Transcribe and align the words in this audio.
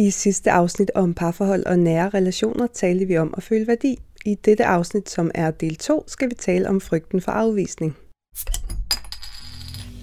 I 0.00 0.10
sidste 0.10 0.50
afsnit 0.50 0.90
om 0.94 1.14
parforhold 1.14 1.66
og 1.66 1.78
nære 1.78 2.08
relationer 2.08 2.66
talte 2.74 3.04
vi 3.04 3.18
om 3.18 3.34
at 3.36 3.42
føle 3.42 3.66
værdi. 3.66 3.98
I 4.24 4.34
dette 4.34 4.64
afsnit, 4.64 5.10
som 5.10 5.30
er 5.34 5.50
del 5.50 5.76
2, 5.76 6.04
skal 6.06 6.30
vi 6.30 6.34
tale 6.34 6.68
om 6.68 6.80
frygten 6.80 7.20
for 7.20 7.32
afvisning. 7.32 7.96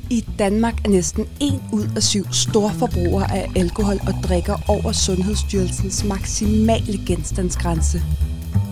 I 0.09 0.25
Danmark 0.39 0.85
er 0.85 0.89
næsten 0.89 1.21
1 1.21 1.61
ud 1.73 1.87
af 1.95 2.03
7 2.03 2.31
store 2.31 2.71
forbrugere 2.79 3.37
af 3.37 3.51
alkohol 3.55 3.99
og 4.07 4.13
drikker 4.23 4.55
over 4.67 4.91
Sundhedsstyrelsens 4.91 6.03
maksimale 6.03 6.99
genstandsgrænse. 7.07 8.01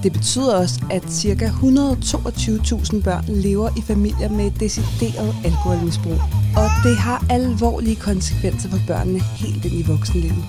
Det 0.04 0.14
betyder 0.14 0.56
også, 0.56 0.82
at 0.92 1.04
ca. 1.04 1.46
122.000 1.46 3.04
børn 3.04 3.26
lever 3.28 3.70
i 3.78 3.82
familier 3.82 4.30
med 4.30 4.46
et 4.46 4.60
decideret 4.60 5.36
alkoholmisbrug. 5.46 6.20
Og 6.58 6.70
det 6.84 6.98
har 6.98 7.26
alvorlige 7.30 7.96
konsekvenser 7.96 8.70
for 8.70 8.80
børnene 8.88 9.20
helt 9.20 9.66
ind 9.66 9.74
i 9.74 9.84
voksenlivet. 9.88 10.46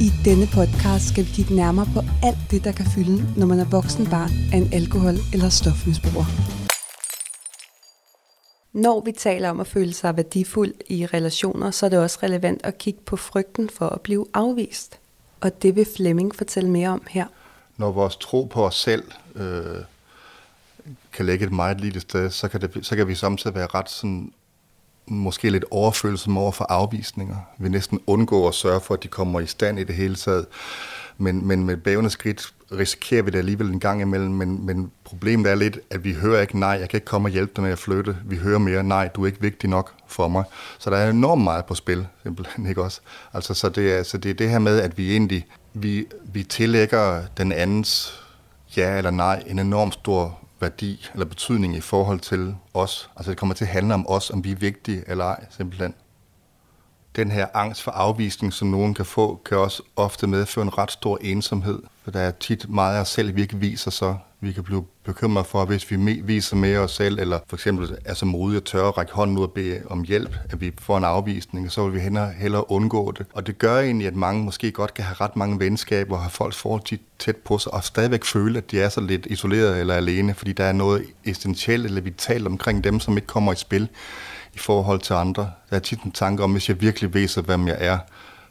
I 0.00 0.12
denne 0.24 0.46
podcast 0.54 1.08
skal 1.08 1.24
vi 1.24 1.30
kigge 1.30 1.54
nærmere 1.54 1.86
på 1.94 2.00
alt 2.22 2.38
det, 2.50 2.64
der 2.64 2.72
kan 2.72 2.86
fylde, 2.86 3.38
når 3.38 3.46
man 3.46 3.58
er 3.58 3.64
voksen 3.64 4.06
barn 4.06 4.30
af 4.52 4.56
en 4.56 4.68
alkohol- 4.72 5.24
eller 5.34 5.48
stofmisbruger. 5.48 6.26
Når 8.72 9.04
vi 9.04 9.12
taler 9.12 9.50
om 9.50 9.60
at 9.60 9.66
føle 9.66 9.92
sig 9.92 10.16
værdifuld 10.16 10.74
i 10.88 11.06
relationer, 11.06 11.70
så 11.70 11.86
er 11.86 11.90
det 11.90 11.98
også 11.98 12.18
relevant 12.22 12.60
at 12.64 12.78
kigge 12.78 13.00
på 13.06 13.16
frygten 13.16 13.70
for 13.70 13.88
at 13.88 14.00
blive 14.00 14.26
afvist. 14.34 14.98
Og 15.40 15.62
det 15.62 15.76
vil 15.76 15.86
Flemming 15.96 16.34
fortælle 16.34 16.70
mere 16.70 16.88
om 16.88 17.02
her. 17.08 17.26
Når 17.76 17.90
vores 17.90 18.16
tro 18.16 18.44
på 18.44 18.66
os 18.66 18.74
selv 18.74 19.04
øh, 19.34 19.82
kan 21.12 21.26
lægge 21.26 21.46
et 21.46 21.52
meget 21.52 21.80
lille 21.80 22.00
sted, 22.00 22.30
så 22.30 22.48
kan, 22.48 22.60
det, 22.60 22.86
så 22.86 22.96
kan 22.96 23.08
vi 23.08 23.14
samtidig 23.14 23.54
være 23.54 23.66
ret 23.74 23.90
sådan, 23.90 24.32
måske 25.06 25.50
lidt 25.50 25.64
overfølsomme 25.70 26.40
over 26.40 26.52
for 26.52 26.64
afvisninger. 26.68 27.36
Vi 27.58 27.68
næsten 27.68 28.00
undgår 28.06 28.48
at 28.48 28.54
sørge 28.54 28.80
for, 28.80 28.94
at 28.94 29.02
de 29.02 29.08
kommer 29.08 29.40
i 29.40 29.46
stand 29.46 29.78
i 29.78 29.84
det 29.84 29.94
hele 29.94 30.14
taget. 30.14 30.46
Men, 31.18 31.46
men 31.46 31.64
med 31.64 31.76
bævende 31.76 32.10
skridt 32.10 32.52
risikerer 32.72 33.22
vi 33.22 33.30
det 33.30 33.38
alligevel 33.38 33.70
en 33.70 33.80
gang 33.80 34.00
imellem, 34.00 34.30
men, 34.30 34.66
men 34.66 34.90
problemet 35.04 35.50
er 35.50 35.54
lidt, 35.54 35.78
at 35.90 36.04
vi 36.04 36.12
hører 36.12 36.40
ikke, 36.40 36.58
nej, 36.58 36.70
jeg 36.70 36.88
kan 36.88 36.96
ikke 36.96 37.04
komme 37.04 37.28
og 37.28 37.32
hjælpe 37.32 37.52
dig 37.56 37.64
med 37.64 37.72
at 37.72 37.78
flytte. 37.78 38.16
Vi 38.24 38.36
hører 38.36 38.58
mere, 38.58 38.82
nej, 38.82 39.08
du 39.08 39.22
er 39.22 39.26
ikke 39.26 39.40
vigtig 39.40 39.70
nok 39.70 39.92
for 40.06 40.28
mig. 40.28 40.44
Så 40.78 40.90
der 40.90 40.96
er 40.96 41.10
enormt 41.10 41.42
meget 41.44 41.64
på 41.64 41.74
spil, 41.74 42.06
simpelthen, 42.22 42.66
ikke 42.66 42.82
også? 42.82 43.00
Altså, 43.34 43.54
så 43.54 43.68
det 43.68 43.92
er, 43.92 44.02
så 44.02 44.18
det 44.18 44.30
er 44.30 44.34
det 44.34 44.50
her 44.50 44.58
med, 44.58 44.80
at 44.80 44.98
vi 44.98 45.12
egentlig, 45.12 45.46
vi, 45.74 46.06
vi 46.24 46.42
tillægger 46.42 47.22
den 47.38 47.52
andens 47.52 48.22
ja 48.76 48.98
eller 48.98 49.10
nej 49.10 49.42
en 49.46 49.58
enorm 49.58 49.92
stor 49.92 50.38
værdi 50.60 51.08
eller 51.12 51.26
betydning 51.26 51.76
i 51.76 51.80
forhold 51.80 52.20
til 52.20 52.56
os. 52.74 53.10
Altså 53.16 53.30
det 53.30 53.38
kommer 53.38 53.54
til 53.54 53.64
at 53.64 53.70
handle 53.70 53.94
om 53.94 54.08
os, 54.08 54.30
om 54.30 54.44
vi 54.44 54.50
er 54.50 54.56
vigtige 54.56 55.04
eller 55.06 55.24
ej, 55.24 55.44
simpelthen 55.50 55.94
den 57.16 57.30
her 57.30 57.46
angst 57.54 57.82
for 57.82 57.90
afvisning, 57.90 58.52
som 58.52 58.68
nogen 58.68 58.94
kan 58.94 59.04
få, 59.04 59.40
kan 59.46 59.58
også 59.58 59.82
ofte 59.96 60.26
medføre 60.26 60.64
en 60.64 60.78
ret 60.78 60.90
stor 60.90 61.18
ensomhed. 61.20 61.78
For 62.04 62.10
der 62.10 62.20
er 62.20 62.30
tit 62.30 62.68
meget 62.68 62.96
af 62.96 63.00
os 63.00 63.08
selv, 63.08 63.36
vi 63.36 63.42
ikke 63.42 63.56
viser 63.56 63.90
så. 63.90 64.14
Vi 64.40 64.52
kan 64.52 64.62
blive 64.62 64.84
bekymret 65.04 65.46
for, 65.46 65.64
hvis 65.64 65.90
vi 65.90 65.96
viser 66.24 66.56
mere 66.56 66.78
os 66.78 66.90
selv, 66.90 67.18
eller 67.18 67.38
for 67.48 67.56
eksempel 67.56 67.96
er 68.04 68.14
så 68.14 68.26
modige 68.26 68.58
og 68.58 68.64
tørre 68.64 68.88
at 68.88 68.98
række 68.98 69.12
hånden 69.12 69.38
ud 69.38 69.42
og 69.42 69.52
bede 69.52 69.80
om 69.90 70.02
hjælp, 70.02 70.36
at 70.50 70.60
vi 70.60 70.72
får 70.78 70.98
en 70.98 71.04
afvisning, 71.04 71.72
så 71.72 71.84
vil 71.84 71.94
vi 71.94 72.00
hellere, 72.00 72.32
hellere 72.32 72.70
undgå 72.70 73.12
det. 73.12 73.26
Og 73.32 73.46
det 73.46 73.58
gør 73.58 73.80
egentlig, 73.80 74.06
at 74.06 74.16
mange 74.16 74.44
måske 74.44 74.70
godt 74.70 74.94
kan 74.94 75.04
have 75.04 75.16
ret 75.20 75.36
mange 75.36 75.60
venskaber 75.60 76.16
og 76.16 76.22
have 76.22 76.30
folk 76.30 76.54
forholdsvis 76.54 77.00
tæt 77.18 77.36
på 77.36 77.58
sig, 77.58 77.74
og 77.74 77.84
stadigvæk 77.84 78.24
føle, 78.24 78.58
at 78.58 78.70
de 78.70 78.80
er 78.80 78.88
så 78.88 79.00
lidt 79.00 79.26
isoleret 79.26 79.80
eller 79.80 79.94
alene, 79.94 80.34
fordi 80.34 80.52
der 80.52 80.64
er 80.64 80.72
noget 80.72 81.04
essentielt 81.24 81.86
eller 81.86 82.00
vitalt 82.00 82.46
omkring 82.46 82.84
dem, 82.84 83.00
som 83.00 83.16
ikke 83.16 83.26
kommer 83.26 83.52
i 83.52 83.56
spil 83.56 83.88
i 84.56 84.58
forhold 84.58 85.00
til 85.00 85.12
andre. 85.12 85.50
Der 85.70 85.76
er 85.76 85.80
tit 85.80 86.02
en 86.02 86.12
tanke 86.12 86.42
om, 86.42 86.52
hvis 86.52 86.68
jeg 86.68 86.80
virkelig 86.80 87.14
viser, 87.14 87.42
hvem 87.42 87.68
jeg 87.68 87.76
er, 87.80 87.98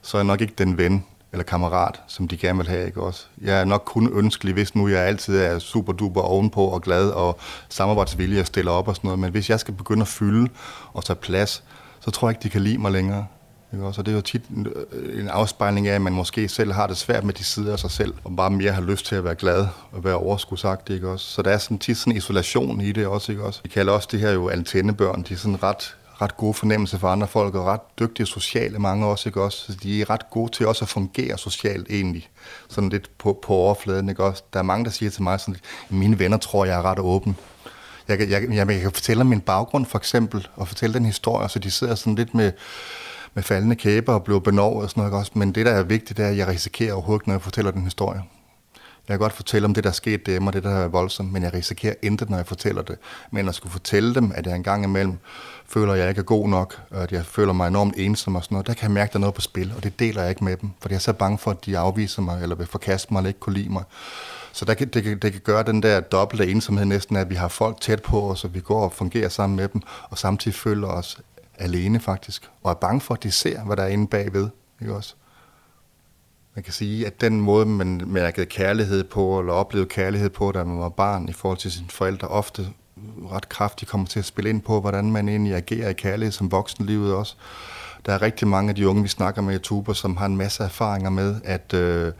så 0.02 0.17
er 0.17 0.20
jeg 0.20 0.25
nok 0.25 0.42
ikke 0.42 0.53
den 0.58 0.78
ven 0.78 1.06
eller 1.31 1.44
kammerat, 1.44 2.02
som 2.08 2.28
de 2.28 2.38
gerne 2.38 2.58
vil 2.58 2.67
have. 2.67 2.86
Ikke 2.86 3.02
også? 3.02 3.25
Jeg 3.42 3.61
er 3.61 3.66
nok 3.66 3.84
kun 3.86 4.14
ønskelig, 4.14 4.53
hvis 4.53 4.76
nu 4.76 4.88
jeg 4.88 5.02
altid 5.02 5.38
er 5.38 5.59
super 5.59 5.94
duper 5.94 6.22
ovenpå 6.22 6.66
og 6.66 6.81
glad 6.81 7.09
og 7.09 7.39
samarbejdsvillig 7.70 8.39
og 8.39 8.48
stiller 8.48 8.72
op 8.72 8.88
og 8.88 8.95
sådan 8.95 9.08
noget. 9.08 9.20
Men 9.20 9.31
hvis 9.31 9.50
jeg 9.50 9.60
skal 9.60 9.73
begynde 9.73 10.02
at 10.02 10.08
fylde 10.08 10.49
og 10.93 11.05
tage 11.05 11.17
plads, 11.17 11.64
så 11.99 12.11
tror 12.11 12.27
jeg 12.27 12.32
ikke, 12.32 12.43
de 12.43 12.49
kan 12.49 12.61
lide 12.61 12.77
mig 12.77 12.92
længere. 12.92 13.26
Ikke 13.75 14.02
det 14.02 14.08
er 14.08 14.11
jo 14.11 14.21
tit 14.21 14.41
øh, 14.91 15.21
en 15.21 15.27
afspejling 15.27 15.87
af, 15.87 15.95
at 15.95 16.02
man 16.02 16.13
måske 16.13 16.47
selv 16.47 16.71
har 16.71 16.87
det 16.87 16.97
svært 16.97 17.23
med 17.23 17.33
de 17.33 17.43
sider 17.43 17.73
af 17.73 17.80
sig 17.80 17.91
selv, 17.91 18.13
og 18.23 18.36
bare 18.36 18.49
mere 18.49 18.71
har 18.71 18.81
lyst 18.81 19.05
til 19.05 19.15
at 19.15 19.23
være 19.23 19.36
glad 19.36 19.67
og 19.91 20.03
være 20.03 20.15
overskudsagt, 20.15 20.89
ikke 20.89 21.09
også? 21.09 21.25
Så 21.25 21.41
der 21.41 21.52
er 21.52 21.58
sådan 21.58 21.80
tit 21.80 21.97
sådan 21.97 22.17
isolation 22.17 22.81
i 22.81 22.91
det 22.91 23.08
også, 23.08 23.31
ikke 23.31 23.43
også? 23.43 23.59
Vi 23.63 23.69
kalder 23.69 23.93
også 23.93 24.08
det 24.11 24.19
her 24.19 24.31
jo 24.31 24.49
antennebørn, 24.49 25.21
de 25.21 25.33
er 25.33 25.37
sådan 25.37 25.63
ret 25.63 25.95
ret 26.21 26.37
gode 26.37 26.53
fornemmelse 26.53 26.99
for 26.99 27.08
andre 27.08 27.27
folk, 27.27 27.55
og 27.55 27.65
ret 27.65 27.99
dygtige 27.99 28.25
sociale 28.25 28.80
mange 28.80 29.05
også, 29.05 29.30
ikke 29.30 29.41
også? 29.41 29.58
Så 29.58 29.80
de 29.83 30.02
er 30.02 30.09
ret 30.09 30.30
gode 30.30 30.52
til 30.52 30.67
også 30.67 30.86
at 30.86 30.89
fungere 30.89 31.37
socialt 31.37 31.87
egentlig, 31.89 32.30
sådan 32.69 32.89
lidt 32.89 33.17
på, 33.17 33.39
på 33.43 33.53
overfladen, 33.53 34.09
ikke 34.09 34.23
også? 34.23 34.43
Der 34.53 34.59
er 34.59 34.63
mange, 34.63 34.86
der 34.86 34.92
siger 34.92 35.09
til 35.09 35.23
mig 35.23 35.39
sådan, 35.39 35.55
mine 35.89 36.19
venner 36.19 36.37
tror, 36.37 36.65
jeg 36.65 36.77
er 36.77 36.81
ret 36.81 36.99
åben. 36.99 37.37
Jeg, 38.07 38.19
jeg, 38.19 38.43
jeg, 38.49 38.67
jeg 38.69 38.81
kan 38.81 38.92
fortælle 38.92 39.21
om 39.21 39.27
min 39.27 39.42
baggrund 39.42 39.86
for 39.86 39.97
eksempel, 39.97 40.47
og 40.55 40.67
fortælle 40.67 40.93
den 40.93 41.05
historie, 41.05 41.49
så 41.49 41.59
de 41.59 41.71
sidder 41.71 41.95
sådan 41.95 42.15
lidt 42.15 42.33
med, 42.33 42.52
med 43.36 43.44
faldende 43.44 43.76
kæber 43.76 44.14
og 44.14 44.23
blev 44.23 44.42
benovet 44.42 44.84
og 44.84 44.90
sådan 44.90 45.04
noget 45.04 45.20
også. 45.20 45.32
Men 45.36 45.52
det, 45.52 45.66
der 45.66 45.72
er 45.72 45.84
vigtigt, 45.84 46.18
det 46.18 46.26
er, 46.26 46.30
at 46.30 46.38
jeg 46.38 46.48
risikerer 46.48 46.94
overhovedet, 46.94 47.28
når 47.28 47.34
jeg 47.34 47.42
fortæller 47.42 47.72
den 47.72 47.84
historie. 47.84 48.22
Jeg 49.08 49.14
kan 49.14 49.20
godt 49.20 49.34
fortælle 49.34 49.66
om 49.66 49.73
det, 49.73 49.84
der 49.84 49.90
er 49.90 49.94
sket 49.94 50.26
dem, 50.26 50.48
og 50.48 50.54
det, 50.54 50.64
der 50.64 50.70
er 50.70 50.88
voldsomt, 50.88 51.34
men 51.34 51.44
jeg 51.44 51.54
risikerer 51.54 51.94
intet, 52.02 52.30
når 52.30 52.38
jeg 52.38 52.48
fortæller 52.48 52.82
det. 52.82 52.98
Men 53.32 53.50
at 53.50 53.56
skulle 53.56 53.72
fortælle 53.72 54.16
dem, 54.16 54.32
at 54.36 54.48
jeg 54.48 54.56
engang 54.56 54.84
imellem 54.84 55.18
føler, 55.68 55.94
at 55.94 56.00
jeg 56.00 56.10
ikke 56.10 56.20
er 56.20 56.23
god 56.23 56.50
nok, 56.50 56.82
og 56.92 57.04
at 57.04 57.12
jeg 57.12 57.26
føler 57.26 57.54
mig 57.54 57.68
enormt 57.68 57.94
ensom 57.98 58.36
og 58.36 58.44
sådan 58.44 58.56
noget, 58.56 58.68
der 58.68 58.73
kan 58.73 58.84
jeg 58.84 58.92
mærke, 58.92 59.10
at 59.10 59.14
der 59.14 59.20
er 59.20 59.22
noget 59.22 59.36
på 59.36 59.42
spil, 59.42 59.73
og 59.78 59.84
det 59.84 60.00
deler 60.00 60.22
jeg 60.22 60.30
ikke 60.30 60.44
med 60.44 60.58
dem, 60.58 60.70
for 60.82 60.90
jeg 60.90 60.96
er 60.96 61.00
så 61.00 61.14
bange 61.14 61.38
for, 61.38 61.52
at 61.52 61.66
de 61.66 61.78
afviser 61.78 62.22
mig, 62.22 62.42
eller 62.42 62.56
vil 62.56 62.67
forkaste 62.67 63.14
mig, 63.14 63.20
eller 63.20 63.28
ikke 63.28 63.40
kunne 63.40 63.56
lide 63.56 63.70
mig. 63.70 63.84
Så 64.52 64.66
der 64.66 64.73
kan, 64.73 64.88
det, 64.88 65.04
kan, 65.04 65.20
det 65.20 65.32
kan 65.32 65.42
gøre 65.42 65.64
den 65.64 65.84
der 65.84 66.00
dobbelte 66.00 66.48
ensomhed 66.48 66.86
næsten, 66.86 67.16
at 67.16 67.30
vi 67.30 67.36
har 67.36 67.48
folk 67.48 67.82
tæt 67.82 68.02
på 68.02 68.32
os, 68.32 68.44
og 68.44 68.54
vi 68.54 68.60
går 68.60 68.84
og 68.84 68.92
fungerer 68.92 69.30
sammen 69.30 69.56
med 69.56 69.67
dem, 69.67 69.82
og 70.10 70.17
samtidig 70.17 70.56
føler 70.56 70.88
os 70.88 71.20
alene 71.58 71.99
faktisk, 71.99 72.49
og 72.64 72.71
er 72.71 72.76
bange 72.76 73.02
for, 73.02 73.14
at 73.14 73.23
de 73.23 73.32
ser, 73.32 73.64
hvad 73.64 73.77
der 73.77 73.83
er 73.83 73.88
inde 73.88 74.08
bagved. 74.08 74.49
Ikke 74.82 74.95
også? 74.95 75.16
Man 76.55 76.64
kan 76.64 76.73
sige, 76.73 77.08
at 77.08 77.21
den 77.21 77.42
måde, 77.42 77.66
man 77.66 78.02
mærkede 78.05 78.45
kærlighed 78.45 79.04
på, 79.04 79.39
eller 79.39 79.54
oplevede 79.54 79.89
kærlighed 79.89 80.30
på, 80.30 80.52
da 80.52 80.64
man 80.64 80.80
var 80.80 80.89
barn 80.89 81.30
i 81.30 81.33
forhold 81.33 81.58
til 81.58 81.71
sine 81.71 81.89
forældre, 81.89 82.27
ofte 82.27 82.67
ret 83.32 83.49
kraftigt 83.49 83.92
kommer 83.92 84.08
til 84.08 84.20
at 84.20 84.26
spille 84.26 84.49
ind 84.49 84.61
på, 84.61 84.82
hvordan 84.82 85.11
man 85.11 85.30
egentlig 85.30 85.55
agerer 85.55 85.89
i 85.89 85.93
kærlighed 85.93 86.32
som 86.32 86.52
voksenlivet 86.52 87.14
også. 87.14 87.36
Der 88.05 88.14
er 88.14 88.22
rigtig 88.22 88.48
mange 88.48 88.70
af 88.70 88.76
de 88.76 88.87
unge, 88.87 89.02
vi 89.02 89.08
snakker 89.08 89.42
med 89.42 89.55
i 89.55 89.60
Tuber, 89.60 89.93
som 89.93 90.17
har 90.17 90.26
en 90.26 90.37
masse 90.37 90.64
erfaringer 90.64 91.10
med, 91.10 91.36
at 91.43 91.73
øh, 91.73 92.14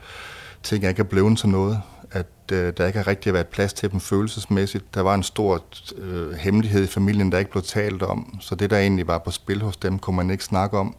ting 0.62 0.84
ikke 0.84 1.00
er 1.00 1.04
blevet 1.04 1.38
til 1.38 1.48
noget 1.48 1.82
at 2.10 2.26
øh, 2.52 2.72
der 2.76 2.86
ikke 2.86 2.98
har 2.98 3.06
rigtig 3.06 3.32
været 3.32 3.46
plads 3.46 3.72
til 3.72 3.92
dem 3.92 4.00
følelsesmæssigt. 4.00 4.94
Der 4.94 5.00
var 5.00 5.14
en 5.14 5.22
stor 5.22 5.64
øh, 5.96 6.32
hemmelighed 6.32 6.84
i 6.84 6.86
familien, 6.86 7.32
der 7.32 7.38
ikke 7.38 7.50
blev 7.50 7.62
talt 7.62 8.02
om, 8.02 8.38
så 8.40 8.54
det, 8.54 8.70
der 8.70 8.78
egentlig 8.78 9.06
var 9.06 9.18
på 9.18 9.30
spil 9.30 9.62
hos 9.62 9.76
dem, 9.76 9.98
kunne 9.98 10.16
man 10.16 10.30
ikke 10.30 10.44
snakke 10.44 10.78
om. 10.78 10.96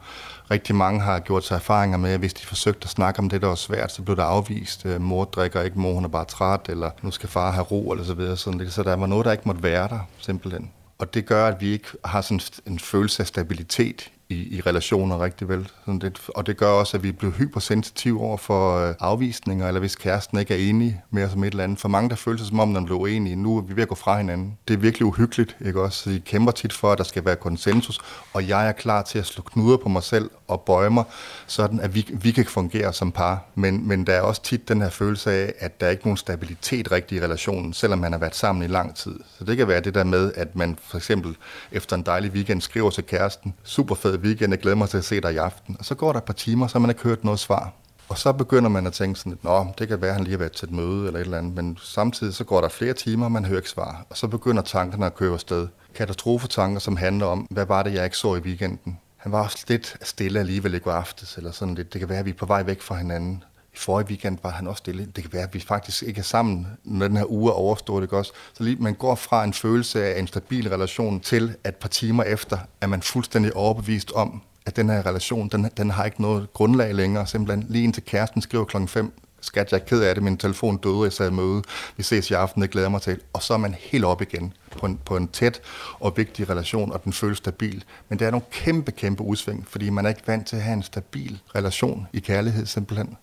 Rigtig 0.52 0.76
mange 0.76 1.02
har 1.02 1.20
gjort 1.20 1.46
sig 1.46 1.56
erfaringer 1.56 1.98
med, 1.98 2.12
at 2.12 2.20
hvis 2.20 2.34
de 2.34 2.46
forsøgte 2.46 2.86
at 2.86 2.90
snakke 2.90 3.20
om 3.20 3.30
det, 3.30 3.42
der 3.42 3.48
var 3.48 3.56
svært, 3.56 3.92
så 3.92 4.02
blev 4.02 4.18
der 4.18 4.24
afvist. 4.24 4.86
Øh, 4.86 5.02
mor 5.02 5.26
drikker 5.26 5.62
ikke, 5.62 5.80
mor 5.80 5.94
hun 5.94 6.04
er 6.04 6.10
bare 6.10 6.26
træt, 6.26 6.70
eller 6.70 6.92
nu 7.02 7.12
skal 7.12 7.30
far 7.30 7.52
have 7.52 7.64
ro, 7.64 7.92
eller 7.92 8.06
så 8.06 8.14
videre. 8.14 8.38
Sådan 8.38 8.70
Så 8.70 8.84
der 8.84 8.96
var 8.96 9.08
noget, 9.08 9.26
der 9.26 9.32
ikke 9.32 9.44
måtte 9.46 9.64
være 9.64 9.88
der, 9.88 10.00
simpelthen. 10.20 10.72
Og 10.98 11.14
det 11.14 11.26
gør, 11.26 11.48
at 11.48 11.62
vi 11.62 11.72
ikke 11.72 11.88
har 12.06 12.22
sådan 12.22 12.40
en 12.66 12.80
følelse 12.80 13.24
af 13.24 13.28
stabilitet 13.28 14.12
i, 14.30 14.58
i 14.58 14.62
relationer 14.62 15.24
rigtig 15.24 15.50
vel. 15.50 15.70
Sådan 15.86 16.00
det, 16.00 16.20
og 16.28 16.48
det 16.48 16.58
gør 16.58 16.68
også, 16.68 16.98
at 16.98 17.04
vi 17.04 17.12
bliver 17.12 17.34
hypersensitive 17.34 18.22
over 18.22 18.38
for 18.38 18.78
øh, 18.78 18.96
afvisninger, 19.00 19.68
eller 19.68 19.80
hvis 19.80 19.96
kæresten 19.96 20.40
ikke 20.40 20.54
er 20.54 20.70
enig 20.70 21.02
med 21.12 21.24
os 21.24 21.34
om 21.34 21.44
et 21.44 21.52
eller 21.52 21.64
andet. 21.64 21.80
For 21.80 21.88
mange, 21.88 22.10
der 22.10 22.16
føler 22.16 22.38
sig 22.38 22.48
som 22.48 22.60
om, 22.60 22.74
den 22.74 22.86
bliver 22.86 23.00
uenige. 23.00 23.36
Nu 23.36 23.58
er 23.58 23.62
vi 23.62 23.76
ved 23.76 23.84
at 23.84 23.90
gå 23.90 23.96
fra 23.96 24.18
hinanden. 24.18 24.58
Det 24.68 24.74
er 24.74 24.78
virkelig 24.78 25.06
uhyggeligt, 25.06 25.58
ikke 25.66 25.82
også? 25.82 26.04
Så 26.04 26.10
I 26.10 26.22
kæmper 26.26 26.52
tit 26.52 26.74
for, 26.74 26.92
at 26.92 26.98
der 26.98 27.04
skal 27.04 27.26
være 27.26 27.36
konsensus, 27.36 28.00
og 28.34 28.48
jeg 28.48 28.68
er 28.68 28.72
klar 28.72 29.02
til 29.02 29.20
at 29.20 29.26
slå 29.26 29.42
knuder 29.44 29.78
på 29.78 29.90
mig 29.90 30.04
selv 30.04 30.30
og 30.48 30.62
bøje 30.62 30.90
mig, 30.90 31.04
sådan 31.48 31.80
at 31.80 31.96
vi, 31.96 32.08
vi 32.14 32.32
kan 32.32 32.46
fungere 32.46 32.94
som 32.94 33.12
par. 33.12 33.46
Men, 33.56 33.88
men 33.88 34.08
der 34.08 34.14
er 34.14 34.22
også 34.22 34.44
tit 34.44 34.70
den 34.70 34.82
her 34.82 34.90
følelse 34.90 35.32
af, 35.32 35.54
at 35.60 35.82
der 35.82 35.88
er 35.88 35.92
ikke 35.92 36.04
nogen 36.04 36.18
stabilitet 36.18 36.92
rigtig 36.92 37.18
i 37.18 37.22
relationen, 37.22 37.74
selvom 37.74 38.00
man 38.00 38.12
har 38.12 38.20
været 38.20 38.36
sammen 38.36 38.64
i 38.64 38.68
lang 38.68 38.96
tid. 38.96 39.20
Så 39.38 39.44
det 39.44 39.58
kan 39.58 39.68
være 39.68 39.82
det 39.82 39.94
der 39.94 40.04
med, 40.04 40.32
at 40.36 40.56
man 40.56 40.78
for 40.84 40.98
eksempel 40.98 41.36
efter 41.72 41.96
en 41.96 42.02
dejlig 42.02 42.32
weekend 42.32 42.62
skriver 42.62 42.90
til 42.90 43.04
kæresten, 43.04 43.54
super 43.64 43.96
fed 43.96 44.17
weekend, 44.18 44.54
jeg 44.54 44.60
glæder 44.60 44.78
mig 44.78 44.90
til 44.90 44.98
at 44.98 45.06
se 45.06 45.22
dig 45.22 45.34
i 45.34 45.38
aften. 45.38 45.76
Og 45.80 45.86
så 45.86 45.96
går 45.96 46.12
der 46.12 46.20
et 46.20 46.24
par 46.24 46.34
timer, 46.34 46.68
så 46.68 46.80
man 46.80 46.90
ikke 46.90 47.04
hørt 47.04 47.24
noget 47.24 47.40
svar. 47.40 47.74
Og 48.10 48.18
så 48.18 48.34
begynder 48.34 48.70
man 48.70 48.88
at 48.88 48.94
tænke 48.94 49.20
sådan 49.20 49.32
lidt, 49.32 49.44
nå, 49.44 49.68
det 49.80 49.88
kan 49.88 50.02
være, 50.02 50.10
at 50.10 50.16
han 50.16 50.24
lige 50.24 50.32
har 50.32 50.38
været 50.38 50.52
til 50.52 50.66
et 50.66 50.72
møde 50.72 51.08
eller 51.08 51.20
et 51.20 51.24
eller 51.24 51.38
andet, 51.38 51.56
men 51.56 51.78
samtidig 51.82 52.34
så 52.34 52.44
går 52.44 52.62
der 52.62 52.70
flere 52.70 52.94
timer, 52.94 53.26
og 53.26 53.32
man 53.32 53.46
hører 53.46 53.60
ikke 53.60 53.70
svar. 53.70 54.06
Og 54.10 54.18
så 54.18 54.28
begynder 54.28 54.62
tankerne 54.62 55.06
at 55.06 55.16
køre 55.16 55.34
afsted. 55.34 55.68
Katastrofetanker, 55.96 56.80
som 56.80 56.98
handler 56.98 57.26
om, 57.26 57.40
hvad 57.40 57.66
var 57.66 57.84
det, 57.84 57.94
jeg 57.94 58.04
ikke 58.04 58.18
så 58.18 58.36
i 58.36 58.40
weekenden? 58.40 59.00
Han 59.18 59.32
var 59.32 59.44
også 59.44 59.66
lidt 59.68 59.98
stille 60.02 60.40
alligevel 60.40 60.74
i 60.74 60.80
går 60.80 60.92
aftes, 60.92 61.38
eller 61.38 61.52
sådan 61.52 61.76
lidt. 61.76 61.94
Det 61.94 62.00
kan 62.00 62.10
være, 62.10 62.20
at 62.20 62.26
vi 62.26 62.30
er 62.30 62.36
på 62.36 62.46
vej 62.46 62.64
væk 62.64 62.82
fra 62.82 62.96
hinanden. 62.96 63.44
I 63.78 63.80
forrige 63.80 64.08
weekend 64.08 64.38
var 64.44 64.50
han 64.50 64.68
også 64.68 64.80
stille. 64.80 65.06
Det 65.16 65.24
kan 65.24 65.34
være, 65.34 65.44
at 65.44 65.54
vi 65.54 65.60
faktisk 65.60 66.04
ikke 66.04 66.20
er 66.20 66.24
sammen, 66.24 66.68
når 66.84 67.08
den 67.08 67.18
her 67.18 67.32
uge 67.32 67.52
er 67.52 67.56
overstået. 67.56 68.04
Ikke 68.04 68.18
også? 68.18 68.32
Så 68.54 68.64
lige, 68.64 68.76
man 68.76 68.94
går 68.94 69.16
fra 69.16 69.44
en 69.44 69.54
følelse 69.54 70.06
af 70.06 70.20
en 70.20 70.28
stabil 70.28 70.70
relation 70.70 71.20
til, 71.20 71.56
at 71.64 71.74
et 71.74 71.76
par 71.76 71.90
timer 71.90 72.24
efter 72.24 72.58
er 72.82 72.88
man 72.88 73.02
fuldstændig 73.02 73.56
overbevist 73.56 74.12
om, 74.12 74.42
at 74.66 74.76
den 74.76 74.90
her 74.90 75.06
relation, 75.06 75.48
den, 75.48 75.70
den 75.78 75.90
har 75.90 76.06
ikke 76.06 76.22
noget 76.22 76.54
grundlag 76.54 76.96
længere. 76.96 77.28
Simpelthen 77.28 77.66
lige 77.70 77.84
indtil 77.84 78.04
kæresten 78.04 78.42
skriver 78.42 78.66
klokken 78.66 78.88
5, 78.88 79.14
skat, 79.42 79.72
jeg 79.72 79.80
er 79.80 79.86
ked 79.86 80.02
af 80.02 80.16
det, 80.16 80.24
min 80.24 80.38
telefon 80.38 80.78
døde, 80.78 81.04
jeg 81.04 81.14
sad 81.14 81.30
i 81.32 81.34
møde, 81.34 81.64
vi 81.98 82.04
ses 82.04 82.32
i 82.32 82.34
aften, 82.34 82.62
det 82.62 82.70
glæder 82.70 82.90
mig 82.90 83.02
til. 83.02 83.20
Og 83.34 83.44
så 83.44 83.54
er 83.54 83.58
man 83.58 83.76
helt 83.80 84.06
op 84.06 84.22
igen 84.22 84.54
på 84.72 84.86
en, 84.86 85.00
på 85.06 85.18
en 85.18 85.28
tæt 85.28 85.62
og 86.00 86.18
vigtig 86.18 86.50
relation, 86.50 86.92
og 86.92 87.04
den 87.04 87.14
føles 87.14 87.38
stabil. 87.38 87.84
Men 88.10 88.20
det 88.20 88.28
er 88.28 88.32
nogle 88.32 88.46
kæmpe, 88.52 88.92
kæmpe 88.92 89.24
udsving, 89.24 89.68
fordi 89.68 89.90
man 89.90 90.06
er 90.06 90.10
ikke 90.10 90.28
vant 90.28 90.48
til 90.48 90.56
at 90.56 90.62
have 90.62 90.74
en 90.74 90.84
stabil 90.84 91.40
relation 91.56 92.08
i 92.14 92.20
kærlighed 92.20 92.66
simpelthen. 92.66 93.18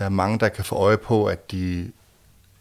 Der 0.00 0.06
er 0.06 0.10
mange, 0.10 0.38
der 0.38 0.48
kan 0.48 0.64
få 0.64 0.74
øje 0.74 0.96
på, 0.96 1.26
at 1.26 1.50
de 1.50 1.92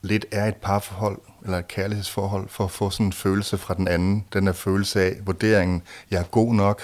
lidt 0.01 0.25
er 0.31 0.47
et 0.47 0.55
parforhold, 0.55 1.17
eller 1.43 1.57
et 1.57 1.67
kærlighedsforhold, 1.67 2.49
for 2.49 2.63
at 2.63 2.71
få 2.71 2.89
sådan 2.89 3.05
en 3.05 3.13
følelse 3.13 3.57
fra 3.57 3.73
den 3.73 3.87
anden. 3.87 4.25
Den 4.33 4.47
er 4.47 4.51
følelse 4.51 5.01
af 5.01 5.15
vurderingen, 5.25 5.81
jeg 6.11 6.19
er 6.19 6.23
god 6.23 6.53
nok, 6.53 6.81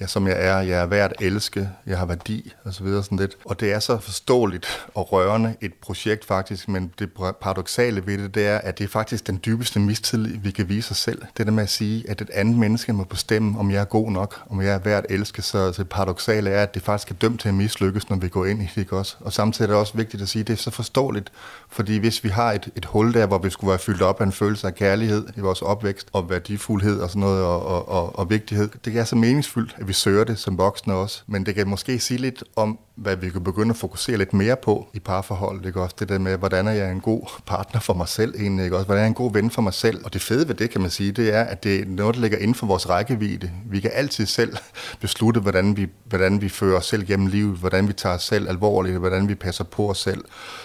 ja, 0.00 0.06
som 0.06 0.26
jeg 0.26 0.36
er, 0.38 0.60
jeg 0.60 0.80
er 0.80 0.86
værd 0.86 1.12
at 1.18 1.26
elske, 1.26 1.70
jeg 1.86 1.98
har 1.98 2.06
værdi, 2.06 2.52
og 2.64 2.74
så 2.74 2.84
videre 2.84 3.02
sådan 3.02 3.18
lidt. 3.18 3.36
Og 3.44 3.60
det 3.60 3.72
er 3.72 3.78
så 3.78 3.98
forståeligt 3.98 4.86
og 4.94 5.12
rørende 5.12 5.54
et 5.60 5.74
projekt 5.74 6.24
faktisk, 6.24 6.68
men 6.68 6.92
det 6.98 7.10
paradoxale 7.40 8.06
ved 8.06 8.18
det, 8.18 8.34
det 8.34 8.46
er, 8.46 8.58
at 8.58 8.78
det 8.78 8.84
er 8.84 8.88
faktisk 8.88 9.26
den 9.26 9.40
dybeste 9.46 9.80
mistillid, 9.80 10.38
vi 10.38 10.50
kan 10.50 10.68
vise 10.68 10.90
os 10.90 10.96
selv. 10.96 11.22
Det 11.36 11.46
der 11.46 11.52
med 11.52 11.62
at 11.62 11.70
sige, 11.70 12.10
at 12.10 12.20
et 12.20 12.30
andet 12.30 12.56
menneske 12.56 12.92
må 12.92 13.04
bestemme, 13.04 13.58
om 13.58 13.70
jeg 13.70 13.80
er 13.80 13.84
god 13.84 14.10
nok, 14.10 14.42
om 14.50 14.60
jeg 14.60 14.74
er 14.74 14.78
værd 14.78 15.04
at 15.08 15.10
elske, 15.10 15.42
så 15.42 15.70
det 15.70 15.88
paradoxale 15.88 16.50
er, 16.50 16.62
at 16.62 16.74
det 16.74 16.82
faktisk 16.82 17.10
er 17.10 17.14
dømt 17.14 17.40
til 17.40 17.48
at 17.48 17.54
mislykkes, 17.54 18.10
når 18.10 18.16
vi 18.16 18.28
går 18.28 18.46
ind 18.46 18.62
i 18.62 18.70
det, 18.74 18.76
ikke 18.76 18.96
også? 18.96 19.16
Og 19.20 19.32
samtidig 19.32 19.68
er 19.68 19.72
det 19.72 19.80
også 19.80 19.96
vigtigt 19.96 20.22
at 20.22 20.28
sige, 20.28 20.40
at 20.40 20.46
det 20.46 20.52
er 20.52 20.56
så 20.56 20.70
forståeligt, 20.70 21.32
fordi 21.68 21.96
hvis 21.96 22.24
vi 22.24 22.28
har 22.28 22.52
et, 22.52 22.70
et 22.76 22.84
hul 22.84 23.14
der, 23.14 23.26
hvor 23.26 23.38
vi 23.38 23.50
skulle 23.50 23.68
være 23.68 23.78
fyldt 23.78 24.02
op 24.02 24.20
af 24.20 24.24
en 24.24 24.32
følelse 24.32 24.66
af 24.66 24.74
kærlighed 24.74 25.26
i 25.36 25.40
vores 25.40 25.62
opvækst, 25.62 26.08
og 26.12 26.30
værdifuldhed 26.30 27.00
og 27.00 27.08
sådan 27.08 27.20
noget, 27.20 27.44
og, 27.44 27.66
og, 27.66 27.88
og, 27.88 28.18
og 28.18 28.30
vigtighed, 28.30 28.68
det 28.84 28.98
er 28.98 29.04
så 29.04 29.16
meningsfyldt, 29.16 29.76
at 29.84 29.88
vi 29.88 29.92
søger 29.92 30.24
det 30.24 30.38
som 30.38 30.58
voksne 30.58 30.94
også. 30.94 31.22
Men 31.26 31.46
det 31.46 31.54
kan 31.54 31.68
måske 31.68 31.98
sige 31.98 32.18
lidt 32.18 32.44
om, 32.56 32.78
hvad 32.94 33.16
vi 33.16 33.30
kan 33.30 33.44
begynde 33.44 33.70
at 33.70 33.76
fokusere 33.76 34.16
lidt 34.16 34.32
mere 34.32 34.56
på 34.56 34.88
i 34.94 34.98
parforhold. 34.98 35.66
Ikke 35.66 35.80
også 35.82 35.96
det 35.98 36.08
der 36.08 36.18
med, 36.18 36.36
hvordan 36.36 36.68
er 36.68 36.72
jeg 36.72 36.90
en 36.92 37.00
god 37.00 37.40
partner 37.46 37.80
for 37.80 37.94
mig 37.94 38.08
selv 38.08 38.34
egentlig, 38.34 38.64
ikke 38.64 38.76
også? 38.76 38.86
Hvordan 38.86 39.00
er 39.00 39.04
jeg 39.04 39.08
en 39.08 39.14
god 39.14 39.32
ven 39.32 39.50
for 39.50 39.62
mig 39.62 39.74
selv? 39.74 40.04
Og 40.04 40.12
det 40.12 40.22
fede 40.22 40.48
ved 40.48 40.54
det, 40.54 40.70
kan 40.70 40.80
man 40.80 40.90
sige, 40.90 41.12
det 41.12 41.34
er, 41.34 41.42
at 41.42 41.64
det 41.64 41.80
er 41.80 41.84
noget, 41.86 42.14
der 42.14 42.20
ligger 42.20 42.38
inden 42.38 42.54
for 42.54 42.66
vores 42.66 42.88
rækkevidde. 42.88 43.50
Vi 43.66 43.80
kan 43.80 43.90
altid 43.94 44.26
selv 44.26 44.56
beslutte, 45.00 45.40
hvordan 45.40 45.76
vi, 45.76 45.86
hvordan 46.04 46.40
vi 46.40 46.48
fører 46.48 46.78
os 46.78 46.86
selv 46.86 47.06
gennem 47.06 47.26
livet, 47.26 47.58
hvordan 47.58 47.88
vi 47.88 47.92
tager 47.92 48.14
os 48.14 48.22
selv 48.22 48.48
alvorligt, 48.48 48.98
hvordan 48.98 49.28
vi 49.28 49.34
passer 49.34 49.64
på 49.64 49.90
os 49.90 49.98
selv. 49.98 50.24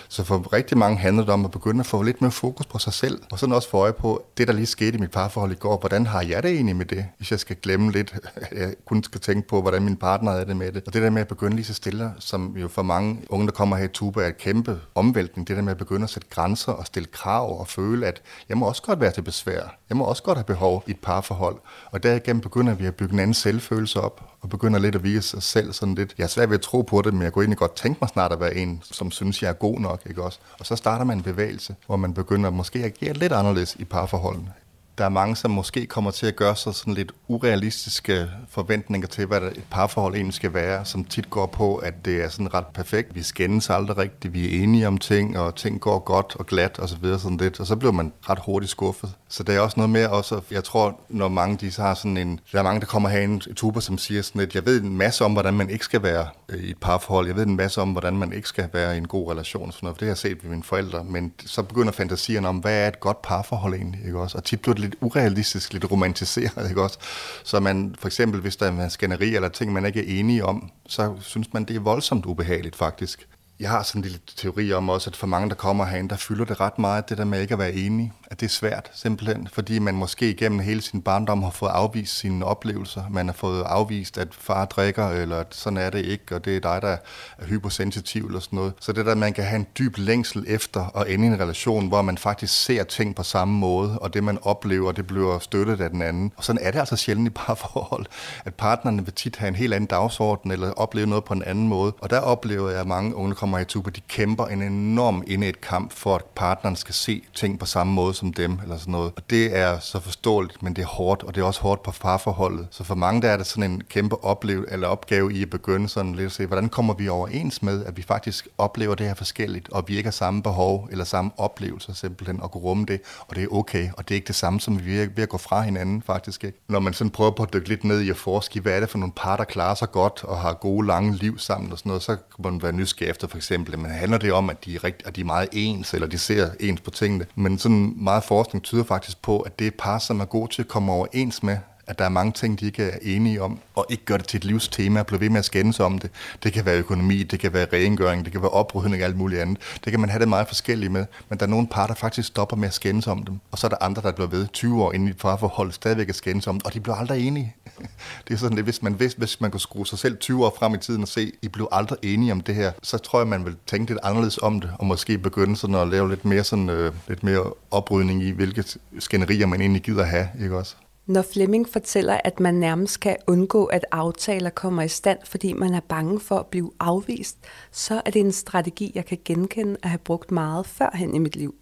Så 0.10 0.24
for 0.24 0.54
rigtig 0.54 0.78
mange 0.78 0.98
handler 0.98 1.24
det 1.24 1.34
om 1.34 1.46
at 1.46 1.52
begynde 1.52 1.80
at 1.80 1.86
få 1.86 2.02
lidt 2.02 2.22
mere 2.22 2.32
fokus 2.32 2.66
på 2.66 2.78
sig 2.78 2.94
selv, 2.94 3.22
og 3.32 3.40
sådan 3.40 3.56
også 3.56 3.70
få 3.70 3.78
øje 3.78 3.94
på 3.94 4.26
det, 4.38 4.48
der 4.48 4.54
lige 4.54 4.66
skete 4.66 4.98
i 4.98 5.02
mit 5.02 5.12
parforhold 5.12 5.52
i 5.52 5.56
går. 5.56 5.78
Hvordan 5.78 6.06
har 6.06 6.22
jeg 6.22 6.44
det 6.44 6.52
egentlig 6.52 6.76
med 6.76 6.86
det, 6.86 7.06
hvis 7.18 7.32
jeg 7.32 7.40
skal 7.40 7.56
glemme 7.56 7.92
lidt, 7.92 8.16
jeg 8.52 8.74
kun 8.86 9.02
skal 9.10 9.22
tænke 9.22 9.48
på, 9.48 9.62
hvordan 9.62 9.84
min 9.84 9.96
partner 9.96 10.32
er 10.32 10.44
det 10.44 10.58
med 10.58 10.72
det. 10.72 10.84
Og 10.88 10.94
det 10.94 11.02
der 11.02 11.10
med 11.10 11.22
at 11.22 11.28
begynde 11.28 11.56
lige 11.56 11.66
så 11.66 11.74
stille, 11.74 12.14
som 12.20 12.58
jo 12.58 12.68
for 12.68 12.82
mange 12.82 13.22
unge, 13.30 13.46
der 13.46 13.52
kommer 13.52 13.78
her 13.78 13.86
i 13.86 13.88
Tuba, 13.88 14.22
er 14.22 14.28
et 14.28 14.38
kæmpe 14.38 14.80
omvæltning. 14.96 15.48
Det 15.48 15.56
der 15.56 15.62
med 15.62 15.72
at 15.72 15.78
begynde 15.78 16.04
at 16.04 16.10
sætte 16.10 16.28
grænser 16.30 16.72
og 16.72 16.86
stille 16.86 17.08
krav 17.12 17.60
og 17.60 17.68
føle, 17.68 18.08
at 18.08 18.22
jeg 18.50 18.58
må 18.58 18.66
også 18.66 18.82
godt 18.82 19.00
være 19.00 19.12
til 19.12 19.22
besvær. 19.22 19.78
Jeg 19.90 19.98
må 19.98 20.04
også 20.04 20.24
godt 20.24 20.38
have 20.38 20.46
behov 20.46 20.84
i 20.88 20.92
et 20.92 21.00
parforhold. 21.02 21.56
Og 21.92 22.04
derigennem 22.04 22.42
begynder 22.42 22.74
vi 22.74 22.86
at 22.86 22.96
bygge 22.96 23.14
en 23.14 23.20
anden 23.20 23.34
selvfølelse 23.34 24.02
op, 24.02 24.30
og 24.42 24.50
begynder 24.50 24.80
lidt 24.80 24.96
at 24.96 25.04
vise 25.04 25.30
sig 25.30 25.44
selv 25.44 25.74
sådan 25.74 25.96
lidt. 25.96 26.16
Jeg 26.18 26.24
er 26.24 26.28
svært 26.28 26.50
ved 26.50 26.58
at 26.58 26.62
tro 26.62 26.82
på 26.82 27.02
det, 27.02 27.14
men 27.14 27.24
jeg 27.24 27.34
kunne 27.34 27.44
egentlig 27.44 27.58
godt 27.58 27.76
tænke 27.76 27.98
mig 28.02 28.10
snart 28.10 28.32
at 28.32 28.40
være 28.40 28.56
en, 28.56 28.82
som 28.84 29.12
synes, 29.12 29.44
jeg 29.44 29.50
er 29.50 29.54
god 29.54 29.80
nok. 29.80 30.02
Ikke 30.06 30.24
også? 30.24 30.40
Og 30.60 30.66
så 30.66 30.76
starter 30.76 31.06
man 31.06 31.18
en 31.18 31.24
bevægelse, 31.24 31.76
hvor 31.86 31.96
man 31.96 32.14
begynder 32.14 32.50
måske 32.50 32.80
at 32.80 32.86
agere 32.86 33.14
lidt 33.14 33.32
anderledes 33.32 33.76
i 33.76 33.86
parforholdene 33.86 34.54
der 35.00 35.06
er 35.06 35.10
mange, 35.10 35.36
som 35.36 35.52
måske 35.52 35.86
kommer 35.86 36.12
til 36.12 36.26
at 36.26 36.36
gøre 36.36 36.56
sig 36.56 36.76
sådan 36.76 36.94
lidt 36.94 37.12
urealistiske 37.28 38.30
forventninger 38.50 39.08
til, 39.08 39.26
hvad 39.26 39.42
et 39.42 39.64
parforhold 39.72 40.16
egentlig 40.16 40.34
skal 40.34 40.54
være, 40.54 40.86
som 40.86 41.06
tit 41.06 41.30
går 41.30 41.46
på, 41.46 41.76
at 41.76 42.06
det 42.06 42.24
er 42.24 42.30
sådan 42.30 42.54
ret 42.54 42.68
perfekt. 42.68 43.16
Vi 43.16 43.24
skændes 43.24 43.70
aldrig 43.70 43.98
rigtigt, 43.98 44.34
vi 44.34 44.46
er 44.46 44.64
enige 44.64 44.88
om 44.88 44.98
ting, 44.98 45.40
og 45.40 45.56
ting 45.56 45.82
går 45.82 46.00
godt 46.00 46.36
og 46.36 46.46
glat 46.46 46.80
og 46.80 46.90
så 46.90 46.98
videre 46.98 47.20
sådan 47.20 47.38
lidt, 47.38 47.60
og 47.60 47.68
så 47.68 47.76
bliver 47.76 47.92
man 47.92 48.14
ret 48.30 48.40
hurtigt 48.46 48.72
skuffet. 48.72 49.14
Så 49.32 49.44
det 49.44 49.56
er 49.56 49.60
også 49.60 49.74
noget 49.78 49.90
med 49.90 50.06
også, 50.06 50.42
jeg 50.52 50.64
tror, 50.64 51.00
når 51.10 51.28
mange 51.28 51.58
de 51.58 51.72
så 51.72 51.82
har 51.82 51.94
sådan 51.94 52.18
en, 52.18 52.40
der 52.52 52.60
er 52.60 52.64
mange, 52.64 52.80
der 52.80 52.86
kommer 52.86 53.10
herinde 53.10 53.50
i 53.50 53.54
tuber, 53.54 53.80
som 53.80 53.98
siger 53.98 54.22
sådan 54.22 54.40
lidt, 54.40 54.56
jeg 54.56 54.66
ved 54.66 54.82
en 54.82 54.98
masse 54.98 55.26
om, 55.26 55.34
hvordan 55.34 55.54
man 55.54 55.70
ikke 55.70 55.86
skal 55.86 56.04
være 56.04 56.28
øh, 56.50 56.60
i 56.60 56.70
et 56.70 56.78
parforhold, 56.78 57.28
jeg 57.28 57.36
ved 57.36 57.46
en 57.46 57.56
masse 57.56 57.82
om, 57.82 57.92
hvordan 57.92 58.18
man 58.18 58.34
ikke 58.34 58.48
skal 58.48 58.70
være 58.74 58.96
i 58.96 58.98
en 58.98 59.08
god 59.08 59.32
relation, 59.32 59.72
sådan 59.72 59.86
noget, 59.86 59.96
for 59.96 60.00
det 60.00 60.06
har 60.06 60.10
jeg 60.10 60.18
set 60.18 60.44
ved 60.44 60.50
mine 60.50 60.64
forældre, 60.64 61.04
men 61.04 61.34
så 61.46 61.64
begynder 61.64 61.92
fantasierne 61.92 62.48
om, 62.48 62.58
hvad 62.58 62.84
er 62.84 62.88
et 62.88 63.00
godt 63.00 63.22
parforhold 63.22 63.74
egentlig, 63.74 64.06
ikke 64.06 64.20
også? 64.20 64.38
Og 64.38 64.44
tit 64.44 64.62
bliver 64.62 64.74
det 64.74 64.82
lidt 64.82 64.96
urealistisk, 65.02 65.74
lidt 65.74 65.92
romantiseret, 65.92 66.66
ikke 66.70 66.84
også? 66.84 66.98
Så 67.44 67.60
man, 67.60 67.96
for 68.00 68.08
eksempel, 68.08 68.42
hvis 68.42 68.56
der 68.56 68.66
er 68.66 68.84
en 68.84 68.90
skænderi 68.90 69.36
eller 69.36 69.50
ting, 69.50 69.74
man 69.74 69.86
ikke 69.86 70.00
er 70.00 70.20
enige 70.20 70.46
om, 70.46 70.72
så 70.88 71.14
synes 71.22 71.54
man, 71.54 71.66
det 71.66 71.76
er 71.76 71.80
voldsomt 71.80 72.26
ubehageligt 72.26 72.76
faktisk. 72.76 73.28
Jeg 73.60 73.70
har 73.70 73.84
sådan 73.84 74.00
en 74.00 74.04
lille 74.04 74.20
teori 74.36 74.74
om 74.74 74.90
også, 74.90 75.10
at 75.10 75.16
for 75.16 75.28
mange, 75.28 75.50
der 75.50 75.56
kommer 75.56 75.86
herinde, 75.86 76.10
der 76.10 76.16
fylder 76.16 76.46
det 76.46 76.60
ret 76.60 76.80
meget, 76.80 77.10
det 77.10 77.18
der 77.18 77.26
med 77.26 77.42
ikke 77.42 77.54
at 77.54 77.60
være 77.60 77.74
enige. 77.74 78.14
At 78.32 78.40
det 78.40 78.46
er 78.46 78.50
svært, 78.50 78.92
simpelthen, 78.94 79.48
fordi 79.54 79.80
man 79.80 79.96
måske 79.96 80.30
igennem 80.30 80.60
hele 80.60 80.82
sin 80.82 81.02
barndom 81.02 81.44
har 81.44 81.50
fået 81.50 81.70
afvist 81.70 82.18
sine 82.18 82.46
oplevelser. 82.46 83.04
Man 83.10 83.26
har 83.26 83.34
fået 83.34 83.64
afvist, 83.64 84.18
at 84.18 84.28
far 84.32 84.66
drikker, 84.66 85.08
eller 85.10 85.38
at 85.38 85.56
sådan 85.56 85.78
er 85.78 85.90
det 85.90 86.06
ikke, 86.06 86.36
og 86.36 86.46
det 86.46 86.56
er 86.56 86.60
dig, 86.60 86.82
der 86.82 86.98
er 87.38 87.46
hypersensitiv 87.46 88.26
eller 88.26 88.40
sådan 88.40 88.58
noget. 88.58 88.74
Så 88.80 88.92
det 88.92 89.06
der, 89.06 89.16
man 89.16 89.34
kan 89.34 89.44
have 89.44 89.56
en 89.56 89.68
dyb 89.80 89.98
længsel 89.98 90.46
efter 90.48 90.98
at 90.98 91.08
ende 91.08 91.28
i 91.28 91.30
en 91.30 91.40
relation, 91.40 91.88
hvor 91.88 92.02
man 92.02 92.18
faktisk 92.18 92.64
ser 92.64 92.84
ting 92.84 93.16
på 93.16 93.24
samme 93.24 93.54
måde, 93.54 94.00
og 94.00 94.14
det 94.14 94.24
man 94.24 94.40
oplever, 94.42 94.92
det 94.92 95.08
bliver 95.08 95.40
støttet 95.40 95.82
af 95.82 95.90
den 95.90 96.02
anden. 96.02 96.32
Og 96.38 96.44
sådan 96.44 96.62
er 96.62 96.72
det 96.72 96.80
altså 96.80 96.96
sjældent 96.96 97.28
i 97.28 97.32
parforhold, 97.36 98.06
at 98.46 98.54
partnerne 98.54 99.06
vil 99.06 99.14
tit 99.14 99.36
have 99.36 99.48
en 99.48 99.56
helt 99.56 99.74
anden 99.74 99.88
dagsorden, 99.88 100.52
eller 100.52 100.72
opleve 100.72 101.08
noget 101.08 101.24
på 101.24 101.34
en 101.34 101.44
anden 101.44 101.68
måde. 101.68 101.94
Og 102.02 102.10
der 102.10 102.20
oplever 102.20 102.70
jeg, 102.70 102.80
at 102.80 102.88
mange 102.88 103.16
unge, 103.16 103.36
kommer 103.36 103.49
i 103.58 103.66
Tuba, 103.66 103.90
de 103.90 104.02
kæmper 104.02 104.46
en 104.46 104.62
enorm 104.62 105.24
et 105.28 105.62
kamp 105.62 105.94
for, 105.94 106.16
at 106.16 106.26
partneren 106.36 106.76
skal 106.76 106.94
se 106.94 107.24
ting 107.36 107.60
på 107.60 107.66
samme 107.66 107.94
måde 107.94 108.14
som 108.14 108.34
dem, 108.34 108.60
eller 108.64 108.78
sådan 108.78 108.92
noget. 108.92 109.12
Og 109.16 109.24
det 109.30 109.58
er 109.58 109.80
så 109.80 110.00
forståeligt, 110.00 110.64
men 110.64 110.76
det 110.76 110.82
er 110.82 110.88
hårdt, 110.88 111.24
og 111.24 111.36
det 111.36 111.42
er 111.42 111.46
også 111.46 111.62
hårdt 111.62 111.84
på 111.84 111.92
farforholdet. 111.92 112.68
Så 112.72 112.84
for 112.84 112.96
mange 112.96 113.22
der 113.22 113.30
er 113.30 113.38
det 113.38 113.48
sådan 113.48 113.72
en 113.72 113.82
kæmpe 113.90 114.24
oplevelse 114.24 114.74
eller 114.74 114.88
opgave 114.88 115.34
i 115.34 115.42
at 115.42 115.50
begynde 115.50 115.90
sådan 115.90 116.16
lidt 116.16 116.26
at 116.26 116.32
se, 116.32 116.46
hvordan 116.46 116.70
kommer 116.70 116.94
vi 116.94 117.08
overens 117.10 117.64
med, 117.64 117.86
at 117.86 117.98
vi 117.98 118.02
faktisk 118.02 118.48
oplever 118.58 118.96
det 118.96 119.08
her 119.08 119.14
forskelligt, 119.14 119.70
og 119.70 119.84
vi 119.88 119.98
ikke 119.98 120.08
har 120.08 120.12
samme 120.12 120.44
behov, 120.44 120.88
eller 120.92 121.06
samme 121.06 121.32
oplevelser 121.38 121.94
simpelthen, 121.94 122.40
at 122.44 122.52
kunne 122.52 122.64
rumme 122.64 122.86
det, 122.86 123.02
og 123.28 123.36
det 123.36 123.44
er 123.44 123.48
okay, 123.52 123.90
og 123.98 124.10
det 124.10 124.14
er 124.14 124.16
ikke 124.16 124.28
det 124.28 124.36
samme, 124.36 124.60
som 124.60 124.86
vi 124.86 125.00
er 125.00 125.08
ved 125.16 125.24
at 125.24 125.30
gå 125.30 125.38
fra 125.38 125.62
hinanden 125.62 126.02
faktisk 126.02 126.44
ikke. 126.44 126.58
Når 126.68 126.80
man 126.80 126.94
sådan 126.94 127.12
prøver 127.12 127.32
på 127.32 127.44
at 127.44 127.54
dykke 127.54 127.70
lidt 127.70 127.84
ned 127.84 128.02
i 128.02 128.10
at 128.10 128.18
forske, 128.18 128.60
hvad 128.60 128.74
er 128.74 128.80
det 128.80 128.90
for 128.90 128.98
nogle 128.98 129.14
par, 129.16 129.38
der 129.38 129.44
klarer 129.44 129.76
sig 129.76 129.92
godt, 129.92 130.24
og 130.24 130.38
har 130.38 130.54
gode, 130.54 130.88
lange 130.88 131.16
liv 131.16 131.40
sammen 131.40 131.72
og 131.72 131.78
sådan 131.78 131.90
noget, 131.90 132.04
så 132.04 132.16
kan 132.16 132.52
man 132.52 132.62
være 132.62 132.72
nysgerrig 132.72 133.10
efter 133.10 133.28
for 133.28 133.38
eksempel, 133.40 133.80
men 133.80 133.92
handler 133.92 134.18
det 134.18 134.34
om, 134.34 134.50
at 134.50 134.66
de, 134.66 134.76
er 134.76 134.84
rigt, 134.84 135.04
at 135.06 135.16
de 135.16 135.22
er 135.22 135.26
meget 135.26 135.50
ens, 135.52 135.94
eller 135.94 136.08
de 136.08 136.18
ser 136.18 136.50
ens 136.60 136.82
på 136.82 136.92
tingene. 136.92 137.26
Men 137.36 137.58
sådan 137.58 137.94
meget 137.98 138.24
forskning 138.24 138.64
tyder 138.64 138.84
faktisk 138.84 139.22
på, 139.22 139.40
at 139.40 139.60
det 139.60 139.68
er 139.68 139.72
par, 139.80 140.00
som 140.00 140.20
er 140.20 140.26
gode 140.26 140.52
til 140.54 140.62
at 140.62 140.68
komme 140.68 140.92
overens 140.92 141.44
med, 141.44 141.58
at 141.90 142.00
der 142.00 142.06
er 142.06 142.10
mange 142.10 142.32
ting, 142.32 142.60
de 142.60 142.66
ikke 142.66 142.84
er 142.84 142.98
enige 143.02 143.42
om, 143.42 143.60
og 143.76 143.86
ikke 143.90 144.06
gør 144.06 144.18
det 144.18 144.28
til 144.28 144.38
et 144.38 144.46
livstema, 144.46 145.00
og 145.00 145.06
bliver 145.06 145.20
ved 145.20 145.30
med 145.30 145.40
at 145.40 145.46
skændes 145.46 145.80
om 145.80 146.00
det. 146.00 146.10
Det 146.44 146.54
kan 146.54 146.66
være 146.66 146.78
økonomi, 146.78 147.24
det 147.24 147.40
kan 147.40 147.54
være 147.54 147.68
rengøring, 147.74 148.26
det 148.26 148.32
kan 148.32 148.42
være 148.42 148.50
oprydning 148.50 149.04
og 149.04 149.08
alt 149.08 149.18
muligt 149.18 149.42
andet. 149.42 149.58
Det 149.84 149.92
kan 149.92 150.00
man 150.00 150.10
have 150.10 150.20
det 150.20 150.28
meget 150.28 150.48
forskelligt 150.48 150.92
med, 150.92 151.06
men 151.30 151.40
der 151.40 151.46
er 151.46 151.50
nogle 151.50 151.68
par, 151.68 151.88
der 151.88 151.94
faktisk 151.94 152.28
stopper 152.28 152.58
med 152.58 152.68
at 152.68 152.74
skændes 152.74 153.08
om 153.08 153.24
dem, 153.24 153.40
og 153.52 153.58
så 153.58 153.68
er 153.68 153.70
der 153.70 153.78
andre, 153.82 154.02
der 154.02 154.12
bliver 154.12 154.28
ved 154.28 154.48
20 154.54 154.84
år 154.84 154.94
inden 154.94 155.08
i 155.08 155.12
et 155.12 155.18
parforhold, 155.18 155.72
stadigvæk 155.72 156.10
at 156.10 156.16
skændes 156.16 156.48
om 156.48 156.56
dem, 156.56 156.66
og 156.66 156.74
de 156.74 156.80
bliver 156.80 156.96
aldrig 156.96 157.28
enige. 157.28 157.56
Det 158.28 158.34
er 158.34 158.38
sådan 158.38 158.56
lidt, 158.56 158.66
hvis 158.66 158.82
man 158.82 158.94
hvis, 158.94 159.14
hvis 159.14 159.42
man 159.42 159.52
kunne 159.52 159.60
skrue 159.60 159.88
sig 159.88 160.00
selv 160.00 160.18
20 160.18 160.46
år 160.46 160.56
frem 160.60 160.74
i 160.74 160.78
tiden 160.78 161.02
og 161.02 161.08
se, 161.08 161.32
I 161.42 161.48
blev 161.48 161.68
aldrig 161.72 161.98
enige 162.04 162.32
om 162.32 162.42
det 162.42 162.56
her, 162.56 162.72
så 162.84 162.98
tror 162.98 163.20
jeg, 163.20 163.28
man 163.28 163.46
vil 163.46 163.56
tænke 163.68 163.92
lidt 163.92 164.00
anderledes 164.04 164.38
om 164.38 164.62
det, 164.62 164.72
og 164.80 164.86
måske 164.86 165.18
begynde 165.18 165.58
sådan 165.58 165.76
at 165.76 165.88
lave 165.88 166.10
lidt 166.10 166.26
mere, 166.26 166.44
sådan, 166.44 166.70
øh, 166.70 166.94
lidt 167.08 167.24
mere 167.24 167.54
oprydning 167.72 168.24
i, 168.24 168.32
hvilke 168.32 168.64
skænderier 169.00 169.46
man 169.46 169.62
egentlig 169.62 169.82
gider 169.82 170.04
have, 170.04 170.28
ikke 170.42 170.58
også? 170.58 170.76
Når 171.10 171.22
Flemming 171.22 171.70
fortæller, 171.70 172.22
at 172.24 172.40
man 172.40 172.56
nærmest 172.56 173.00
kan 173.00 173.18
undgå, 173.28 173.66
at 173.66 173.86
aftaler 173.92 174.50
kommer 174.50 174.82
i 174.82 174.88
stand, 174.88 175.20
fordi 175.24 175.54
man 175.54 175.74
er 175.74 175.80
bange 175.80 176.20
for 176.20 176.40
at 176.40 176.48
blive 176.48 176.72
afvist, 176.80 177.38
så 177.72 178.02
er 178.06 178.12
det 178.12 178.20
en 178.20 178.32
strategi, 178.32 178.92
jeg 178.96 179.06
kan 179.06 179.18
genkende 179.26 179.78
at 179.84 179.90
have 179.90 180.00
brugt 180.00 180.32
meget 180.32 180.66
førhen 180.66 181.16
i 181.16 181.18
mit 181.18 181.36
liv. 181.36 181.56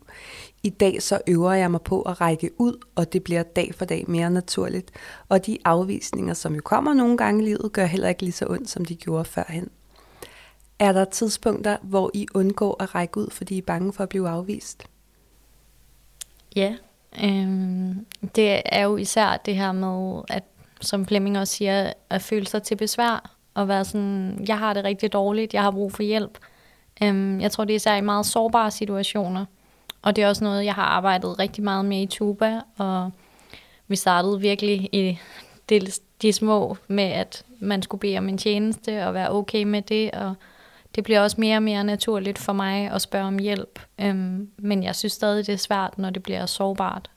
I 0.63 0.69
dag 0.69 1.01
så 1.01 1.21
øver 1.27 1.53
jeg 1.53 1.71
mig 1.71 1.81
på 1.81 2.01
at 2.01 2.21
række 2.21 2.51
ud, 2.57 2.85
og 2.95 3.13
det 3.13 3.23
bliver 3.23 3.43
dag 3.43 3.75
for 3.75 3.85
dag 3.85 4.05
mere 4.07 4.29
naturligt. 4.29 4.91
Og 5.29 5.45
de 5.45 5.57
afvisninger, 5.65 6.33
som 6.33 6.55
jo 6.55 6.61
kommer 6.61 6.93
nogle 6.93 7.17
gange 7.17 7.43
i 7.43 7.45
livet, 7.45 7.71
gør 7.73 7.85
heller 7.85 8.09
ikke 8.09 8.21
lige 8.21 8.31
så 8.31 8.45
ondt, 8.49 8.69
som 8.69 8.85
de 8.85 8.95
gjorde 8.95 9.25
førhen. 9.25 9.69
Er 10.79 10.91
der 10.91 11.05
tidspunkter, 11.05 11.77
hvor 11.81 12.11
I 12.13 12.27
undgår 12.33 12.83
at 12.83 12.95
række 12.95 13.17
ud, 13.17 13.29
fordi 13.31 13.55
I 13.55 13.57
er 13.57 13.61
bange 13.61 13.93
for 13.93 14.03
at 14.03 14.09
blive 14.09 14.29
afvist? 14.29 14.83
Ja, 16.55 16.75
øhm, 17.23 18.05
det 18.35 18.61
er 18.65 18.83
jo 18.83 18.97
især 18.97 19.37
det 19.45 19.55
her 19.55 19.71
med, 19.71 20.21
at 20.29 20.43
som 20.81 21.05
Flemming 21.05 21.37
også 21.37 21.53
siger, 21.53 21.93
at 22.09 22.21
føle 22.21 22.47
sig 22.47 22.63
til 22.63 22.75
besvær, 22.75 23.31
og 23.53 23.67
være 23.67 23.85
sådan, 23.85 24.45
jeg 24.47 24.57
har 24.59 24.73
det 24.73 24.83
rigtig 24.83 25.13
dårligt, 25.13 25.53
jeg 25.53 25.61
har 25.61 25.71
brug 25.71 25.91
for 25.91 26.03
hjælp. 26.03 26.37
Øhm, 27.03 27.41
jeg 27.41 27.51
tror, 27.51 27.65
det 27.65 27.73
er 27.73 27.75
især 27.75 27.95
i 27.95 28.01
meget 28.01 28.25
sårbare 28.25 28.71
situationer, 28.71 29.45
og 30.01 30.15
det 30.15 30.23
er 30.23 30.27
også 30.27 30.43
noget, 30.43 30.65
jeg 30.65 30.73
har 30.73 30.83
arbejdet 30.83 31.39
rigtig 31.39 31.63
meget 31.63 31.85
med 31.85 32.01
i 32.01 32.05
Tuba, 32.05 32.61
og 32.77 33.11
vi 33.87 33.95
startede 33.95 34.39
virkelig 34.39 34.89
i 34.91 35.19
de, 35.69 35.81
de 36.21 36.33
små 36.33 36.77
med, 36.87 37.03
at 37.03 37.43
man 37.59 37.81
skulle 37.81 37.99
bede 37.99 38.17
om 38.17 38.29
en 38.29 38.37
tjeneste 38.37 39.07
og 39.07 39.13
være 39.13 39.31
okay 39.31 39.63
med 39.63 39.81
det, 39.81 40.11
og 40.11 40.35
det 40.97 41.03
bliver 41.03 41.21
også 41.21 41.41
mere 41.41 41.57
og 41.57 41.63
mere 41.63 41.83
naturligt 41.83 42.39
for 42.39 42.53
mig 42.53 42.91
at 42.91 43.01
spørge 43.01 43.25
om 43.25 43.39
hjælp. 43.39 43.79
Øhm, 44.01 44.51
men 44.57 44.83
jeg 44.83 44.95
synes 44.95 45.13
stadig, 45.13 45.47
det 45.47 45.53
er 45.53 45.57
svært, 45.57 45.97
når 45.97 46.09
det 46.09 46.23
bliver 46.23 46.45
sårbart. 46.45 47.11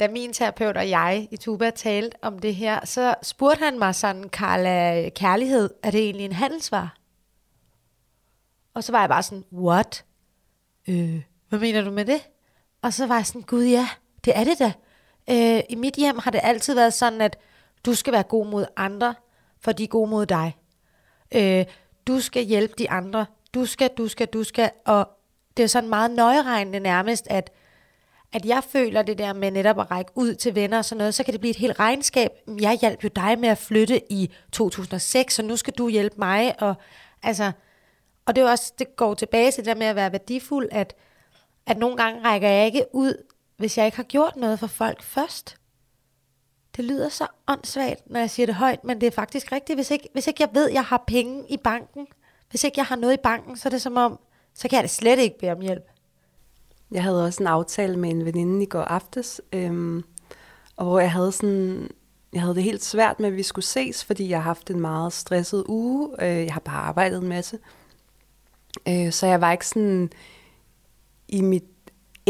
Da 0.00 0.08
min 0.08 0.32
terapeut 0.32 0.76
og 0.76 0.90
jeg 0.90 1.28
i 1.30 1.36
Tuba 1.36 1.70
talte 1.70 2.16
om 2.22 2.38
det 2.38 2.54
her, 2.54 2.86
så 2.86 3.14
spurgte 3.22 3.64
han 3.64 3.78
mig 3.78 3.94
sådan, 3.94 4.28
Carla, 4.28 5.08
kærlighed, 5.08 5.70
er 5.82 5.90
det 5.90 6.00
egentlig 6.00 6.24
en 6.24 6.32
handelsvar? 6.32 6.96
Og 8.74 8.84
så 8.84 8.92
var 8.92 9.00
jeg 9.00 9.08
bare 9.08 9.22
sådan, 9.22 9.44
what? 9.52 10.04
Øh, 10.88 11.22
hvad 11.48 11.58
mener 11.58 11.82
du 11.82 11.90
med 11.90 12.04
det? 12.04 12.20
Og 12.82 12.92
så 12.92 13.06
var 13.06 13.16
jeg 13.16 13.26
sådan, 13.26 13.42
gud 13.42 13.64
ja, 13.64 13.88
det 14.24 14.38
er 14.38 14.44
det 14.44 14.58
da. 14.58 14.72
Øh, 15.30 15.62
I 15.68 15.74
mit 15.74 15.94
hjem 15.94 16.18
har 16.18 16.30
det 16.30 16.40
altid 16.42 16.74
været 16.74 16.94
sådan, 16.94 17.20
at 17.20 17.38
du 17.86 17.94
skal 17.94 18.12
være 18.12 18.22
god 18.22 18.46
mod 18.46 18.66
andre, 18.76 19.14
for 19.60 19.72
de 19.72 19.84
er 19.84 19.88
gode 19.88 20.10
mod 20.10 20.26
dig. 20.26 20.56
Øh, 21.34 21.64
du 22.06 22.20
skal 22.20 22.44
hjælpe 22.44 22.74
de 22.78 22.90
andre. 22.90 23.26
Du 23.54 23.66
skal, 23.66 23.90
du 23.98 24.08
skal, 24.08 24.26
du 24.26 24.44
skal. 24.44 24.70
Og 24.84 25.08
det 25.56 25.62
er 25.62 25.66
sådan 25.66 25.88
meget 25.88 26.10
nøjeregnende 26.10 26.80
nærmest, 26.80 27.26
at, 27.30 27.50
at 28.32 28.44
jeg 28.44 28.62
føler 28.64 29.02
det 29.02 29.18
der 29.18 29.32
med 29.32 29.50
netop 29.50 29.80
at 29.80 29.90
række 29.90 30.12
ud 30.14 30.34
til 30.34 30.54
venner 30.54 30.78
og 30.78 30.84
sådan 30.84 30.98
noget, 30.98 31.14
så 31.14 31.24
kan 31.24 31.32
det 31.32 31.40
blive 31.40 31.50
et 31.50 31.56
helt 31.56 31.78
regnskab. 31.78 32.30
Jeg 32.60 32.78
hjalp 32.80 33.04
jo 33.04 33.08
dig 33.16 33.38
med 33.38 33.48
at 33.48 33.58
flytte 33.58 34.12
i 34.12 34.30
2006, 34.52 35.34
så 35.34 35.42
nu 35.42 35.56
skal 35.56 35.74
du 35.78 35.88
hjælpe 35.88 36.16
mig. 36.18 36.62
Og, 36.62 36.74
altså, 37.22 37.52
og 38.26 38.36
det, 38.36 38.42
er 38.44 38.50
også, 38.50 38.72
det 38.78 38.96
går 38.96 39.14
tilbage 39.14 39.50
til 39.50 39.64
det 39.64 39.66
der 39.66 39.78
med 39.78 39.86
at 39.86 39.96
være 39.96 40.12
værdifuld, 40.12 40.68
at, 40.72 40.94
at 41.66 41.78
nogle 41.78 41.96
gange 41.96 42.24
rækker 42.24 42.48
jeg 42.48 42.66
ikke 42.66 42.84
ud, 42.92 43.22
hvis 43.56 43.78
jeg 43.78 43.86
ikke 43.86 43.96
har 43.96 44.04
gjort 44.04 44.36
noget 44.36 44.58
for 44.58 44.66
folk 44.66 45.02
først. 45.02 45.56
Det 46.76 46.84
lyder 46.84 47.08
så 47.08 47.26
åndssvagt, 47.46 48.10
når 48.10 48.20
jeg 48.20 48.30
siger 48.30 48.46
det 48.46 48.54
højt, 48.54 48.84
men 48.84 49.00
det 49.00 49.06
er 49.06 49.10
faktisk 49.10 49.52
rigtigt. 49.52 49.76
Hvis 49.76 49.90
ikke, 49.90 50.08
hvis 50.12 50.26
ikke 50.26 50.42
jeg 50.42 50.50
ved, 50.52 50.68
at 50.68 50.74
jeg 50.74 50.84
har 50.84 51.04
penge 51.06 51.44
i 51.48 51.56
banken, 51.56 52.06
hvis 52.50 52.64
ikke 52.64 52.78
jeg 52.78 52.86
har 52.86 52.96
noget 52.96 53.14
i 53.14 53.20
banken, 53.22 53.56
så 53.56 53.68
er 53.68 53.70
det 53.70 53.82
som 53.82 53.96
om, 53.96 54.18
så 54.54 54.68
kan 54.68 54.76
jeg 54.76 54.82
det 54.82 54.90
slet 54.90 55.18
ikke 55.18 55.38
bede 55.38 55.52
om 55.52 55.60
hjælp. 55.60 55.84
Jeg 56.90 57.02
havde 57.02 57.24
også 57.24 57.42
en 57.42 57.46
aftale 57.46 57.96
med 57.96 58.10
en 58.10 58.24
veninde 58.24 58.62
i 58.62 58.66
går 58.66 58.80
aftes, 58.80 59.40
øhm, 59.52 60.04
og 60.76 60.84
hvor 60.86 61.00
jeg 61.00 61.12
havde 61.12 61.32
sådan, 61.32 61.90
jeg 62.32 62.40
havde 62.40 62.54
det 62.54 62.62
helt 62.62 62.84
svært 62.84 63.20
med, 63.20 63.28
at 63.28 63.36
vi 63.36 63.42
skulle 63.42 63.64
ses, 63.64 64.04
fordi 64.04 64.28
jeg 64.28 64.38
har 64.38 64.42
haft 64.42 64.70
en 64.70 64.80
meget 64.80 65.12
stresset 65.12 65.64
uge. 65.68 66.10
Øh, 66.22 66.44
jeg 66.44 66.52
har 66.52 66.60
bare 66.60 66.76
arbejdet 66.76 67.22
en 67.22 67.28
masse. 67.28 67.58
Øh, 68.88 69.12
så 69.12 69.26
jeg 69.26 69.40
var 69.40 69.52
ikke 69.52 69.66
sådan 69.66 70.10
i 71.28 71.40
mit 71.40 71.64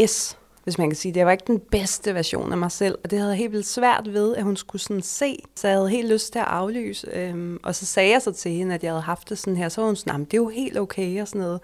S 0.07 0.37
hvis 0.67 0.77
man 0.77 0.89
kan 0.89 0.95
sige 0.95 1.11
det. 1.11 1.17
Jeg 1.17 1.25
var 1.25 1.31
ikke 1.31 1.47
den 1.47 1.59
bedste 1.59 2.15
version 2.15 2.51
af 2.51 2.57
mig 2.57 2.71
selv, 2.71 2.97
og 3.03 3.11
det 3.11 3.19
havde 3.19 3.31
jeg 3.31 3.37
helt 3.37 3.51
vildt 3.51 3.65
svært 3.65 4.13
ved, 4.13 4.35
at 4.35 4.43
hun 4.43 4.55
skulle 4.55 4.81
sådan 4.81 5.01
se. 5.01 5.37
Så 5.55 5.67
jeg 5.67 5.77
havde 5.77 5.89
helt 5.89 6.09
lyst 6.09 6.31
til 6.31 6.39
at 6.39 6.45
aflyse, 6.45 7.07
øhm, 7.13 7.59
og 7.63 7.75
så 7.75 7.85
sagde 7.85 8.11
jeg 8.11 8.21
så 8.21 8.31
til 8.31 8.51
hende, 8.51 8.75
at 8.75 8.83
jeg 8.83 8.91
havde 8.91 9.01
haft 9.01 9.29
det 9.29 9.37
sådan 9.37 9.57
her. 9.57 9.69
Så 9.69 9.81
var 9.81 9.87
hun 9.87 9.95
sådan, 9.95 10.25
det 10.25 10.33
er 10.33 10.37
jo 10.37 10.49
helt 10.49 10.77
okay 10.77 11.21
og 11.21 11.27
sådan 11.27 11.41
noget. 11.41 11.59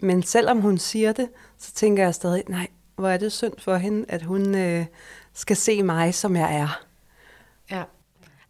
Men 0.00 0.22
selvom 0.22 0.60
hun 0.60 0.78
siger 0.78 1.12
det, 1.12 1.28
så 1.58 1.72
tænker 1.72 2.02
jeg 2.02 2.14
stadig, 2.14 2.44
nej, 2.48 2.66
hvor 2.96 3.08
er 3.08 3.16
det 3.16 3.32
synd 3.32 3.52
for 3.58 3.76
hende, 3.76 4.04
at 4.08 4.22
hun 4.22 4.54
øh, 4.54 4.86
skal 5.32 5.56
se 5.56 5.82
mig, 5.82 6.14
som 6.14 6.36
jeg 6.36 6.56
er. 6.56 6.82
Ja. 7.70 7.82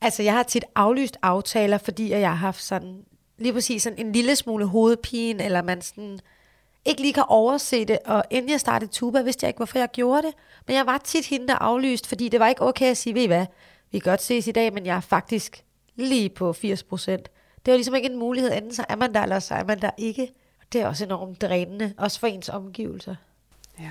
Altså, 0.00 0.22
jeg 0.22 0.32
har 0.32 0.42
tit 0.42 0.64
aflyst 0.74 1.16
aftaler, 1.22 1.78
fordi 1.78 2.10
jeg 2.10 2.28
har 2.28 2.36
haft 2.36 2.62
sådan, 2.62 3.04
lige 3.38 3.52
præcis 3.52 3.82
sådan 3.82 4.06
en 4.06 4.12
lille 4.12 4.36
smule 4.36 4.64
hovedpine, 4.64 5.44
eller 5.44 5.62
man 5.62 5.82
sådan 5.82 6.18
ikke 6.88 7.02
lige 7.02 7.12
kan 7.12 7.24
overse 7.28 7.84
det, 7.84 7.98
og 8.04 8.24
inden 8.30 8.50
jeg 8.50 8.60
startede 8.60 8.90
tuba, 8.90 9.20
vidste 9.20 9.44
jeg 9.44 9.48
ikke, 9.48 9.58
hvorfor 9.58 9.78
jeg 9.78 9.88
gjorde 9.92 10.22
det. 10.22 10.34
Men 10.66 10.76
jeg 10.76 10.86
var 10.86 10.98
tit 10.98 11.26
hende, 11.26 11.48
der 11.48 11.54
aflyst, 11.54 12.06
fordi 12.06 12.28
det 12.28 12.40
var 12.40 12.48
ikke 12.48 12.62
okay 12.62 12.90
at 12.90 12.96
sige, 12.96 13.14
ved 13.14 13.22
I 13.22 13.26
hvad, 13.26 13.46
vi 13.90 13.98
kan 13.98 14.10
godt 14.10 14.22
ses 14.22 14.46
i 14.46 14.52
dag, 14.52 14.72
men 14.74 14.86
jeg 14.86 14.96
er 14.96 15.00
faktisk 15.00 15.64
lige 15.96 16.28
på 16.28 16.52
80 16.52 16.82
procent. 16.82 17.28
Det 17.66 17.72
var 17.72 17.76
ligesom 17.76 17.94
ikke 17.94 18.10
en 18.10 18.18
mulighed, 18.18 18.52
enten 18.52 18.74
så 18.74 18.84
er 18.88 18.96
man 18.96 19.14
der, 19.14 19.22
eller 19.22 19.38
så 19.38 19.54
er 19.54 19.64
man 19.64 19.80
der 19.80 19.90
ikke. 19.98 20.32
Det 20.72 20.80
er 20.80 20.86
også 20.86 21.04
enormt 21.04 21.42
drænende, 21.42 21.94
også 21.98 22.20
for 22.20 22.26
ens 22.26 22.48
omgivelser. 22.48 23.14
Ja. 23.80 23.90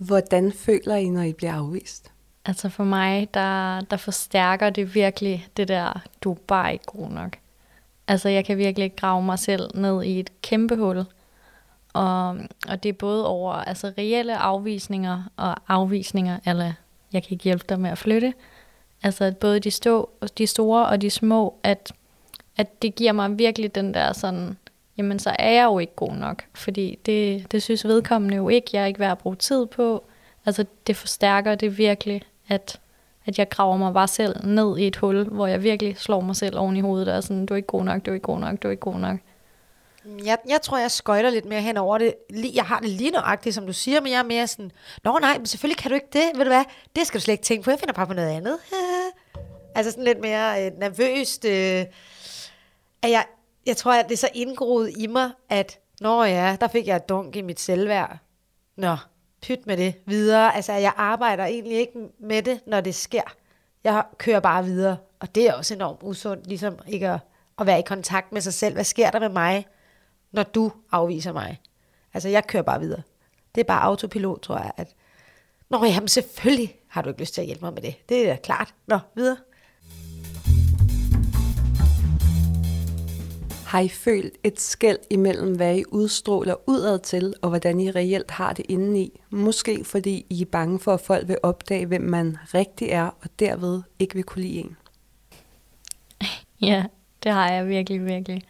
Hvordan 0.00 0.52
føler 0.52 0.94
I, 0.94 1.08
når 1.08 1.22
I 1.22 1.32
bliver 1.32 1.54
afvist? 1.54 2.12
Altså 2.44 2.68
for 2.68 2.84
mig, 2.84 3.34
der, 3.34 3.80
der 3.80 3.96
forstærker 3.96 4.70
det 4.70 4.94
virkelig 4.94 5.48
det 5.56 5.68
der, 5.68 6.00
du 6.20 6.32
er 6.32 6.36
bare 6.46 6.72
ikke 6.72 6.84
god 6.84 7.10
nok. 7.10 7.38
Altså 8.08 8.28
jeg 8.28 8.44
kan 8.44 8.58
virkelig 8.58 8.96
grave 8.96 9.22
mig 9.22 9.38
selv 9.38 9.70
ned 9.74 10.02
i 10.02 10.20
et 10.20 10.32
kæmpe 10.42 10.76
hul, 10.76 11.04
og, 11.96 12.38
og 12.68 12.82
det 12.82 12.88
er 12.88 12.92
både 12.92 13.26
over 13.26 13.52
altså 13.52 13.92
reelle 13.98 14.36
afvisninger 14.36 15.22
og 15.36 15.56
afvisninger, 15.68 16.38
eller 16.46 16.72
jeg 17.12 17.22
kan 17.22 17.32
ikke 17.32 17.44
hjælpe 17.44 17.64
dig 17.68 17.80
med 17.80 17.90
at 17.90 17.98
flytte. 17.98 18.34
Altså 19.02 19.24
at 19.24 19.36
både 19.36 19.60
de, 19.60 19.70
stå, 19.70 20.10
de 20.38 20.46
store 20.46 20.86
og 20.86 21.02
de 21.02 21.10
små, 21.10 21.54
at, 21.62 21.92
at 22.56 22.82
det 22.82 22.94
giver 22.94 23.12
mig 23.12 23.38
virkelig 23.38 23.74
den 23.74 23.94
der 23.94 24.12
sådan, 24.12 24.56
jamen 24.98 25.18
så 25.18 25.36
er 25.38 25.50
jeg 25.50 25.64
jo 25.64 25.78
ikke 25.78 25.94
god 25.96 26.12
nok, 26.12 26.44
fordi 26.54 26.98
det, 27.06 27.52
det 27.52 27.62
synes 27.62 27.84
vedkommende 27.84 28.36
jo 28.36 28.48
ikke, 28.48 28.70
jeg 28.72 28.82
er 28.82 28.86
ikke 28.86 29.00
værd 29.00 29.12
at 29.12 29.18
bruge 29.18 29.36
tid 29.36 29.66
på. 29.66 30.04
Altså 30.46 30.64
det 30.86 30.96
forstærker 30.96 31.54
det 31.54 31.78
virkelig, 31.78 32.22
at, 32.48 32.80
at 33.26 33.38
jeg 33.38 33.48
graver 33.48 33.76
mig 33.76 33.94
bare 33.94 34.08
selv 34.08 34.46
ned 34.46 34.78
i 34.78 34.86
et 34.86 34.96
hul, 34.96 35.24
hvor 35.24 35.46
jeg 35.46 35.62
virkelig 35.62 35.96
slår 35.96 36.20
mig 36.20 36.36
selv 36.36 36.58
oven 36.58 36.76
i 36.76 36.80
hovedet, 36.80 37.08
og 37.08 37.22
sådan, 37.22 37.46
du 37.46 37.54
er 37.54 37.56
ikke 37.56 37.66
god 37.66 37.84
nok, 37.84 38.06
du 38.06 38.10
er 38.10 38.14
ikke 38.14 38.24
god 38.24 38.40
nok, 38.40 38.62
du 38.62 38.68
er 38.68 38.72
ikke 38.72 38.80
god 38.80 38.98
nok. 38.98 39.18
Jeg, 40.24 40.38
jeg 40.48 40.62
tror, 40.62 40.78
jeg 40.78 40.90
skøjter 40.90 41.30
lidt 41.30 41.44
mere 41.44 41.60
hen 41.60 41.76
over 41.76 41.98
det. 41.98 42.14
Jeg 42.54 42.64
har 42.64 42.80
det 42.80 42.88
lige 42.88 43.10
nøjagtigt, 43.10 43.54
som 43.54 43.66
du 43.66 43.72
siger, 43.72 44.00
men 44.00 44.12
jeg 44.12 44.18
er 44.18 44.22
mere 44.22 44.46
sådan, 44.46 44.70
Nå 45.04 45.18
nej, 45.20 45.38
men 45.38 45.46
selvfølgelig 45.46 45.78
kan 45.78 45.90
du 45.90 45.94
ikke 45.94 46.08
det. 46.12 46.30
Ved 46.34 46.44
du 46.44 46.50
hvad? 46.50 46.64
Det 46.96 47.06
skal 47.06 47.20
du 47.20 47.22
slet 47.22 47.34
ikke 47.34 47.44
tænke 47.44 47.64
på. 47.64 47.70
Jeg 47.70 47.78
finder 47.78 47.92
bare 47.92 48.06
på 48.06 48.14
noget 48.14 48.28
andet. 48.28 48.58
altså 49.76 49.90
sådan 49.90 50.04
lidt 50.04 50.20
mere 50.20 50.66
øh, 50.66 50.72
nervøst. 50.78 51.44
Øh, 51.44 51.84
at 53.02 53.10
jeg, 53.10 53.24
jeg 53.66 53.76
tror, 53.76 53.92
at 53.92 54.04
det 54.08 54.12
er 54.12 54.18
så 54.18 54.28
indgroet 54.34 54.92
i 54.98 55.06
mig, 55.06 55.30
at 55.48 55.78
Nå 56.00 56.24
ja, 56.24 56.56
der 56.60 56.68
fik 56.68 56.86
jeg 56.86 56.96
et 56.96 57.08
dunk 57.08 57.36
i 57.36 57.42
mit 57.42 57.60
selvværd. 57.60 58.18
Nå, 58.76 58.96
pyt 59.42 59.66
med 59.66 59.76
det 59.76 59.94
videre. 60.06 60.56
Altså, 60.56 60.72
jeg 60.72 60.92
arbejder 60.96 61.44
egentlig 61.44 61.78
ikke 61.78 61.98
med 62.20 62.42
det, 62.42 62.60
når 62.66 62.80
det 62.80 62.94
sker. 62.94 63.34
Jeg 63.84 64.04
kører 64.18 64.40
bare 64.40 64.64
videre. 64.64 64.96
Og 65.20 65.34
det 65.34 65.48
er 65.48 65.54
også 65.54 65.74
enormt 65.74 65.98
usundt, 66.02 66.46
ligesom 66.46 66.78
ikke 66.88 67.08
at, 67.08 67.18
at 67.58 67.66
være 67.66 67.78
i 67.78 67.82
kontakt 67.86 68.32
med 68.32 68.40
sig 68.40 68.54
selv. 68.54 68.74
Hvad 68.74 68.84
sker 68.84 69.10
der 69.10 69.20
med 69.20 69.28
mig? 69.28 69.66
Når 70.36 70.42
du 70.42 70.72
afviser 70.92 71.32
mig. 71.32 71.60
Altså, 72.14 72.28
jeg 72.28 72.46
kører 72.46 72.62
bare 72.62 72.80
videre. 72.80 73.02
Det 73.54 73.60
er 73.60 73.64
bare 73.64 73.82
autopilot, 73.82 74.40
tror 74.40 74.56
jeg, 74.56 74.72
at 74.76 74.94
Nå, 75.70 75.84
jamen 75.84 76.08
selvfølgelig 76.08 76.74
har 76.88 77.02
du 77.02 77.08
ikke 77.08 77.20
lyst 77.20 77.34
til 77.34 77.40
at 77.40 77.46
hjælpe 77.46 77.64
mig 77.64 77.74
med 77.74 77.82
det. 77.82 78.08
Det 78.08 78.30
er 78.30 78.36
klart. 78.36 78.74
Nå, 78.86 78.98
videre. 79.14 79.36
Har 83.66 83.80
I 83.80 83.88
følt 83.88 84.34
et 84.44 84.60
skæld 84.60 84.98
imellem, 85.10 85.56
hvad 85.56 85.76
I 85.76 85.84
udstråler 85.88 86.54
udad 86.66 86.98
til, 86.98 87.34
og 87.42 87.48
hvordan 87.48 87.80
I 87.80 87.90
reelt 87.90 88.30
har 88.30 88.52
det 88.52 88.66
indeni? 88.68 89.20
Måske 89.30 89.84
fordi 89.84 90.26
I 90.30 90.42
er 90.42 90.46
bange 90.46 90.78
for, 90.78 90.94
at 90.94 91.00
folk 91.00 91.28
vil 91.28 91.38
opdage, 91.42 91.86
hvem 91.86 92.02
man 92.02 92.36
rigtig 92.54 92.88
er, 92.88 93.10
og 93.22 93.28
derved 93.38 93.82
ikke 93.98 94.14
vil 94.14 94.24
kunne 94.24 94.42
lide 94.42 94.58
en. 94.58 94.76
Ja, 96.60 96.84
det 97.22 97.32
har 97.32 97.52
jeg 97.52 97.68
virkelig, 97.68 98.04
virkelig. 98.04 98.42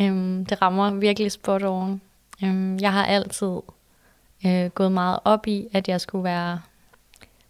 Øhm, 0.00 0.46
det 0.46 0.62
rammer 0.62 0.90
virkelig 0.90 1.32
spot 1.32 1.62
on. 1.62 2.00
Øhm, 2.44 2.78
jeg 2.78 2.92
har 2.92 3.06
altid 3.06 3.56
øh, 4.46 4.66
gået 4.66 4.92
meget 4.92 5.18
op 5.24 5.46
i, 5.46 5.68
at 5.72 5.88
jeg 5.88 6.00
skulle 6.00 6.24
være 6.24 6.60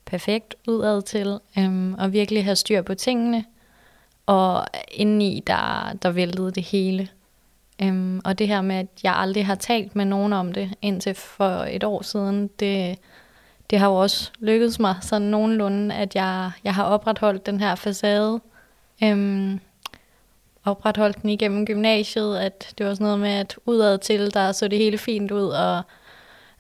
perfekt 0.05 0.55
udad 0.69 1.03
til, 1.03 1.39
øhm, 1.59 1.95
og 1.95 2.13
virkelig 2.13 2.45
have 2.45 2.57
styr 2.57 2.83
på 2.83 2.95
tingene. 2.95 3.45
Og 4.27 4.67
indeni, 4.93 5.43
der, 5.47 5.93
der 6.03 6.11
væltede 6.11 6.51
det 6.51 6.63
hele. 6.63 7.09
Øhm, 7.83 8.21
og 8.25 8.39
det 8.39 8.49
her 8.49 8.61
med, 8.61 8.77
at 8.77 8.87
jeg 9.03 9.17
aldrig 9.17 9.47
har 9.47 9.55
talt 9.55 9.97
med 9.97 10.05
nogen 10.05 10.33
om 10.33 10.53
det, 10.53 10.75
indtil 10.83 11.15
for 11.15 11.67
et 11.71 11.85
år 11.85 12.03
siden, 12.03 12.51
det, 12.61 12.99
det 13.71 13.79
har 13.79 13.89
jo 13.89 13.95
også 13.95 14.31
lykkedes 14.39 14.79
mig 14.79 14.97
sådan 15.01 15.29
nogenlunde, 15.29 15.95
at 15.95 16.15
jeg, 16.15 16.51
jeg 16.65 16.75
har 16.75 16.85
opretholdt 16.85 17.47
den 17.47 17.61
her 17.61 17.75
facade. 17.75 18.41
Øhm, 19.05 19.61
opretholdt 20.65 21.23
den 21.23 21.31
igennem 21.31 21.67
gymnasiet, 21.67 22.39
at 22.39 22.75
det 22.79 22.87
var 22.87 22.95
sådan 22.95 23.05
noget 23.05 23.21
med, 23.21 23.31
at 23.31 23.57
udad 23.67 23.99
til, 23.99 24.35
der 24.35 24.53
så 24.53 24.69
det 24.69 24.79
hele 24.79 24.99
fint 24.99 25.31
ud, 25.31 25.49
og 25.49 25.83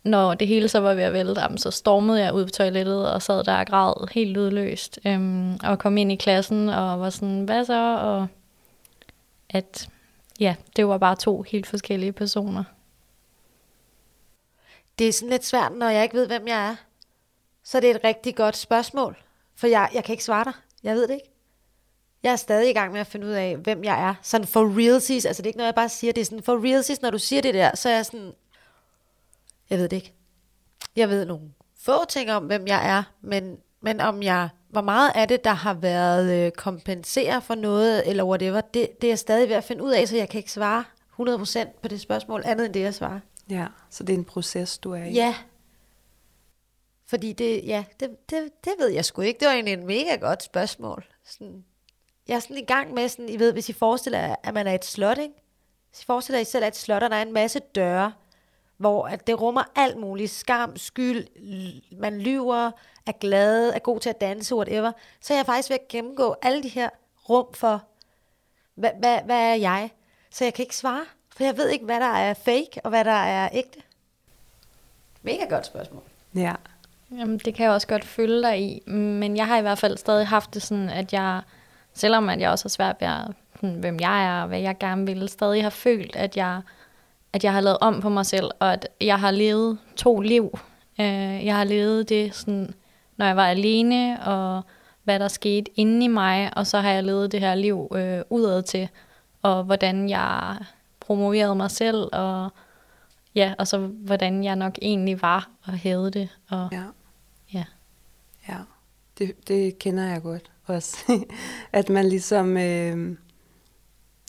når 0.02 0.34
det 0.34 0.48
hele 0.48 0.68
så 0.68 0.80
var 0.80 0.94
ved 0.94 1.02
at 1.02 1.12
vælte, 1.12 1.40
så 1.56 1.70
stormede 1.70 2.24
jeg 2.24 2.34
ud 2.34 2.44
på 2.44 2.50
toilettet 2.50 3.12
og 3.12 3.22
sad 3.22 3.44
der 3.44 3.58
og 3.58 3.66
græd 3.66 4.08
helt 4.12 4.36
udløst, 4.36 4.98
øhm, 5.06 5.54
og 5.64 5.78
kom 5.78 5.96
ind 5.96 6.12
i 6.12 6.16
klassen 6.16 6.68
og 6.68 7.00
var 7.00 7.10
sådan, 7.10 7.44
hvad 7.44 7.64
så? 7.64 7.98
Og 7.98 8.26
at 9.50 9.88
ja, 10.40 10.54
det 10.76 10.88
var 10.88 10.98
bare 10.98 11.16
to 11.16 11.42
helt 11.42 11.66
forskellige 11.66 12.12
personer. 12.12 12.64
Det 14.98 15.08
er 15.08 15.12
sådan 15.12 15.30
lidt 15.30 15.44
svært, 15.44 15.72
når 15.72 15.88
jeg 15.88 16.02
ikke 16.02 16.16
ved, 16.16 16.26
hvem 16.26 16.48
jeg 16.48 16.68
er. 16.70 16.76
Så 17.64 17.80
det 17.80 17.90
er 17.90 17.94
et 17.94 18.04
rigtig 18.04 18.36
godt 18.36 18.56
spørgsmål, 18.56 19.16
for 19.56 19.66
jeg, 19.66 19.90
jeg 19.94 20.04
kan 20.04 20.12
ikke 20.12 20.24
svare 20.24 20.44
dig. 20.44 20.52
Jeg 20.82 20.94
ved 20.94 21.08
det 21.08 21.14
ikke. 21.14 21.37
Jeg 22.22 22.32
er 22.32 22.36
stadig 22.36 22.70
i 22.70 22.72
gang 22.72 22.92
med 22.92 23.00
at 23.00 23.06
finde 23.06 23.26
ud 23.26 23.32
af, 23.32 23.56
hvem 23.56 23.84
jeg 23.84 24.08
er. 24.08 24.14
Sådan 24.22 24.46
for 24.46 24.78
realsies. 24.78 25.24
Altså 25.24 25.42
det 25.42 25.46
er 25.46 25.50
ikke 25.50 25.56
noget, 25.56 25.66
jeg 25.66 25.74
bare 25.74 25.88
siger. 25.88 26.12
Det 26.12 26.20
er 26.20 26.24
sådan 26.24 26.42
for 26.42 26.64
realsies, 26.64 27.02
når 27.02 27.10
du 27.10 27.18
siger 27.18 27.42
det 27.42 27.54
der, 27.54 27.76
så 27.76 27.88
er 27.88 27.94
jeg 27.94 28.06
sådan... 28.06 28.32
Jeg 29.70 29.78
ved 29.78 29.88
det 29.88 29.96
ikke. 29.96 30.12
Jeg 30.96 31.08
ved 31.08 31.24
nogle 31.24 31.44
få 31.80 32.04
ting 32.04 32.32
om, 32.32 32.44
hvem 32.44 32.66
jeg 32.66 32.96
er, 32.96 33.02
men, 33.22 33.56
men 33.80 34.00
om 34.00 34.22
jeg 34.22 34.48
hvor 34.68 34.80
meget 34.80 35.12
af 35.14 35.28
det, 35.28 35.44
der 35.44 35.52
har 35.52 35.74
været 35.74 36.46
øh, 36.46 36.52
kompensere 36.52 37.42
for 37.42 37.54
noget, 37.54 38.08
eller 38.08 38.24
whatever, 38.24 38.60
det, 38.60 39.00
det 39.00 39.08
er 39.08 39.10
jeg 39.10 39.18
stadig 39.18 39.48
ved 39.48 39.56
at 39.56 39.64
finde 39.64 39.84
ud 39.84 39.90
af, 39.90 40.08
så 40.08 40.16
jeg 40.16 40.28
kan 40.28 40.38
ikke 40.38 40.52
svare 40.52 40.84
100% 41.20 41.80
på 41.82 41.88
det 41.88 42.00
spørgsmål, 42.00 42.42
andet 42.44 42.66
end 42.66 42.74
det, 42.74 42.80
jeg 42.80 42.94
svarer. 42.94 43.20
Ja, 43.50 43.66
så 43.90 44.04
det 44.04 44.12
er 44.14 44.18
en 44.18 44.24
proces, 44.24 44.78
du 44.78 44.92
er 44.92 45.04
i. 45.04 45.12
Ja. 45.12 45.34
Fordi 47.06 47.32
det, 47.32 47.64
ja, 47.66 47.84
det, 48.00 48.30
det, 48.30 48.48
det 48.64 48.72
ved 48.78 48.88
jeg 48.88 49.04
sgu 49.04 49.22
ikke. 49.22 49.40
Det 49.40 49.46
var 49.46 49.54
egentlig 49.54 49.72
en 49.72 49.86
mega 49.86 50.16
godt 50.16 50.42
spørgsmål. 50.42 51.04
Sådan, 51.24 51.64
jeg 52.28 52.34
er 52.34 52.40
sådan 52.40 52.56
i 52.56 52.64
gang 52.64 52.94
med, 52.94 53.08
sådan, 53.08 53.28
I 53.28 53.38
ved, 53.38 53.52
hvis 53.52 53.68
I 53.68 53.72
forestiller 53.72 54.18
jer, 54.18 54.36
at 54.42 54.54
man 54.54 54.66
er 54.66 54.74
et 54.74 54.84
slot, 54.84 55.18
ikke? 55.18 55.34
Hvis 55.90 56.02
I 56.02 56.04
forestiller 56.04 56.38
jer 56.38 56.44
selv 56.44 56.64
er 56.64 56.68
et 56.68 56.76
slot, 56.76 57.02
og 57.02 57.10
der 57.10 57.16
er 57.16 57.22
en 57.22 57.32
masse 57.32 57.58
døre, 57.74 58.12
hvor 58.76 59.06
at 59.06 59.26
det 59.26 59.40
rummer 59.40 59.62
alt 59.76 59.96
muligt. 59.96 60.30
Skam, 60.30 60.76
skyld, 60.76 61.26
man 61.96 62.20
lyver, 62.20 62.70
er 63.06 63.12
glad, 63.12 63.72
er 63.74 63.78
god 63.78 64.00
til 64.00 64.10
at 64.10 64.20
danse, 64.20 64.56
whatever. 64.56 64.92
Så 65.20 65.32
er 65.34 65.38
jeg 65.38 65.46
faktisk 65.46 65.70
ved 65.70 65.78
at 65.80 65.88
gennemgå 65.88 66.36
alle 66.42 66.62
de 66.62 66.68
her 66.68 66.88
rum 67.28 67.46
for, 67.54 67.82
hvad, 68.74 68.90
hvad, 68.98 69.18
hvad 69.24 69.40
er 69.40 69.54
jeg? 69.54 69.90
Så 70.30 70.44
jeg 70.44 70.54
kan 70.54 70.62
ikke 70.62 70.76
svare, 70.76 71.04
for 71.36 71.44
jeg 71.44 71.56
ved 71.56 71.68
ikke, 71.68 71.84
hvad 71.84 72.00
der 72.00 72.06
er 72.06 72.34
fake, 72.34 72.80
og 72.84 72.90
hvad 72.90 73.04
der 73.04 73.10
er 73.10 73.48
ægte. 73.52 73.78
Mega 75.22 75.44
godt 75.44 75.66
spørgsmål. 75.66 76.02
Ja. 76.34 76.54
Jamen, 77.10 77.38
det 77.38 77.54
kan 77.54 77.64
jeg 77.64 77.72
også 77.72 77.86
godt 77.86 78.04
følge 78.04 78.42
dig 78.42 78.60
i, 78.60 78.90
men 78.90 79.36
jeg 79.36 79.46
har 79.46 79.58
i 79.58 79.62
hvert 79.62 79.78
fald 79.78 79.96
stadig 79.96 80.26
haft 80.26 80.54
det 80.54 80.62
sådan, 80.62 80.90
at 80.90 81.12
jeg, 81.12 81.42
selvom 81.98 82.28
at 82.28 82.40
jeg 82.40 82.50
også 82.50 82.64
har 82.64 82.68
svært 82.68 82.96
ved, 83.00 83.08
at, 83.08 83.32
sådan, 83.60 83.76
hvem 83.76 84.00
jeg 84.00 84.26
er 84.26 84.42
og 84.42 84.48
hvad 84.48 84.60
jeg 84.60 84.78
gerne 84.78 85.06
vil, 85.06 85.28
stadig 85.28 85.62
har 85.62 85.70
følt, 85.70 86.16
at 86.16 86.36
jeg, 86.36 86.60
at 87.32 87.44
jeg 87.44 87.52
har 87.52 87.60
lavet 87.60 87.78
om 87.80 88.00
på 88.00 88.08
mig 88.08 88.26
selv, 88.26 88.50
og 88.60 88.72
at 88.72 88.88
jeg 89.00 89.20
har 89.20 89.30
levet 89.30 89.78
to 89.96 90.20
liv. 90.20 90.58
Øh, 91.00 91.46
jeg 91.46 91.56
har 91.56 91.64
levet 91.64 92.08
det, 92.08 92.34
sådan, 92.34 92.74
når 93.16 93.26
jeg 93.26 93.36
var 93.36 93.46
alene, 93.46 94.22
og 94.26 94.62
hvad 95.04 95.18
der 95.18 95.28
skete 95.28 95.70
inde 95.76 96.04
i 96.04 96.08
mig, 96.08 96.50
og 96.56 96.66
så 96.66 96.80
har 96.80 96.90
jeg 96.90 97.04
levet 97.04 97.32
det 97.32 97.40
her 97.40 97.54
liv 97.54 97.88
øh, 97.94 98.20
udad 98.30 98.62
til, 98.62 98.88
og 99.42 99.64
hvordan 99.64 100.08
jeg 100.08 100.56
promoverede 101.00 101.54
mig 101.54 101.70
selv, 101.70 102.08
og 102.12 102.50
ja, 103.34 103.54
og 103.58 103.66
så 103.68 103.78
hvordan 103.78 104.44
jeg 104.44 104.56
nok 104.56 104.78
egentlig 104.82 105.22
var 105.22 105.48
og 105.64 105.78
havde 105.78 106.10
det. 106.10 106.28
Og, 106.50 106.68
Ja. 106.72 106.82
ja. 107.52 107.64
Ja, 108.48 108.56
det, 109.18 109.48
det 109.48 109.78
kender 109.78 110.04
jeg 110.04 110.22
godt 110.22 110.50
også. 110.68 111.26
at 111.72 111.88
man 111.88 112.08
ligesom, 112.08 112.56
øh, 112.56 113.16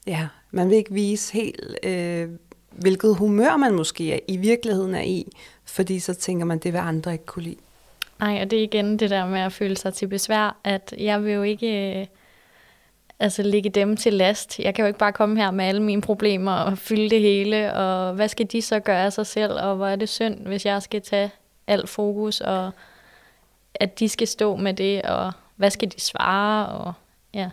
ja, 0.08 0.28
man 0.52 0.70
vil 0.70 0.78
ikke 0.78 0.94
vise 0.94 1.34
helt, 1.34 1.78
øh, 1.84 2.30
hvilket 2.72 3.16
humør 3.16 3.58
man 3.58 3.74
måske 3.74 4.14
er, 4.14 4.20
i 4.28 4.38
virkeligheden 4.38 4.96
er 4.96 5.02
i, 5.02 5.32
fordi 5.66 6.00
så 6.00 6.14
tænker 6.14 6.46
man, 6.46 6.60
det 6.60 6.74
vil 6.74 6.80
andre 6.80 7.12
ikke 7.12 7.26
kunne 7.26 7.44
lide. 7.44 7.56
Nej, 8.20 8.42
og 8.42 8.52
det 8.52 8.60
er 8.60 8.64
igen 8.64 9.00
det 9.00 9.10
der 9.10 9.28
med 9.28 9.40
at 9.40 9.54
føle 9.54 9.78
sig 9.78 9.94
til 9.94 10.08
besvær, 10.08 10.60
at 10.64 10.94
jeg 10.98 11.24
vil 11.24 11.34
jo 11.34 11.44
ikke 11.44 12.00
øh, 12.00 12.06
altså 13.20 13.44
ligge 13.44 13.70
dem 13.70 13.98
til 13.98 14.14
last. 14.14 14.60
Jeg 14.60 14.76
kan 14.76 14.84
jo 14.84 14.88
ikke 14.88 15.00
bare 15.00 15.14
komme 15.14 15.38
her 15.38 15.52
med 15.52 15.66
alle 15.66 15.84
mine 15.84 16.02
problemer 16.02 16.52
og 16.52 16.78
fylde 16.78 17.10
det 17.10 17.22
hele, 17.22 17.74
og 17.74 18.14
hvad 18.14 18.28
skal 18.28 18.46
de 18.46 18.62
så 18.62 18.80
gøre 18.80 19.06
af 19.06 19.14
sig 19.14 19.28
selv, 19.28 19.54
og 19.54 19.76
hvor 19.76 19.88
er 19.88 19.96
det 19.96 20.10
synd, 20.10 20.48
hvis 20.48 20.66
jeg 20.66 20.82
skal 20.82 21.02
tage 21.02 21.32
alt 21.68 21.90
fokus, 21.90 22.42
og 22.42 22.72
at 23.76 24.00
de 24.00 24.10
skal 24.10 24.28
stå 24.28 24.56
med 24.56 24.74
det, 24.74 25.02
og 25.02 25.32
hvad 25.60 25.70
skal 25.70 25.92
de 25.92 26.00
svare, 26.00 26.68
og 26.68 26.94
ja. 27.34 27.50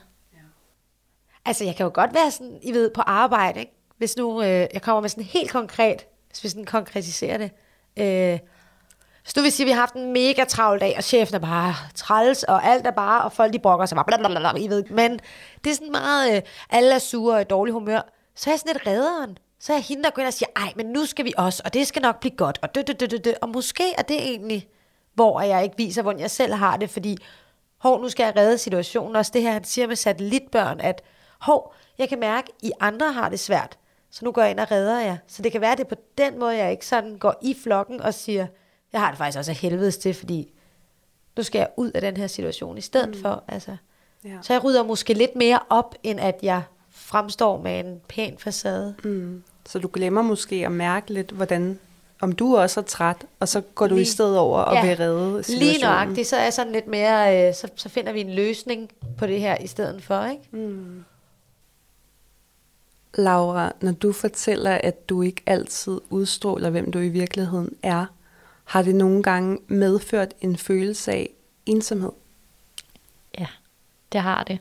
Altså, 1.44 1.64
jeg 1.64 1.76
kan 1.76 1.84
jo 1.84 1.90
godt 1.94 2.14
være 2.14 2.30
sådan, 2.30 2.58
I 2.62 2.72
ved, 2.72 2.90
på 2.90 3.00
arbejde, 3.00 3.60
ikke? 3.60 3.72
Hvis 3.98 4.16
nu, 4.16 4.42
øh, 4.42 4.66
jeg 4.72 4.82
kommer 4.82 5.00
med 5.00 5.08
sådan 5.08 5.24
helt 5.24 5.50
konkret, 5.50 6.06
hvis 6.28 6.44
vi 6.44 6.48
sådan 6.48 6.64
konkretiserer 6.64 7.38
det. 7.38 7.50
Øh, 7.96 8.38
hvis 9.22 9.34
du 9.34 9.40
vil 9.40 9.52
sige, 9.52 9.64
at 9.64 9.66
vi 9.66 9.72
har 9.72 9.80
haft 9.80 9.94
en 9.94 10.12
mega 10.12 10.44
travl 10.44 10.80
dag, 10.80 10.94
og 10.96 11.04
chefen 11.04 11.34
er 11.34 11.38
bare 11.38 11.74
træls, 11.94 12.42
og 12.42 12.64
alt 12.64 12.86
er 12.86 12.90
bare, 12.90 13.22
og 13.22 13.32
folk 13.32 13.52
de 13.52 13.58
brokker 13.58 13.86
sig 13.86 13.96
bare, 13.96 14.04
blablabla, 14.04 14.52
I 14.56 14.68
ved. 14.68 14.84
Men 14.84 15.20
det 15.64 15.70
er 15.70 15.74
sådan 15.74 15.92
meget, 15.92 16.36
øh, 16.36 16.42
alle 16.70 16.94
er 16.94 16.98
sure 16.98 17.34
og 17.34 17.40
i 17.40 17.44
dårlig 17.44 17.72
humør. 17.72 18.00
Så 18.34 18.50
er 18.50 18.52
jeg 18.52 18.58
sådan 18.58 18.72
lidt 18.72 18.86
redderen. 18.86 19.38
Så 19.60 19.72
er 19.72 19.76
jeg 19.76 19.84
hende, 19.84 20.02
der 20.02 20.10
går 20.10 20.22
ind 20.22 20.26
og 20.26 20.34
siger, 20.34 20.48
ej, 20.56 20.72
men 20.76 20.86
nu 20.86 21.06
skal 21.06 21.24
vi 21.24 21.34
også, 21.36 21.62
og 21.64 21.74
det 21.74 21.86
skal 21.86 22.02
nok 22.02 22.20
blive 22.20 22.36
godt, 22.36 22.58
og 22.62 22.74
dø, 22.74 22.82
dø, 22.82 22.92
dø, 22.92 23.06
dø, 23.06 23.16
dø. 23.24 23.32
Og 23.42 23.48
måske 23.48 23.94
er 23.98 24.02
det 24.02 24.16
egentlig, 24.16 24.68
hvor 25.14 25.40
jeg 25.40 25.64
ikke 25.64 25.76
viser, 25.76 26.02
hvordan 26.02 26.20
jeg 26.20 26.30
selv 26.30 26.54
har 26.54 26.76
det, 26.76 26.90
fordi, 26.90 27.18
hov, 27.86 28.00
nu 28.02 28.08
skal 28.08 28.24
jeg 28.24 28.36
redde 28.36 28.58
situationen. 28.58 29.16
Også 29.16 29.30
det 29.34 29.42
her, 29.42 29.52
han 29.52 29.64
siger 29.64 29.86
med 29.86 29.96
satellitbørn, 29.96 30.80
at, 30.80 31.02
hov, 31.40 31.74
jeg 31.98 32.08
kan 32.08 32.20
mærke, 32.20 32.52
at 32.56 32.68
I 32.68 32.72
andre 32.80 33.12
har 33.12 33.28
det 33.28 33.40
svært, 33.40 33.78
så 34.10 34.24
nu 34.24 34.32
går 34.32 34.42
jeg 34.42 34.50
ind 34.50 34.60
og 34.60 34.70
redder 34.70 35.00
jer. 35.00 35.16
Så 35.26 35.42
det 35.42 35.52
kan 35.52 35.60
være, 35.60 35.72
at 35.72 35.78
det 35.78 35.86
på 35.86 35.94
den 36.18 36.38
måde, 36.38 36.56
jeg 36.56 36.70
ikke 36.70 36.86
sådan 36.86 37.18
går 37.18 37.34
i 37.42 37.56
flokken 37.62 38.00
og 38.00 38.14
siger, 38.14 38.46
jeg 38.92 39.00
har 39.00 39.10
det 39.10 39.18
faktisk 39.18 39.38
også 39.38 39.50
af 39.50 39.56
helvedes 39.56 39.96
til, 39.96 40.14
fordi 40.14 40.52
nu 41.36 41.42
skal 41.42 41.58
jeg 41.58 41.68
ud 41.76 41.90
af 41.90 42.00
den 42.00 42.16
her 42.16 42.26
situation 42.26 42.78
i 42.78 42.80
stedet 42.80 43.08
mm. 43.08 43.22
for. 43.22 43.44
Altså. 43.48 43.76
Ja. 44.24 44.38
Så 44.42 44.52
jeg 44.52 44.64
rydder 44.64 44.82
måske 44.82 45.14
lidt 45.14 45.36
mere 45.36 45.58
op, 45.70 45.94
end 46.02 46.20
at 46.20 46.38
jeg 46.42 46.62
fremstår 46.90 47.62
med 47.62 47.80
en 47.80 48.00
pæn 48.08 48.38
facade. 48.38 48.94
Mm. 49.04 49.42
Så 49.66 49.78
du 49.78 49.90
glemmer 49.92 50.22
måske 50.22 50.66
at 50.66 50.72
mærke 50.72 51.12
lidt, 51.12 51.30
hvordan, 51.30 51.78
om 52.20 52.32
du 52.32 52.56
også 52.56 52.80
er 52.80 52.84
træt, 52.84 53.16
og 53.40 53.48
så 53.48 53.60
går 53.60 53.86
du 53.86 53.94
i 53.94 53.98
Lige- 53.98 54.06
stedet 54.10 54.38
over 54.38 54.58
og 54.60 54.74
Ja, 54.74 54.86
vil 54.86 54.96
redde 54.96 55.42
situationen. 55.44 55.58
Lige 55.72 55.82
nøjagtigt, 55.82 56.28
så 56.28 56.36
er 56.36 56.42
jeg 56.42 56.52
sådan 56.52 56.72
lidt 56.72 56.86
mere, 56.86 57.48
øh, 57.48 57.54
så, 57.54 57.68
så 57.76 57.88
finder 57.88 58.12
vi 58.12 58.20
en 58.20 58.34
løsning 58.34 58.90
på 59.18 59.26
det 59.26 59.40
her 59.40 59.56
i 59.58 59.66
stedet 59.66 60.02
for, 60.02 60.24
ikke? 60.24 60.42
Mm. 60.50 61.04
Laura, 63.14 63.72
når 63.80 63.92
du 63.92 64.12
fortæller, 64.12 64.70
at 64.84 65.08
du 65.08 65.22
ikke 65.22 65.42
altid 65.46 66.00
udstråler, 66.10 66.70
hvem 66.70 66.92
du 66.92 66.98
i 66.98 67.08
virkeligheden 67.08 67.76
er, 67.82 68.06
har 68.64 68.82
det 68.82 68.94
nogle 68.94 69.22
gange 69.22 69.58
medført 69.66 70.34
en 70.40 70.56
følelse 70.56 71.12
af 71.12 71.30
ensomhed? 71.66 72.10
Ja, 73.38 73.46
det 74.12 74.20
har 74.20 74.44
det. 74.44 74.58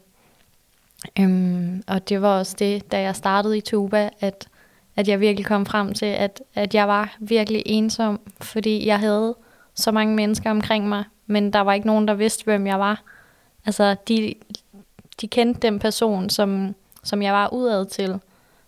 Øhm, 1.20 1.84
og 1.88 2.10
det 2.10 2.22
var 2.22 2.40
også 2.40 2.56
det, 2.60 2.92
da 2.92 3.02
jeg 3.02 3.16
startede 3.16 3.58
i 3.58 3.62
Tuba, 3.62 4.10
at, 4.20 4.48
at 4.96 5.08
jeg 5.08 5.20
virkelig 5.20 5.46
kom 5.46 5.66
frem 5.66 5.94
til, 5.94 6.06
at, 6.06 6.42
at 6.56 6.74
jeg 6.74 6.88
var 6.88 7.16
virkelig 7.20 7.64
ensom, 7.66 8.20
fordi 8.42 8.86
jeg 8.86 9.00
havde 9.00 9.36
så 9.74 9.92
mange 9.92 10.16
mennesker 10.16 10.52
omkring 10.52 10.90
mig, 10.90 11.04
men 11.28 11.54
der 11.54 11.60
var 11.60 11.74
ikke 11.74 11.88
nogen, 11.88 12.08
der 12.08 12.14
vidste, 12.14 12.44
hvem 12.44 12.68
jeg 12.68 12.80
var. 12.80 13.02
Altså, 13.66 13.96
de, 14.08 14.34
de 15.22 15.28
kendte 15.28 15.62
den 15.62 15.80
person, 15.80 16.30
som, 16.30 16.76
som 17.04 17.22
jeg 17.22 17.34
var 17.34 17.54
udad 17.54 17.86
til, 17.86 18.20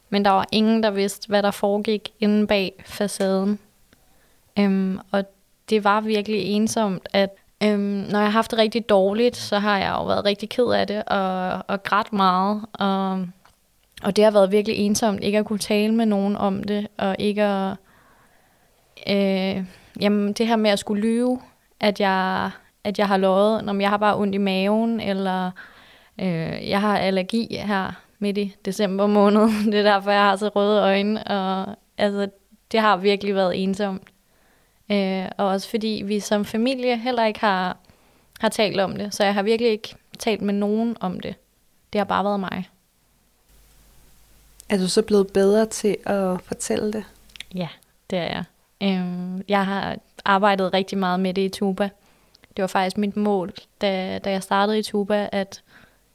men 0.10 0.26
der 0.26 0.32
var 0.32 0.46
ingen, 0.52 0.84
der 0.84 0.92
vidste, 0.92 1.28
hvad 1.28 1.44
der 1.44 1.52
foregik 1.52 2.10
inde 2.20 2.48
bag 2.48 2.84
facaden. 2.86 3.60
Øhm, 4.60 5.00
og 5.12 5.24
det 5.70 5.84
var 5.84 6.02
virkelig 6.02 6.42
ensomt, 6.44 7.10
at 7.13 7.36
øhm, 7.63 7.80
når 7.80 8.20
jeg 8.20 8.28
har 8.28 8.30
haft 8.30 8.52
det 8.52 8.60
rigtig 8.60 8.90
dårligt, 8.90 9.38
så 9.38 9.60
har 9.60 9.78
jeg 9.78 9.90
jo 9.90 10.06
været 10.06 10.26
rigtig 10.26 10.50
ked 10.50 10.66
af 10.66 10.88
det, 10.88 11.04
og, 11.04 11.63
og 11.68 11.84
grædt 11.84 12.13
meget, 12.13 12.66
og, 12.74 13.28
og 14.03 14.15
det 14.15 14.23
har 14.23 14.31
været 14.31 14.51
virkelig 14.51 14.77
ensomt, 14.77 15.23
ikke 15.23 15.38
at 15.38 15.45
kunne 15.45 15.60
tale 15.60 15.95
med 15.95 16.05
nogen 16.05 16.36
om 16.36 16.63
det, 16.63 16.88
og 16.97 17.15
ikke 17.19 17.43
at, 17.43 17.77
øh, 19.07 19.65
jamen 20.01 20.33
det 20.33 20.47
her 20.47 20.55
med 20.55 20.69
at 20.69 20.79
skulle 20.79 21.01
lyve, 21.01 21.41
at 21.79 21.99
jeg, 21.99 22.51
at 22.83 22.99
jeg 22.99 23.07
har 23.07 23.17
løjet, 23.17 23.65
når 23.65 23.79
jeg 23.79 23.89
har 23.89 23.97
bare 23.97 24.17
ondt 24.17 24.36
i 24.36 24.38
maven, 24.38 24.99
eller 24.99 25.51
øh, 26.19 26.69
jeg 26.69 26.81
har 26.81 26.97
allergi 26.97 27.55
her 27.55 27.91
midt 28.19 28.38
i 28.38 28.55
december 28.65 29.07
måned, 29.07 29.41
det 29.71 29.79
er 29.79 29.83
derfor, 29.83 30.12
jeg 30.12 30.21
har 30.21 30.36
så 30.36 30.47
røde 30.47 30.81
øjne, 30.81 31.23
og 31.23 31.75
altså, 31.97 32.29
det 32.71 32.79
har 32.79 32.97
virkelig 32.97 33.36
været 33.36 33.63
ensomt. 33.63 34.03
Øh, 34.91 35.25
og 35.38 35.47
også 35.47 35.69
fordi 35.69 36.03
vi 36.05 36.19
som 36.19 36.45
familie 36.45 36.97
heller 36.97 37.25
ikke 37.25 37.39
har, 37.39 37.77
har 38.39 38.49
talt 38.49 38.79
om 38.79 38.97
det. 38.97 39.13
Så 39.13 39.23
jeg 39.23 39.33
har 39.33 39.43
virkelig 39.43 39.71
ikke 39.71 39.95
talt 40.19 40.41
med 40.41 40.53
nogen 40.53 40.97
om 40.99 41.19
det. 41.19 41.36
Det 41.93 41.99
har 41.99 42.05
bare 42.05 42.23
været 42.23 42.39
mig. 42.39 42.69
Er 44.69 44.77
du 44.77 44.88
så 44.88 45.01
blevet 45.01 45.27
bedre 45.34 45.65
til 45.65 45.97
at 46.06 46.41
fortælle 46.41 46.93
det? 46.93 47.03
Ja, 47.56 47.67
det 48.10 48.19
er 48.19 48.23
jeg. 48.23 48.43
Øhm, 48.84 49.43
jeg 49.47 49.65
har 49.65 49.97
arbejdet 50.25 50.73
rigtig 50.73 50.97
meget 50.97 51.19
med 51.19 51.34
det 51.34 51.41
i 51.41 51.49
Tuba. 51.49 51.89
Det 52.58 52.62
var 52.62 52.67
faktisk 52.67 52.97
mit 52.97 53.17
mål, 53.17 53.53
da, 53.82 54.19
da 54.19 54.32
jeg 54.32 54.43
startede 54.43 54.80
i 54.80 54.84
Tuba, 54.84 55.30
at 55.32 55.62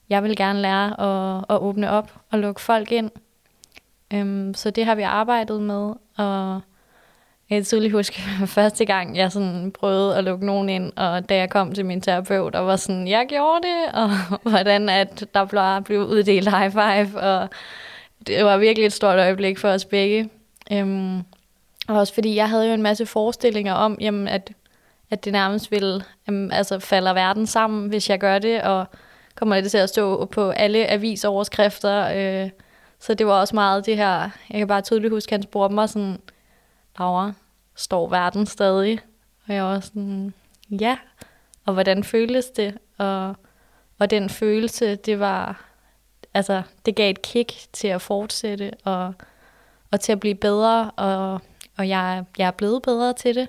jeg 0.08 0.22
vil 0.22 0.36
gerne 0.36 0.60
lære 0.60 1.00
at, 1.00 1.44
at 1.48 1.58
åbne 1.58 1.90
op 1.90 2.12
og 2.30 2.38
lukke 2.38 2.60
folk 2.60 2.92
ind. 2.92 3.10
Øhm, 4.12 4.54
så 4.54 4.70
det 4.70 4.84
har 4.84 4.94
vi 4.94 5.02
arbejdet 5.02 5.62
med, 5.62 5.94
og 6.16 6.60
jeg 7.50 7.56
kan 7.56 7.64
tydeligt 7.64 7.92
huske 7.92 8.20
første 8.56 8.84
gang, 8.84 9.16
jeg 9.16 9.32
sådan 9.32 9.72
prøvede 9.72 10.16
at 10.16 10.24
lukke 10.24 10.46
nogen 10.46 10.68
ind, 10.68 10.92
og 10.96 11.28
da 11.28 11.36
jeg 11.36 11.50
kom 11.50 11.74
til 11.74 11.86
min 11.86 12.00
terapeut, 12.00 12.54
og 12.54 12.66
var 12.66 12.76
sådan, 12.76 13.08
jeg 13.08 13.26
gjorde 13.28 13.66
det, 13.66 13.92
og 14.02 14.10
hvordan 14.50 14.88
at 14.88 15.24
der 15.34 15.44
blev, 15.44 15.84
blev 15.84 16.00
uddelt 16.00 16.56
high 16.56 16.72
five, 16.72 17.20
og 17.20 17.48
det 18.26 18.44
var 18.44 18.56
virkelig 18.56 18.86
et 18.86 18.92
stort 18.92 19.18
øjeblik 19.18 19.58
for 19.58 19.68
os 19.68 19.84
begge. 19.84 20.30
Øhm, 20.72 21.18
og 21.88 21.96
også 21.98 22.14
fordi 22.14 22.34
jeg 22.34 22.48
havde 22.48 22.66
jo 22.66 22.74
en 22.74 22.82
masse 22.82 23.06
forestillinger 23.06 23.74
om, 23.74 23.96
jamen, 24.00 24.28
at, 24.28 24.52
at 25.10 25.24
det 25.24 25.32
nærmest 25.32 25.70
ville, 25.70 26.04
jamen, 26.26 26.44
øhm, 26.44 26.50
altså 26.52 26.78
falder 26.78 27.12
verden 27.12 27.46
sammen, 27.46 27.88
hvis 27.88 28.10
jeg 28.10 28.18
gør 28.18 28.38
det, 28.38 28.62
og 28.62 28.86
kommer 29.34 29.60
det 29.60 29.70
til 29.70 29.78
at 29.78 29.88
stå 29.88 30.24
på 30.24 30.50
alle 30.50 30.90
avisoverskrifter. 30.90 32.12
Øh, 32.44 32.50
så 32.98 33.14
det 33.14 33.26
var 33.26 33.40
også 33.40 33.54
meget 33.54 33.86
det 33.86 33.96
her, 33.96 34.30
jeg 34.50 34.58
kan 34.58 34.68
bare 34.68 34.82
tydeligt 34.82 35.12
huske, 35.12 35.28
at 35.28 35.38
han 35.38 35.42
spurgte 35.42 35.74
mig 35.74 35.88
sådan, 35.88 36.18
Laura, 36.98 37.32
står 37.74 38.08
verden 38.08 38.46
stadig? 38.46 39.00
Og 39.48 39.54
jeg 39.54 39.64
var 39.64 39.80
sådan, 39.80 40.34
ja. 40.70 40.96
Og 41.66 41.74
hvordan 41.74 42.04
føles 42.04 42.46
det? 42.46 42.74
og, 43.02 43.36
og 43.98 44.10
den 44.10 44.30
følelse, 44.30 44.96
det 44.96 45.18
var, 45.18 45.64
altså, 46.34 46.62
det 46.86 46.94
gav 46.94 47.10
et 47.10 47.22
kick 47.22 47.52
til 47.72 47.88
at 47.88 48.02
fortsætte, 48.02 48.70
og, 48.84 49.14
og 49.90 50.00
til 50.00 50.12
at 50.12 50.20
blive 50.20 50.34
bedre, 50.34 50.90
og, 50.90 51.40
og 51.78 51.88
jeg, 51.88 52.24
jeg 52.38 52.46
er 52.46 52.50
blevet 52.50 52.82
bedre 52.82 53.12
til 53.12 53.34
det. 53.34 53.48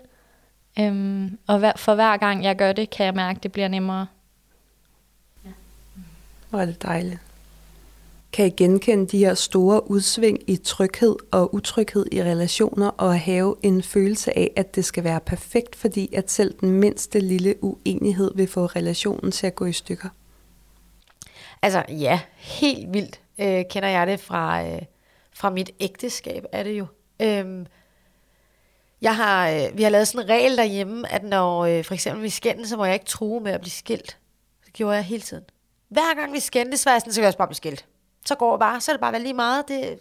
Øhm, 0.80 1.38
og 1.48 1.60
hver, 1.60 1.72
for 1.76 1.96
hver 1.96 2.18
gang 2.18 2.44
jeg 2.44 2.56
gør 2.56 2.74
det, 2.74 2.90
kan 2.90 3.06
jeg 3.06 3.14
mærke, 3.14 3.38
at 3.38 3.44
det 3.44 3.52
bliver 3.52 3.68
nemmere. 3.68 4.08
Hvor 6.50 6.60
er 6.60 6.66
det 6.66 6.84
dejligt. 6.84 7.20
Kan 8.34 8.46
I 8.46 8.50
genkende 8.50 9.08
de 9.08 9.18
her 9.18 9.34
store 9.34 9.92
udsving 9.92 10.40
i 10.48 10.56
tryghed 10.56 11.16
og 11.32 11.54
utryghed 11.54 12.06
i 12.12 12.24
relationer 12.24 12.88
og 12.88 13.20
have 13.20 13.56
en 13.64 13.84
følelse 13.84 14.38
af, 14.38 14.52
at 14.56 14.76
det 14.76 14.86
skal 14.86 15.04
være 15.04 15.20
perfekt, 15.20 15.76
fordi 15.76 16.14
at 16.14 16.32
selv 16.32 16.56
den 16.62 16.72
mindste 16.72 17.20
lille 17.20 17.64
uenighed 17.64 18.32
vil 18.36 18.48
få 18.48 18.66
relationen 18.66 19.32
til 19.32 19.48
at 19.48 19.56
gå 19.56 19.66
i 19.66 19.74
stykker? 19.74 20.10
Altså 21.64 21.84
ja, 21.90 22.20
helt 22.38 22.94
vildt 22.94 23.22
øh, 23.38 23.66
kender 23.70 23.90
jeg 23.90 24.08
det 24.08 24.20
fra, 24.20 24.64
øh, 24.66 24.82
fra 25.34 25.50
mit 25.50 25.72
ægteskab, 25.80 26.46
er 26.52 26.64
det 26.64 26.72
jo. 26.72 26.86
Øhm, 27.22 27.68
jeg 29.02 29.16
har, 29.16 29.50
øh, 29.50 29.78
vi 29.78 29.84
har 29.84 29.90
lavet 29.90 30.08
sådan 30.08 30.26
en 30.26 30.30
regel 30.30 30.58
derhjemme, 30.58 31.12
at 31.12 31.24
når 31.24 31.66
øh, 31.66 31.84
for 31.84 31.94
eksempel 31.94 32.24
vi 32.24 32.30
skændes, 32.30 32.70
så 32.70 32.78
må 32.78 32.86
jeg 32.86 32.94
ikke 32.94 33.06
true 33.06 33.40
med 33.42 33.52
at 33.52 33.62
blive 33.62 33.72
skilt. 33.72 34.18
Det 34.66 34.74
gjorde 34.74 34.96
jeg 34.96 35.04
hele 35.04 35.22
tiden. 35.22 35.44
Hver 35.90 36.16
gang 36.16 36.34
vi 36.34 36.40
skændes, 36.40 36.80
så 36.80 36.90
var 36.90 36.94
jeg 36.94 37.02
sådan, 37.02 37.14
så 37.14 37.18
kan 37.18 37.24
jeg 37.24 37.28
også 37.28 37.38
bare 37.38 37.48
blive 37.48 37.56
skilt. 37.56 37.86
Så 38.26 38.36
går 38.36 38.52
det 38.52 38.60
bare, 38.60 38.82
så 38.82 38.92
er 38.92 38.94
det 38.94 39.02
bare 39.02 39.20
lige 39.20 39.34
meget. 39.34 39.68
Det, 39.68 40.00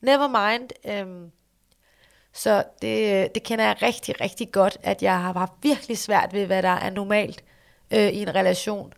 never 0.00 0.50
mind. 0.50 0.68
Øhm, 0.84 1.30
så 2.32 2.64
det, 2.82 3.22
øh, 3.22 3.28
det 3.34 3.42
kender 3.42 3.64
jeg 3.64 3.82
rigtig, 3.82 4.20
rigtig 4.20 4.52
godt, 4.52 4.78
at 4.82 5.02
jeg 5.02 5.20
har 5.20 5.32
haft 5.32 5.52
virkelig 5.62 5.98
svært 5.98 6.32
ved, 6.32 6.46
hvad 6.46 6.62
der 6.62 6.68
er 6.68 6.90
normalt 6.90 7.44
øh, 7.90 8.08
i 8.08 8.22
en 8.22 8.34
relation. 8.34 8.92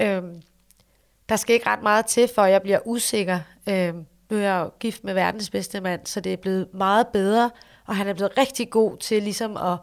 Øhm, 0.00 0.42
der 1.28 1.36
skal 1.36 1.54
ikke 1.54 1.66
ret 1.66 1.82
meget 1.82 2.06
til, 2.06 2.30
for 2.34 2.44
jeg 2.44 2.62
bliver 2.62 2.78
usikker. 2.84 3.40
Øh, 3.68 3.94
nu 4.30 4.36
er 4.36 4.40
jeg 4.40 4.60
jo 4.64 4.70
gift 4.80 5.04
med 5.04 5.14
verdens 5.14 5.50
bedste 5.50 5.80
mand, 5.80 6.06
så 6.06 6.20
det 6.20 6.32
er 6.32 6.36
blevet 6.36 6.68
meget 6.74 7.06
bedre, 7.08 7.50
og 7.86 7.96
han 7.96 8.08
er 8.08 8.14
blevet 8.14 8.38
rigtig 8.38 8.70
god 8.70 8.96
til 8.96 9.22
ligesom 9.22 9.56
at, 9.56 9.78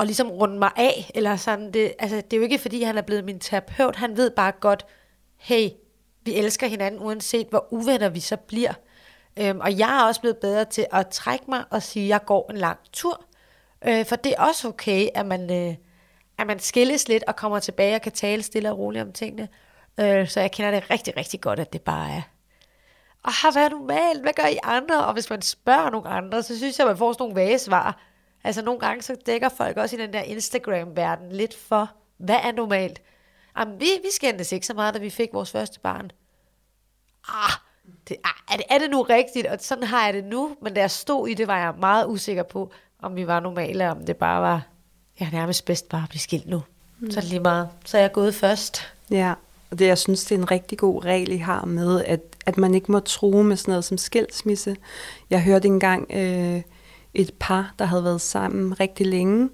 at 0.00 0.06
ligesom 0.06 0.30
runde 0.30 0.58
mig 0.58 0.70
af, 0.76 1.10
eller 1.14 1.36
sådan. 1.36 1.72
Det, 1.72 1.92
altså, 1.98 2.16
det 2.16 2.32
er 2.32 2.36
jo 2.36 2.42
ikke, 2.42 2.58
fordi 2.58 2.82
han 2.82 2.98
er 2.98 3.02
blevet 3.02 3.24
min 3.24 3.40
terapeut. 3.40 3.96
Han 3.96 4.16
ved 4.16 4.30
bare 4.30 4.52
godt, 4.60 4.86
hey, 5.36 5.68
vi 6.22 6.34
elsker 6.34 6.66
hinanden, 6.66 7.02
uanset 7.02 7.46
hvor 7.50 7.66
uvenner 7.70 8.08
vi 8.08 8.20
så 8.20 8.36
bliver. 8.36 8.72
Øhm, 9.36 9.60
og 9.60 9.78
jeg 9.78 10.00
er 10.00 10.06
også 10.06 10.20
blevet 10.20 10.36
bedre 10.36 10.64
til 10.64 10.86
at 10.92 11.08
trække 11.08 11.44
mig 11.48 11.64
og 11.70 11.82
sige, 11.82 12.04
at 12.04 12.08
jeg 12.08 12.24
går 12.26 12.50
en 12.50 12.56
lang 12.56 12.78
tur. 12.92 13.24
Øh, 13.88 14.06
for 14.06 14.16
det 14.16 14.34
er 14.38 14.42
også 14.42 14.68
okay, 14.68 15.08
at 15.14 15.26
man, 15.26 15.52
øh, 15.52 15.74
at 16.38 16.46
man 16.46 16.58
skilles 16.58 17.08
lidt 17.08 17.24
og 17.26 17.36
kommer 17.36 17.58
tilbage 17.58 17.94
og 17.94 18.02
kan 18.02 18.12
tale 18.12 18.42
stille 18.42 18.70
og 18.70 18.78
roligt 18.78 19.04
om 19.04 19.12
tingene. 19.12 19.48
Øh, 20.00 20.28
så 20.28 20.40
jeg 20.40 20.52
kender 20.52 20.70
det 20.70 20.90
rigtig, 20.90 21.16
rigtig 21.16 21.40
godt, 21.40 21.58
at 21.58 21.72
det 21.72 21.82
bare 21.82 22.10
er, 22.10 22.22
ah, 23.24 23.52
hvad 23.52 23.64
er 23.64 23.68
normalt? 23.68 24.20
Hvad 24.22 24.32
gør 24.32 24.46
I 24.46 24.58
andre? 24.62 25.06
Og 25.06 25.12
hvis 25.12 25.30
man 25.30 25.42
spørger 25.42 25.90
nogle 25.90 26.08
andre, 26.08 26.42
så 26.42 26.58
synes 26.58 26.78
jeg, 26.78 26.86
at 26.86 26.90
man 26.90 26.98
får 26.98 27.12
sådan 27.12 27.22
nogle 27.22 27.34
vage 27.34 27.58
svar. 27.58 28.00
Altså 28.44 28.62
nogle 28.62 28.80
gange, 28.80 29.02
så 29.02 29.16
dækker 29.26 29.48
folk 29.48 29.76
også 29.76 29.96
i 29.96 29.98
den 29.98 30.12
der 30.12 30.22
Instagram-verden 30.22 31.32
lidt 31.32 31.56
for, 31.56 31.90
hvad 32.16 32.36
er 32.42 32.52
normalt? 32.52 33.02
Jamen, 33.58 33.80
vi, 33.80 33.86
vi 34.02 34.08
skændtes 34.12 34.52
ikke 34.52 34.66
så 34.66 34.74
meget, 34.74 34.94
da 34.94 34.98
vi 34.98 35.10
fik 35.10 35.28
vores 35.32 35.50
første 35.50 35.80
barn. 35.80 36.10
Ah, 37.28 37.52
det, 38.08 38.16
ah, 38.24 38.52
er, 38.52 38.56
det, 38.56 38.66
er 38.70 38.78
det 38.78 38.90
nu 38.90 39.02
rigtigt? 39.02 39.46
Og 39.46 39.58
sådan 39.60 39.84
har 39.84 40.04
jeg 40.04 40.14
det 40.14 40.24
nu, 40.24 40.56
men 40.62 40.74
da 40.74 40.80
jeg 40.80 40.90
stod 40.90 41.28
i 41.28 41.34
det, 41.34 41.46
var 41.46 41.58
jeg 41.58 41.74
meget 41.78 42.06
usikker 42.06 42.42
på, 42.42 42.72
om 43.02 43.16
vi 43.16 43.26
var 43.26 43.40
normale, 43.40 43.90
om 43.90 44.06
det 44.06 44.16
bare 44.16 44.42
var, 44.42 44.62
jeg 45.20 45.26
er 45.26 45.32
nærmest 45.32 45.64
bedst 45.64 45.88
bare 45.88 46.02
at 46.02 46.08
blive 46.08 46.20
skilt 46.20 46.46
nu. 46.46 46.62
Mm. 46.98 47.10
Så 47.10 47.20
det 47.20 47.28
lige 47.28 47.40
meget. 47.40 47.68
Så 47.84 47.96
er 47.96 48.00
jeg 48.00 48.12
gået 48.12 48.34
først. 48.34 48.92
Ja, 49.10 49.34
og 49.76 49.80
det, 49.80 49.86
jeg 49.86 49.98
synes, 49.98 50.24
det 50.24 50.34
er 50.34 50.38
en 50.38 50.50
rigtig 50.50 50.78
god 50.78 51.04
regel, 51.04 51.32
I 51.32 51.36
har 51.36 51.64
med, 51.64 52.04
at, 52.04 52.20
at 52.46 52.58
man 52.58 52.74
ikke 52.74 52.92
må 52.92 52.98
true 52.98 53.44
med 53.44 53.56
sådan 53.56 53.72
noget 53.72 53.84
som 53.84 53.98
skilsmisse. 53.98 54.76
Jeg 55.30 55.42
hørte 55.42 55.68
engang 55.68 56.10
øh, 56.10 56.62
et 57.14 57.30
par, 57.40 57.74
der 57.78 57.84
havde 57.84 58.04
været 58.04 58.20
sammen 58.20 58.80
rigtig 58.80 59.06
længe, 59.06 59.48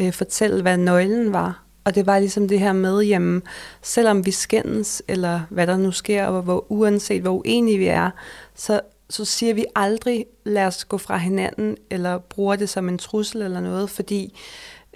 øh, 0.00 0.12
fortælle, 0.12 0.62
hvad 0.62 0.76
nøglen 0.76 1.32
var. 1.32 1.64
Og 1.84 1.94
det 1.94 2.06
var 2.06 2.18
ligesom 2.18 2.48
det 2.48 2.60
her 2.60 2.72
med, 2.72 3.02
jamen, 3.02 3.42
selvom 3.82 4.26
vi 4.26 4.30
skændes, 4.30 5.02
eller 5.08 5.40
hvad 5.50 5.66
der 5.66 5.76
nu 5.76 5.90
sker, 5.90 6.26
og 6.26 6.42
hvor 6.42 6.66
uanset 6.68 7.22
hvor 7.22 7.32
uenige 7.32 7.78
vi 7.78 7.86
er, 7.86 8.10
så, 8.54 8.80
så 9.10 9.24
siger 9.24 9.54
vi 9.54 9.64
aldrig, 9.76 10.26
lad 10.44 10.66
os 10.66 10.84
gå 10.84 10.98
fra 10.98 11.16
hinanden, 11.16 11.76
eller 11.90 12.18
bruger 12.18 12.56
det 12.56 12.68
som 12.68 12.88
en 12.88 12.98
trussel 12.98 13.42
eller 13.42 13.60
noget, 13.60 13.90
fordi 13.90 14.38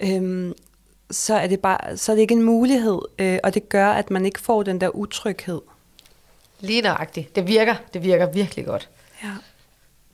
øhm, 0.03 0.53
så 1.11 1.35
er 1.35 1.47
det 1.47 1.59
bare, 1.59 1.97
så 1.97 2.11
er 2.11 2.15
det 2.15 2.21
ikke 2.21 2.33
en 2.33 2.43
mulighed, 2.43 2.99
øh, 3.19 3.39
og 3.43 3.53
det 3.53 3.69
gør, 3.69 3.89
at 3.89 4.11
man 4.11 4.25
ikke 4.25 4.39
får 4.39 4.63
den 4.63 4.81
der 4.81 4.95
utryghed. 4.95 5.61
Lige 6.59 6.81
nøjagtigt. 6.81 7.35
Det 7.35 7.47
virker. 7.47 7.75
Det 7.93 8.03
virker 8.03 8.31
virkelig 8.31 8.65
godt. 8.65 8.89
Ja. 9.23 9.29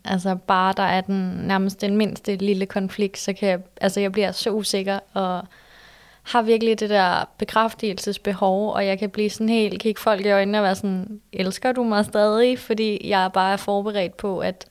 Altså 0.05 0.36
bare 0.36 0.73
der 0.77 0.84
er 0.84 1.01
den 1.01 1.39
nærmest 1.47 1.81
den 1.81 1.97
mindste 1.97 2.36
lille 2.36 2.65
konflikt, 2.65 3.17
så 3.17 3.34
kan 3.34 3.49
jeg, 3.49 3.60
altså 3.81 3.99
jeg 3.99 4.12
bliver 4.12 4.31
så 4.31 4.49
usikker, 4.51 4.99
og 5.13 5.41
har 6.23 6.41
virkelig 6.41 6.79
det 6.79 6.89
der 6.89 7.29
bekræftelsesbehov, 7.38 8.73
og 8.73 8.86
jeg 8.86 8.99
kan 8.99 9.10
blive 9.10 9.29
sådan 9.29 9.49
helt, 9.49 9.81
kigge 9.81 10.01
folk 10.01 10.25
i 10.25 10.29
øjnene 10.29 10.58
og 10.58 10.63
være 10.63 10.75
sådan, 10.75 11.21
elsker 11.34 11.71
du 11.71 11.84
mig 11.84 12.05
stadig? 12.05 12.60
Fordi 12.60 13.10
jeg 13.10 13.29
bare 13.34 13.53
er 13.53 13.58
forberedt 13.58 14.17
på, 14.17 14.39
at, 14.39 14.65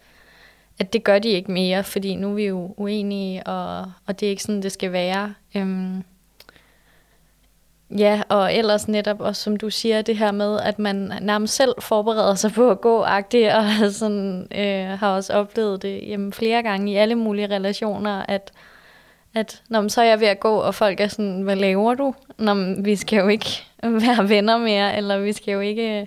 at 0.78 0.92
det 0.92 1.04
gør 1.04 1.18
de 1.18 1.28
ikke 1.28 1.52
mere, 1.52 1.84
fordi 1.84 2.14
nu 2.14 2.30
er 2.30 2.34
vi 2.34 2.46
jo 2.46 2.74
uenige, 2.76 3.46
og, 3.46 3.92
og 4.06 4.20
det 4.20 4.26
er 4.26 4.30
ikke 4.30 4.42
sådan, 4.42 4.62
det 4.62 4.72
skal 4.72 4.92
være. 4.92 5.34
Øhm, 5.54 6.04
Ja, 7.98 8.22
og 8.28 8.54
ellers 8.54 8.88
netop 8.88 9.20
også, 9.20 9.42
som 9.42 9.57
du 9.57 9.70
siger, 9.70 10.02
det 10.02 10.16
her 10.16 10.33
med, 10.33 10.61
at 10.61 10.78
man 10.78 11.12
nærmest 11.20 11.54
selv 11.54 11.74
forbereder 11.78 12.35
sig 12.35 12.52
på 12.52 12.70
at 12.70 12.80
gå 12.80 13.02
agtigt, 13.02 13.52
og 13.52 13.64
sådan, 13.92 14.48
øh, 14.54 14.98
har 14.98 15.14
også 15.14 15.33
oplevet 15.33 15.83
det 15.83 16.09
jamen, 16.09 16.33
flere 16.33 16.62
gange 16.62 16.92
i 16.92 16.96
alle 16.96 17.14
mulige 17.14 17.46
relationer, 17.46 18.24
at, 18.28 18.52
at 19.35 19.62
når 19.68 19.88
så 19.88 20.00
er 20.00 20.07
jeg 20.07 20.20
ved 20.20 20.28
at 20.28 20.40
gå, 20.40 20.57
og 20.57 20.74
folk 20.74 21.00
er 21.00 21.09
sådan, 21.09 21.42
hvad 21.42 21.57
laver 21.57 21.94
du? 21.94 22.14
Når 22.38 22.83
vi 22.83 22.96
skal 22.96 23.18
jo 23.18 23.28
ikke 23.28 23.46
være 23.83 24.28
venner 24.28 24.59
mere, 24.59 24.96
eller 24.96 25.18
vi 25.18 25.33
skal 25.33 25.52
jo 25.52 25.61
ikke 25.61 26.00
øh, 26.00 26.07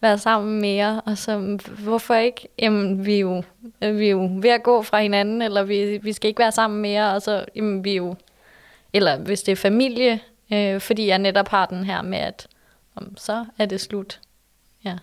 være 0.00 0.18
sammen 0.18 0.60
mere, 0.60 1.00
og 1.04 1.18
så 1.18 1.58
hvorfor 1.78 2.14
ikke? 2.14 2.48
Jamen, 2.58 3.06
vi 3.06 3.14
er 3.14 3.20
jo, 3.20 3.42
vi 3.80 4.06
er 4.06 4.10
jo 4.10 4.30
ved 4.32 4.50
at 4.50 4.62
gå 4.62 4.82
fra 4.82 5.00
hinanden, 5.00 5.42
eller 5.42 5.62
vi, 5.62 5.98
vi 6.02 6.12
skal 6.12 6.28
ikke 6.28 6.40
være 6.40 6.52
sammen 6.52 6.82
mere, 6.82 7.14
og 7.14 7.22
så, 7.22 7.44
jamen, 7.56 7.84
vi 7.84 7.90
er 7.90 7.96
jo, 7.96 8.14
eller 8.92 9.18
hvis 9.18 9.42
det 9.42 9.52
er 9.52 9.56
familie, 9.56 10.20
Øh, 10.52 10.80
fordi 10.80 11.06
jeg 11.06 11.18
netop 11.18 11.48
har 11.48 11.66
den 11.66 11.84
her 11.84 12.02
med, 12.02 12.18
at 12.18 12.48
om, 12.94 13.16
så 13.16 13.46
er 13.58 13.66
det 13.66 13.80
slut. 13.80 14.20
Ja. 14.84 14.98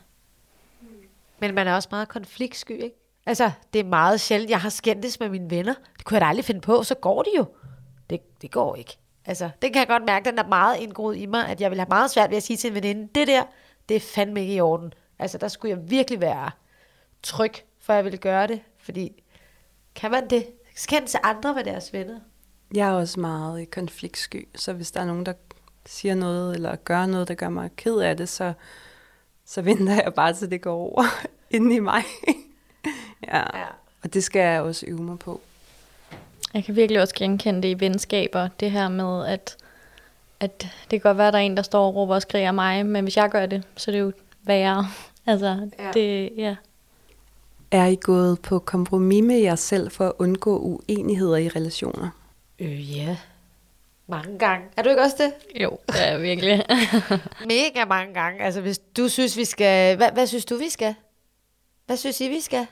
Men 1.39 1.55
man 1.55 1.67
er 1.67 1.75
også 1.75 1.87
meget 1.91 2.07
konfliktsky, 2.07 2.71
ikke? 2.71 2.95
Altså, 3.25 3.51
det 3.73 3.79
er 3.79 3.83
meget 3.83 4.21
sjældent. 4.21 4.49
Jeg 4.49 4.61
har 4.61 4.69
skændtes 4.69 5.19
med 5.19 5.29
mine 5.29 5.49
venner. 5.49 5.73
Det 5.97 6.05
kunne 6.05 6.15
jeg 6.15 6.21
da 6.21 6.25
aldrig 6.25 6.45
finde 6.45 6.61
på. 6.61 6.83
Så 6.83 6.95
går 6.95 7.23
det 7.23 7.31
jo. 7.37 7.45
Det, 8.09 8.41
det 8.41 8.51
går 8.51 8.75
ikke. 8.75 8.97
Altså, 9.25 9.49
det 9.61 9.73
kan 9.73 9.79
jeg 9.79 9.87
godt 9.87 10.03
mærke, 10.03 10.29
den 10.29 10.39
er 10.39 10.47
meget 10.47 10.77
indgroet 10.77 11.17
i 11.17 11.25
mig, 11.25 11.47
at 11.47 11.61
jeg 11.61 11.71
vil 11.71 11.79
have 11.79 11.89
meget 11.89 12.11
svært 12.11 12.29
ved 12.29 12.37
at 12.37 12.43
sige 12.43 12.57
til 12.57 12.67
en 12.67 12.75
veninde, 12.75 13.09
det 13.15 13.27
der, 13.27 13.43
det 13.89 13.95
er 13.95 13.99
fandme 13.99 14.41
ikke 14.41 14.53
i 14.53 14.61
orden. 14.61 14.93
Altså, 15.19 15.37
der 15.37 15.47
skulle 15.47 15.77
jeg 15.77 15.89
virkelig 15.89 16.21
være 16.21 16.51
tryg, 17.23 17.53
for 17.79 17.93
jeg 17.93 18.03
ville 18.03 18.17
gøre 18.17 18.47
det. 18.47 18.61
Fordi, 18.77 19.23
kan 19.95 20.11
man 20.11 20.29
det? 20.29 20.47
Skændes 20.75 21.15
andre 21.23 21.53
med 21.53 21.63
deres 21.63 21.93
venner? 21.93 22.19
Jeg 22.73 22.87
er 22.87 22.93
også 22.93 23.19
meget 23.19 23.71
konfliktsky, 23.71 24.47
så 24.55 24.73
hvis 24.73 24.91
der 24.91 25.01
er 25.01 25.05
nogen, 25.05 25.25
der 25.25 25.33
siger 25.85 26.15
noget 26.15 26.55
eller 26.55 26.75
gør 26.75 27.05
noget, 27.05 27.27
der 27.27 27.33
gør 27.33 27.49
mig 27.49 27.69
ked 27.75 27.97
af 27.97 28.17
det, 28.17 28.29
så, 28.29 28.53
så 29.45 29.61
venter 29.61 29.93
jeg 29.93 30.13
bare 30.13 30.33
til 30.33 30.51
det 30.51 30.61
går 30.61 30.73
over 30.75 31.03
inden 31.55 31.71
i 31.71 31.79
mig. 31.79 32.03
ja. 33.27 33.37
ja. 33.37 33.65
Og 34.03 34.13
det 34.13 34.23
skal 34.23 34.39
jeg 34.39 34.61
også 34.61 34.85
øve 34.87 35.03
mig 35.03 35.19
på. 35.19 35.41
Jeg 36.53 36.63
kan 36.63 36.75
virkelig 36.75 37.01
også 37.01 37.15
genkende 37.15 37.61
det 37.61 37.67
i 37.67 37.79
venskaber, 37.79 38.47
det 38.59 38.71
her 38.71 38.89
med, 38.89 39.25
at, 39.25 39.57
at 40.39 40.61
det 40.61 40.89
kan 40.89 40.99
godt 40.99 41.17
være, 41.17 41.27
at 41.27 41.33
der 41.33 41.39
er 41.39 41.43
en, 41.43 41.57
der 41.57 41.63
står 41.63 41.87
og 41.87 41.95
råber 41.95 42.15
og 42.15 42.21
skriger 42.21 42.51
mig, 42.51 42.85
men 42.85 43.03
hvis 43.03 43.17
jeg 43.17 43.29
gør 43.29 43.45
det, 43.45 43.63
så 43.75 43.91
er 43.91 43.93
det 43.93 43.99
jo 43.99 44.11
værre. 44.43 44.87
altså, 45.25 45.69
ja. 45.79 45.91
det, 45.93 46.31
ja. 46.37 46.55
Er 47.71 47.85
I 47.85 47.97
gået 48.01 48.41
på 48.41 48.59
kompromis 48.59 49.23
med 49.23 49.37
jer 49.37 49.55
selv 49.55 49.91
for 49.91 50.05
at 50.05 50.13
undgå 50.19 50.59
uenigheder 50.59 51.37
i 51.37 51.47
relationer? 51.47 52.09
Øh, 52.59 52.97
ja. 52.97 53.17
Mange 54.07 54.39
gange. 54.39 54.67
Er 54.77 54.81
du 54.81 54.89
ikke 54.89 55.01
også 55.01 55.15
det? 55.19 55.61
Jo, 55.61 55.77
det 55.87 56.07
er 56.07 56.17
virkelig. 56.17 56.65
Mega 57.53 57.85
mange 57.85 58.13
gange. 58.13 58.41
Altså, 58.43 58.61
hvis 58.61 58.77
du 58.77 59.09
synes, 59.09 59.37
vi 59.37 59.45
skal... 59.45 59.97
Hvad, 59.97 60.11
hvad 60.11 60.27
synes 60.27 60.45
du, 60.45 60.55
vi 60.57 60.69
skal? 60.69 60.95
Hvad 61.85 61.97
synes 61.97 62.21
I, 62.21 62.29
vi 62.29 62.41
skal? 62.41 62.67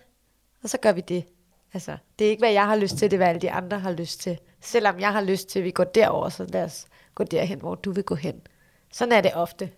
Og 0.64 0.70
så 0.70 0.78
gør 0.78 0.92
vi 0.92 1.02
det. 1.02 1.26
Altså, 1.74 1.98
det 2.20 2.26
er 2.26 2.30
ikke, 2.30 2.42
hvad 2.42 2.52
jeg 2.52 2.66
har 2.66 2.76
lyst 2.76 2.98
til, 2.98 3.12
det 3.12 3.14
er, 3.14 3.18
hvad 3.18 3.28
alle 3.28 3.42
de 3.42 3.52
andre 3.52 3.80
har 3.80 3.92
lyst 3.92 4.22
til. 4.22 4.38
Selvom 4.62 5.00
jeg 5.00 5.14
har 5.14 5.22
lyst 5.22 5.50
til, 5.50 5.60
at 5.60 5.66
vi 5.66 5.72
går 5.72 5.84
derover, 5.84 6.30
så 6.30 6.46
lad 6.50 6.64
os 6.64 6.88
gå 7.16 7.24
derhen, 7.24 7.60
hvor 7.60 7.76
du 7.76 7.92
vil 7.92 8.04
gå 8.04 8.16
hen. 8.16 8.42
Sådan 8.94 9.12
er 9.12 9.22
det 9.22 9.32
ofte. 9.34 9.70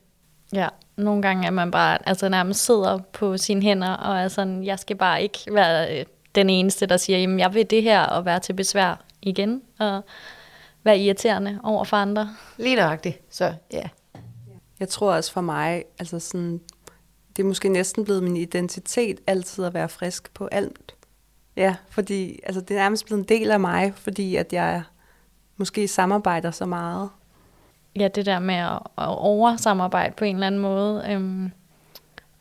Ja, 0.54 0.68
nogle 0.98 1.22
gange 1.22 1.48
er 1.48 1.52
man 1.52 1.72
bare 1.72 2.10
altså 2.10 2.30
nærmest 2.30 2.66
sidder 2.66 3.00
på 3.14 3.38
sine 3.38 3.62
hænder, 3.62 3.94
og 3.94 4.18
er 4.18 4.28
sådan, 4.28 4.64
jeg 4.64 4.80
skal 4.80 4.96
bare 4.96 5.24
ikke 5.24 5.40
være 5.52 6.00
øh, 6.00 6.06
den 6.36 6.50
eneste, 6.50 6.86
der 6.86 6.98
siger, 6.98 7.20
jamen 7.20 7.40
jeg 7.40 7.54
vil 7.54 7.70
det 7.70 7.84
her, 7.84 8.02
og 8.02 8.26
være 8.26 8.40
til 8.40 8.54
besvær 8.54 9.07
igen, 9.22 9.62
og 9.80 10.02
være 10.84 11.00
irriterende 11.00 11.60
over 11.64 11.84
for 11.84 11.98
andre. 11.98 12.30
Lige 12.58 12.76
nøjagtigt, 12.76 13.22
så 13.30 13.54
ja. 13.74 13.84
Jeg 14.80 14.90
tror 14.90 15.14
også 15.14 15.32
for 15.32 15.42
mig, 15.42 15.84
altså 16.00 16.20
sådan, 16.20 16.62
det 17.38 17.44
er 17.44 17.48
måske 17.48 17.70
næsten 17.70 18.04
blevet 18.04 18.24
min 18.24 18.38
identitet 18.38 19.20
altid 19.28 19.66
at 19.66 19.74
være 19.74 19.90
frisk 19.90 20.34
på 20.34 20.48
alt. 20.52 20.96
Ja, 21.56 21.76
fordi 21.90 22.40
altså, 22.44 22.62
det 22.62 22.72
er 22.72 22.80
nærmest 22.80 23.06
blevet 23.06 23.20
en 23.20 23.40
del 23.40 23.52
af 23.52 23.60
mig, 23.60 23.94
fordi 23.96 24.36
at 24.36 24.54
jeg 24.54 24.84
måske 25.58 25.88
samarbejder 25.88 26.52
så 26.52 26.66
meget. 26.66 27.10
Ja, 27.96 28.08
det 28.08 28.26
der 28.26 28.40
med 28.40 28.56
at, 28.56 28.80
at 28.98 29.18
oversamarbejde 29.18 30.14
på 30.18 30.26
en 30.26 30.36
eller 30.36 30.48
anden 30.48 30.62
måde. 30.62 31.06
Øhm, 31.10 31.52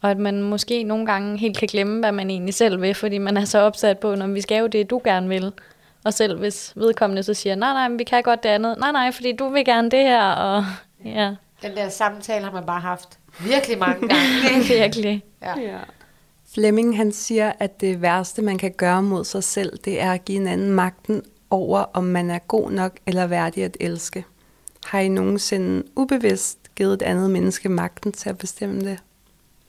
og 0.01 0.11
at 0.11 0.19
man 0.19 0.43
måske 0.43 0.83
nogle 0.83 1.07
gange 1.07 1.39
helt 1.39 1.59
kan 1.59 1.69
glemme, 1.69 2.01
hvad 2.01 2.13
man 2.13 2.31
egentlig 2.31 2.55
selv 2.55 2.81
vil, 2.81 2.95
fordi 2.95 3.19
man 3.19 3.37
er 3.37 3.45
så 3.45 3.59
opsat 3.59 3.99
på, 3.99 4.15
når 4.15 4.27
vi 4.27 4.41
skal 4.41 4.61
jo 4.61 4.67
det, 4.67 4.91
du 4.91 5.01
gerne 5.05 5.29
vil. 5.29 5.53
Og 6.07 6.15
selv 6.15 6.39
hvis 6.39 6.73
vedkommende 6.77 7.23
så 7.23 7.35
siger, 7.35 7.55
nej, 7.55 7.73
nej, 7.73 7.89
men 7.89 7.99
vi 7.99 8.05
kan 8.05 8.23
godt 8.23 8.43
det 8.43 8.49
andet. 8.49 8.77
Nej, 8.79 8.93
nej, 8.93 9.13
fordi 9.13 9.33
du 9.33 9.49
vil 9.49 9.65
gerne 9.65 9.91
det 9.91 9.99
her. 9.99 10.31
Og, 10.31 10.65
ja. 11.05 11.35
Den 11.63 11.77
der 11.77 11.89
samtale 11.89 12.45
har 12.45 12.53
man 12.53 12.67
bare 12.67 12.81
haft 12.81 13.19
virkelig 13.41 13.79
mange 13.79 14.09
gange. 14.09 14.65
Virkelig. 14.81 15.25
Ja. 15.43 15.61
Ja. 15.61 15.79
Flemming 16.55 16.97
han 16.97 17.13
siger, 17.13 17.53
at 17.59 17.81
det 17.81 18.03
værste, 18.03 18.43
man 18.43 18.59
kan 18.59 18.73
gøre 18.73 19.03
mod 19.03 19.25
sig 19.25 19.45
selv, 19.45 19.79
det 19.85 20.01
er 20.01 20.13
at 20.13 20.25
give 20.25 20.41
en 20.41 20.47
anden 20.47 20.71
magten 20.71 21.23
over, 21.51 21.85
om 21.93 22.05
man 22.05 22.31
er 22.31 22.39
god 22.39 22.71
nok 22.71 22.93
eller 23.07 23.27
værdig 23.27 23.65
at 23.65 23.77
elske. 23.81 24.25
Har 24.87 24.99
I 25.01 25.09
nogensinde 25.09 25.83
ubevidst 25.97 26.59
givet 26.77 26.95
et 26.95 27.03
andet 27.03 27.31
menneske 27.31 27.69
magten 27.69 28.13
til 28.13 28.29
at 28.29 28.39
bestemme 28.39 28.81
det? 28.81 28.99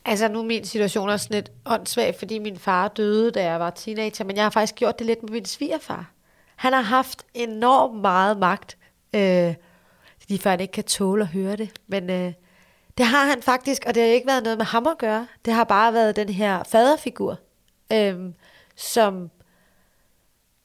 Altså 0.05 0.27
nu 0.27 0.39
er 0.39 0.43
min 0.45 0.65
situation 0.65 1.09
også 1.09 1.27
lidt 1.31 1.51
åndssvag, 1.65 2.15
fordi 2.19 2.39
min 2.39 2.57
far 2.57 2.87
døde, 2.87 3.31
da 3.31 3.43
jeg 3.43 3.59
var 3.59 3.69
teenager, 3.69 4.25
men 4.25 4.35
jeg 4.35 4.45
har 4.45 4.49
faktisk 4.49 4.75
gjort 4.75 4.99
det 4.99 5.07
lidt 5.07 5.23
med 5.23 5.31
min 5.31 5.45
svigerfar. 5.45 6.11
Han 6.57 6.73
har 6.73 6.81
haft 6.81 7.25
enormt 7.33 8.01
meget 8.01 8.37
magt. 8.37 8.77
Øh, 9.13 9.55
lige 10.27 10.39
før 10.39 10.49
han 10.49 10.59
ikke 10.59 10.71
kan 10.71 10.83
tåle 10.83 11.21
at 11.21 11.27
høre 11.27 11.55
det, 11.55 11.69
men 11.87 12.09
øh, 12.09 12.33
det 12.97 13.05
har 13.05 13.25
han 13.25 13.41
faktisk, 13.41 13.83
og 13.87 13.95
det 13.95 14.03
har 14.03 14.09
ikke 14.09 14.27
været 14.27 14.43
noget 14.43 14.57
med 14.57 14.65
ham 14.65 14.87
at 14.87 14.97
gøre. 14.97 15.27
Det 15.45 15.53
har 15.53 15.63
bare 15.63 15.93
været 15.93 16.15
den 16.15 16.29
her 16.29 16.63
faderfigur, 16.63 17.39
øh, 17.93 18.15
som 18.75 19.29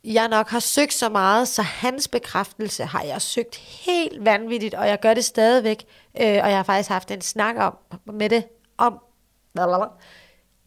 jeg 0.04 0.28
nok 0.28 0.48
har 0.48 0.60
søgt 0.60 0.92
så 0.92 1.08
meget, 1.08 1.48
så 1.48 1.62
hans 1.62 2.08
bekræftelse 2.08 2.84
har 2.84 3.02
jeg 3.02 3.22
søgt 3.22 3.56
helt 3.56 4.24
vanvittigt, 4.24 4.74
og 4.74 4.88
jeg 4.88 5.00
gør 5.00 5.14
det 5.14 5.24
stadigvæk. 5.24 5.84
Øh, 6.20 6.26
og 6.26 6.48
jeg 6.50 6.56
har 6.56 6.62
faktisk 6.62 6.88
haft 6.90 7.10
en 7.10 7.20
snak 7.20 7.56
om, 7.58 7.76
med 8.04 8.30
det, 8.30 8.44
om, 8.78 9.00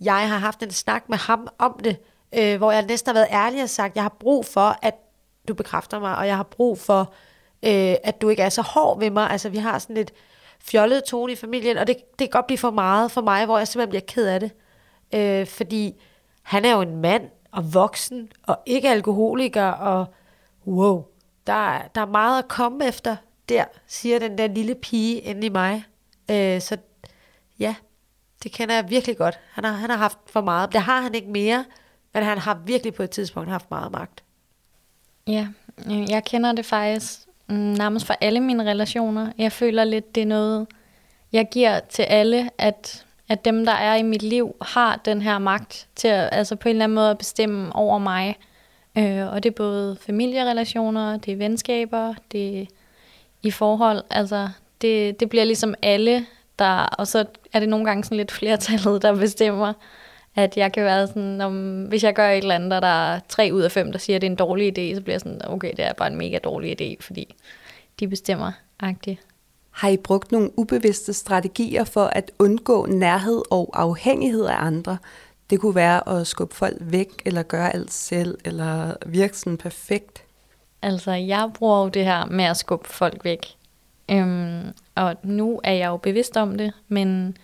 jeg 0.01 0.29
har 0.29 0.37
haft 0.37 0.63
en 0.63 0.71
snak 0.71 1.09
med 1.09 1.17
ham 1.17 1.47
om 1.57 1.79
det, 1.83 1.97
øh, 2.33 2.57
hvor 2.57 2.71
jeg 2.71 2.85
næsten 2.85 3.09
har 3.09 3.13
været 3.13 3.31
ærlig 3.31 3.63
og 3.63 3.69
sagt, 3.69 3.95
jeg 3.95 4.03
har 4.03 4.15
brug 4.19 4.45
for, 4.45 4.79
at 4.81 4.95
du 5.47 5.53
bekræfter 5.53 5.99
mig, 5.99 6.17
og 6.17 6.27
jeg 6.27 6.35
har 6.35 6.43
brug 6.43 6.79
for, 6.79 7.13
øh, 7.63 7.95
at 8.03 8.21
du 8.21 8.29
ikke 8.29 8.41
er 8.41 8.49
så 8.49 8.61
hård 8.61 8.99
ved 8.99 9.09
mig. 9.11 9.29
Altså, 9.29 9.49
vi 9.49 9.57
har 9.57 9.79
sådan 9.79 9.95
lidt 9.95 10.11
fjollet 10.59 11.03
tone 11.03 11.33
i 11.33 11.35
familien, 11.35 11.77
og 11.77 11.87
det, 11.87 11.97
det 11.97 12.17
kan 12.19 12.29
godt 12.29 12.47
blive 12.47 12.57
for 12.57 12.71
meget 12.71 13.11
for 13.11 13.21
mig, 13.21 13.45
hvor 13.45 13.57
jeg 13.57 13.67
simpelthen 13.67 13.89
bliver 13.89 14.03
ked 14.07 14.27
af 14.27 14.39
det. 14.39 14.51
Øh, 15.13 15.47
fordi 15.47 16.01
han 16.43 16.65
er 16.65 16.71
jo 16.71 16.81
en 16.81 17.01
mand, 17.01 17.29
og 17.55 17.73
voksen, 17.73 18.31
og 18.43 18.59
ikke 18.65 18.89
alkoholiker, 18.89 19.65
og 19.65 20.05
wow, 20.67 21.05
der, 21.47 21.81
der 21.95 22.01
er 22.01 22.05
meget 22.05 22.39
at 22.39 22.47
komme 22.47 22.87
efter 22.87 23.15
der, 23.49 23.65
siger 23.87 24.19
den 24.19 24.37
der 24.37 24.47
lille 24.47 24.75
pige 24.75 25.19
inde 25.19 25.47
i 25.47 25.49
mig. 25.49 25.85
Øh, 26.31 26.61
så 26.61 26.77
ja, 27.59 27.75
det 28.43 28.51
kender 28.51 28.75
jeg 28.75 28.89
virkelig 28.89 29.17
godt. 29.17 29.39
Han 29.51 29.63
har, 29.63 29.71
han 29.71 29.89
har 29.89 29.97
haft 29.97 30.17
for 30.25 30.41
meget. 30.41 30.73
Det 30.73 30.81
har 30.81 31.01
han 31.01 31.15
ikke 31.15 31.29
mere, 31.29 31.65
men 32.13 32.23
han 32.23 32.37
har 32.37 32.53
virkelig 32.65 32.93
på 32.93 33.03
et 33.03 33.09
tidspunkt 33.09 33.49
haft 33.49 33.71
meget 33.71 33.91
magt. 33.91 34.23
Ja, 35.27 35.47
øh, 35.91 36.09
jeg 36.09 36.23
kender 36.23 36.51
det 36.51 36.65
faktisk 36.65 37.19
mm, 37.47 37.55
nærmest 37.55 38.05
for 38.05 38.15
alle 38.21 38.39
mine 38.39 38.69
relationer. 38.69 39.31
Jeg 39.37 39.51
føler 39.51 39.83
lidt, 39.83 40.15
det 40.15 40.21
er 40.23 40.27
noget, 40.27 40.67
jeg 41.31 41.47
giver 41.51 41.79
til 41.79 42.03
alle, 42.03 42.49
at, 42.57 43.05
at 43.29 43.45
dem, 43.45 43.65
der 43.65 43.71
er 43.71 43.95
i 43.95 44.03
mit 44.03 44.23
liv, 44.23 44.55
har 44.61 45.01
den 45.05 45.21
her 45.21 45.37
magt 45.37 45.87
til 45.95 46.07
at, 46.07 46.29
altså 46.31 46.55
på 46.55 46.69
en 46.69 46.75
eller 46.75 46.83
anden 46.83 46.95
måde 46.95 47.09
at 47.09 47.17
bestemme 47.17 47.75
over 47.75 47.97
mig. 47.97 48.35
Øh, 48.97 49.33
og 49.33 49.43
det 49.43 49.49
er 49.49 49.53
både 49.55 49.97
familierelationer, 50.01 51.17
det 51.17 51.31
er 51.33 51.37
venskaber, 51.37 52.13
det 52.31 52.61
er 52.61 52.65
i 53.43 53.51
forhold. 53.51 54.03
Altså, 54.09 54.49
det, 54.81 55.19
det 55.19 55.29
bliver 55.29 55.45
ligesom 55.45 55.75
alle, 55.81 56.25
der, 56.59 56.75
og 56.75 57.07
så 57.07 57.25
er 57.53 57.59
det 57.59 57.69
nogle 57.69 57.85
gange 57.85 58.03
sådan 58.03 58.17
lidt 58.17 58.31
flertallet, 58.31 59.01
der 59.01 59.15
bestemmer, 59.15 59.73
at 60.35 60.57
jeg 60.57 60.71
kan 60.71 60.83
være 60.83 61.07
sådan, 61.07 61.41
om, 61.41 61.83
hvis 61.83 62.03
jeg 62.03 62.13
gør 62.13 62.29
et 62.29 62.37
eller 62.37 62.55
andet, 62.55 62.73
og 62.73 62.81
der 62.81 63.13
er 63.13 63.19
tre 63.29 63.49
ud 63.53 63.61
af 63.61 63.71
fem, 63.71 63.91
der 63.91 63.99
siger, 63.99 64.15
at 64.15 64.21
det 64.21 64.27
er 64.27 64.31
en 64.31 64.37
dårlig 64.37 64.67
idé, 64.67 64.95
så 64.95 65.01
bliver 65.01 65.13
jeg 65.13 65.21
sådan, 65.21 65.41
okay, 65.47 65.71
det 65.71 65.85
er 65.85 65.93
bare 65.93 66.07
en 66.11 66.17
mega 66.17 66.37
dårlig 66.37 66.81
idé, 66.81 66.95
fordi 66.99 67.35
de 67.99 68.07
bestemmer 68.07 68.51
agtigt. 68.79 69.19
Har 69.71 69.89
I 69.89 69.97
brugt 69.97 70.31
nogle 70.31 70.59
ubevidste 70.59 71.13
strategier 71.13 71.83
for 71.83 72.05
at 72.05 72.31
undgå 72.39 72.85
nærhed 72.85 73.41
og 73.51 73.69
afhængighed 73.73 74.45
af 74.45 74.55
andre? 74.57 74.97
Det 75.49 75.59
kunne 75.59 75.75
være 75.75 76.09
at 76.09 76.27
skubbe 76.27 76.55
folk 76.55 76.77
væk, 76.79 77.09
eller 77.25 77.43
gøre 77.43 77.73
alt 77.73 77.93
selv, 77.93 78.37
eller 78.45 78.93
virke 79.05 79.37
sådan 79.37 79.57
perfekt. 79.57 80.23
Altså, 80.81 81.11
jeg 81.11 81.49
bruger 81.53 81.83
jo 81.83 81.89
det 81.89 82.05
her 82.05 82.25
med 82.25 82.45
at 82.45 82.57
skubbe 82.57 82.89
folk 82.89 83.25
væk. 83.25 83.45
Øhm, 84.11 84.63
og 84.95 85.15
nu 85.23 85.61
er 85.63 85.73
jeg 85.73 85.87
jo 85.87 85.97
bevidst 85.97 86.37
om 86.37 86.57
det, 86.57 86.73
men 86.87 87.37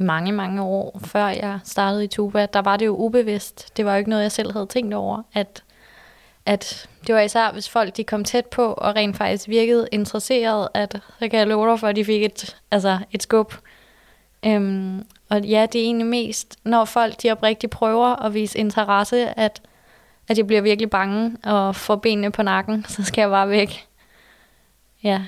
i 0.00 0.02
mange, 0.02 0.32
mange 0.32 0.62
år, 0.62 1.00
før 1.04 1.26
jeg 1.26 1.58
startede 1.64 2.04
i 2.04 2.06
Tuba, 2.06 2.46
der 2.46 2.62
var 2.62 2.76
det 2.76 2.86
jo 2.86 2.96
ubevidst. 2.96 3.76
Det 3.76 3.84
var 3.84 3.92
jo 3.92 3.98
ikke 3.98 4.10
noget, 4.10 4.22
jeg 4.22 4.32
selv 4.32 4.52
havde 4.52 4.66
tænkt 4.66 4.94
over, 4.94 5.22
at, 5.32 5.62
at 6.46 6.88
det 7.06 7.14
var 7.14 7.20
især, 7.20 7.52
hvis 7.52 7.68
folk 7.68 7.96
de 7.96 8.04
kom 8.04 8.24
tæt 8.24 8.46
på 8.46 8.72
og 8.72 8.96
rent 8.96 9.16
faktisk 9.16 9.48
virkede 9.48 9.88
interesseret, 9.92 10.68
at 10.74 11.00
så 11.18 11.28
kan 11.28 11.38
jeg 11.38 11.46
love 11.46 11.70
dig 11.70 11.80
for, 11.80 11.86
at 11.86 11.96
de 11.96 12.04
fik 12.04 12.22
et, 12.22 12.56
altså 12.70 12.98
et 13.12 13.22
skub. 13.22 13.54
Øhm, 14.46 15.06
og 15.28 15.40
ja, 15.40 15.66
det 15.72 15.80
er 15.80 15.84
egentlig 15.84 16.06
mest, 16.06 16.58
når 16.64 16.84
folk 16.84 17.22
de 17.22 17.30
oprigtigt 17.30 17.72
prøver 17.72 18.24
at 18.24 18.34
vise 18.34 18.58
interesse, 18.58 19.38
at, 19.38 19.62
at 20.28 20.38
jeg 20.38 20.46
bliver 20.46 20.62
virkelig 20.62 20.90
bange 20.90 21.36
og 21.44 21.76
får 21.76 21.96
benene 21.96 22.30
på 22.30 22.42
nakken, 22.42 22.84
så 22.88 23.04
skal 23.04 23.22
jeg 23.22 23.30
bare 23.30 23.48
væk. 23.48 23.86
Ja. 25.02 25.22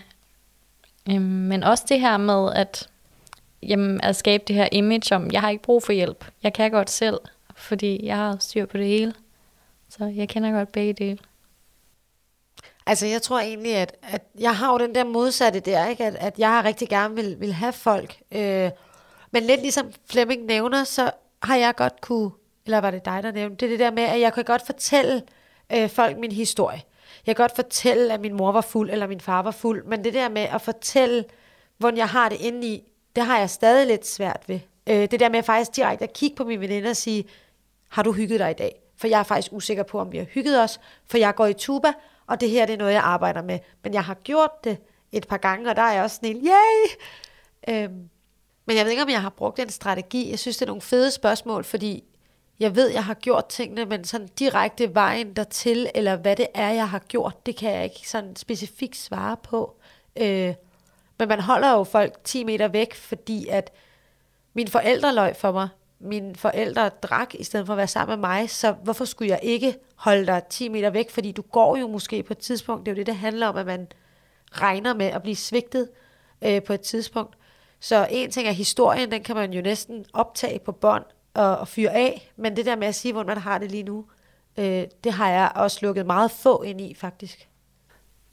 Øhm, 1.11 1.23
men 1.23 1.63
også 1.63 1.85
det 1.89 2.01
her 2.01 2.17
med 2.17 2.53
at, 2.55 2.89
jamen, 3.63 4.01
at 4.01 4.17
skabe 4.17 4.45
det 4.47 4.57
her 4.57 4.69
image 4.73 5.15
om, 5.15 5.31
jeg 5.31 5.41
har 5.41 5.51
ikke 5.51 5.63
brug 5.63 5.83
for 5.83 5.93
hjælp. 5.93 6.25
Jeg 6.43 6.53
kan 6.53 6.71
godt 6.71 6.91
selv, 6.91 7.19
fordi 7.57 8.07
jeg 8.07 8.17
har 8.17 8.37
styr 8.41 8.67
på 8.67 8.77
det 8.77 8.87
hele. 8.87 9.15
Så 9.89 10.05
jeg 10.05 10.29
kender 10.29 10.53
godt 10.53 10.73
begge 10.73 10.93
dele. 10.93 11.19
Altså, 12.87 13.07
jeg 13.07 13.23
tror 13.23 13.41
egentlig, 13.41 13.77
at, 13.77 13.97
at 14.03 14.23
jeg 14.39 14.57
har 14.57 14.73
jo 14.73 14.79
den 14.79 14.95
der 14.95 15.05
modsatte 15.05 15.61
der, 15.61 15.87
ikke? 15.87 16.05
At, 16.05 16.15
at 16.15 16.39
jeg 16.39 16.63
rigtig 16.65 16.89
gerne 16.89 17.15
vil, 17.15 17.41
vil 17.41 17.53
have 17.53 17.73
folk. 17.73 18.17
Øh, 18.33 18.71
men 19.31 19.43
lidt 19.43 19.61
ligesom 19.61 19.93
Flemming 20.11 20.45
nævner, 20.45 20.85
så 20.85 21.11
har 21.43 21.57
jeg 21.57 21.75
godt 21.77 22.01
kunne, 22.01 22.31
eller 22.65 22.79
var 22.79 22.91
det 22.91 23.05
dig, 23.05 23.23
der 23.23 23.33
nævnte, 23.33 23.57
det 23.57 23.67
er 23.67 23.71
det 23.71 23.79
der 23.79 23.91
med, 23.91 24.03
at 24.03 24.21
jeg 24.21 24.33
kan 24.33 24.45
godt 24.45 24.67
fortælle 24.67 25.23
øh, 25.75 25.89
folk 25.89 26.19
min 26.19 26.33
historie. 26.33 26.83
Jeg 27.27 27.37
kan 27.37 27.43
godt 27.43 27.57
fortælle, 27.57 28.13
at 28.13 28.21
min 28.21 28.35
mor 28.35 28.53
var 28.53 28.61
fuld, 28.61 28.91
eller 28.91 29.07
min 29.07 29.21
far 29.21 29.43
var 29.43 29.51
fuld, 29.51 29.85
men 29.85 30.05
det 30.05 30.15
der 30.15 30.29
med 30.29 30.43
at 30.43 30.63
fortælle, 30.63 31.25
hvordan 31.79 31.99
jeg 31.99 32.09
har 32.09 32.29
det 32.29 32.41
inde 32.41 32.67
i, 32.67 32.83
det 33.17 33.25
har 33.25 33.39
jeg 33.39 33.51
stadig 33.51 33.87
lidt 33.87 34.07
svært 34.07 34.43
ved. 34.47 34.61
Øh, 34.87 35.11
det 35.11 35.21
der 35.21 35.29
med 35.29 35.43
faktisk 35.43 35.77
direkte 35.77 36.05
at 36.05 36.13
kigge 36.13 36.37
på 36.37 36.45
mine 36.45 36.61
veninde 36.61 36.91
og 36.91 36.97
sige, 36.97 37.25
har 37.89 38.03
du 38.03 38.13
hygget 38.13 38.41
dig 38.41 38.51
i 38.51 38.55
dag? 38.55 38.83
For 38.97 39.07
jeg 39.07 39.19
er 39.19 39.23
faktisk 39.23 39.53
usikker 39.53 39.83
på, 39.83 39.99
om 39.99 40.13
vi 40.13 40.19
har 40.19 40.25
hygget 40.25 40.63
os, 40.63 40.81
for 41.07 41.19
jeg 41.19 41.35
går 41.35 41.47
i 41.47 41.53
tuba, 41.53 41.93
og 42.27 42.41
det 42.41 42.51
her 42.51 42.67
det 42.67 42.73
er 42.73 42.79
noget, 42.79 42.93
jeg 42.93 43.03
arbejder 43.03 43.43
med. 43.43 43.59
Men 43.83 43.95
jeg 43.95 44.05
har 44.05 44.15
gjort 44.15 44.65
det 44.65 44.79
et 45.13 45.29
par 45.29 45.37
gange, 45.37 45.71
og 45.71 45.77
der 45.77 45.83
er 45.83 45.93
jeg 45.93 46.03
også 46.03 46.17
sådan 46.17 46.37
en, 46.37 46.47
yay! 46.47 46.89
Øhm, 47.69 48.09
men 48.67 48.77
jeg 48.77 48.85
ved 48.85 48.91
ikke, 48.91 49.03
om 49.03 49.09
jeg 49.09 49.23
har 49.23 49.31
brugt 49.31 49.59
en 49.59 49.71
strategi. 49.71 50.31
Jeg 50.31 50.39
synes, 50.39 50.57
det 50.57 50.63
er 50.63 50.67
nogle 50.67 50.83
fede 50.83 51.11
spørgsmål, 51.11 51.65
fordi 51.65 52.05
jeg 52.61 52.77
ved, 52.77 52.89
jeg 52.89 53.05
har 53.05 53.15
gjort 53.15 53.47
tingene, 53.47 53.85
men 53.85 54.05
sådan 54.05 54.29
direkte 54.39 54.95
vejen 54.95 55.37
dertil, 55.37 55.91
eller 55.95 56.17
hvad 56.17 56.37
det 56.37 56.47
er, 56.55 56.71
jeg 56.71 56.89
har 56.89 56.99
gjort, 56.99 57.47
det 57.47 57.57
kan 57.57 57.73
jeg 57.73 57.85
ikke 57.85 58.09
sådan 58.09 58.37
specifikt 58.37 58.97
svare 58.97 59.37
på. 59.37 59.77
Øh, 60.17 60.55
men 61.19 61.29
man 61.29 61.41
holder 61.41 61.73
jo 61.73 61.85
folk 61.85 62.25
10 62.25 62.45
meter 62.45 62.69
væk, 62.69 62.95
fordi 62.95 63.49
at 63.49 63.73
mine 64.55 64.71
forældre 64.71 65.15
løg 65.15 65.37
for 65.37 65.53
mig. 65.53 65.69
Mine 65.99 66.35
forældre 66.35 66.89
drak 66.89 67.35
i 67.35 67.45
stedet 67.45 67.67
for 67.67 67.73
at 67.73 67.77
være 67.77 67.87
sammen 67.87 68.21
med 68.21 68.29
mig, 68.29 68.51
så 68.51 68.73
hvorfor 68.73 69.05
skulle 69.05 69.31
jeg 69.31 69.41
ikke 69.43 69.75
holde 69.97 70.27
dig 70.27 70.43
10 70.51 70.69
meter 70.69 70.91
væk? 70.91 71.11
Fordi 71.11 71.33
du 71.33 71.43
går 71.43 71.77
jo 71.77 71.89
måske 71.89 72.23
på 72.23 72.33
et 72.33 72.39
tidspunkt, 72.39 72.87
det 72.87 72.93
er 72.93 72.95
jo 72.95 72.97
det, 72.97 73.07
det 73.07 73.17
handler 73.17 73.47
om, 73.47 73.57
at 73.57 73.67
man 73.67 73.87
regner 74.53 74.95
med 74.95 75.07
at 75.07 75.23
blive 75.23 75.37
svigtet 75.37 75.89
øh, 76.45 76.63
på 76.63 76.73
et 76.73 76.81
tidspunkt. 76.81 77.37
Så 77.81 78.07
en 78.11 78.31
ting 78.31 78.49
er 78.49 78.53
historien, 78.53 79.11
den 79.11 79.23
kan 79.23 79.37
man 79.37 79.53
jo 79.53 79.63
næsten 79.63 80.05
optage 80.13 80.59
på 80.59 80.73
bånd 80.73 81.05
og, 81.35 81.59
og 81.59 81.69
fyre 81.69 81.91
af, 81.91 82.33
men 82.37 82.57
det 82.57 82.67
der 82.67 82.77
med 82.77 82.87
at 82.87 82.95
sige, 82.95 83.13
hvordan 83.13 83.27
man 83.27 83.39
har 83.39 83.59
det 83.59 83.71
lige 83.71 83.83
nu, 83.83 84.05
øh, 84.57 84.85
det 85.05 85.13
har 85.13 85.31
jeg 85.31 85.53
også 85.55 85.79
lukket 85.83 86.07
meget 86.07 86.31
få 86.31 86.63
ind 86.63 86.81
i, 86.81 86.95
faktisk. 86.95 87.49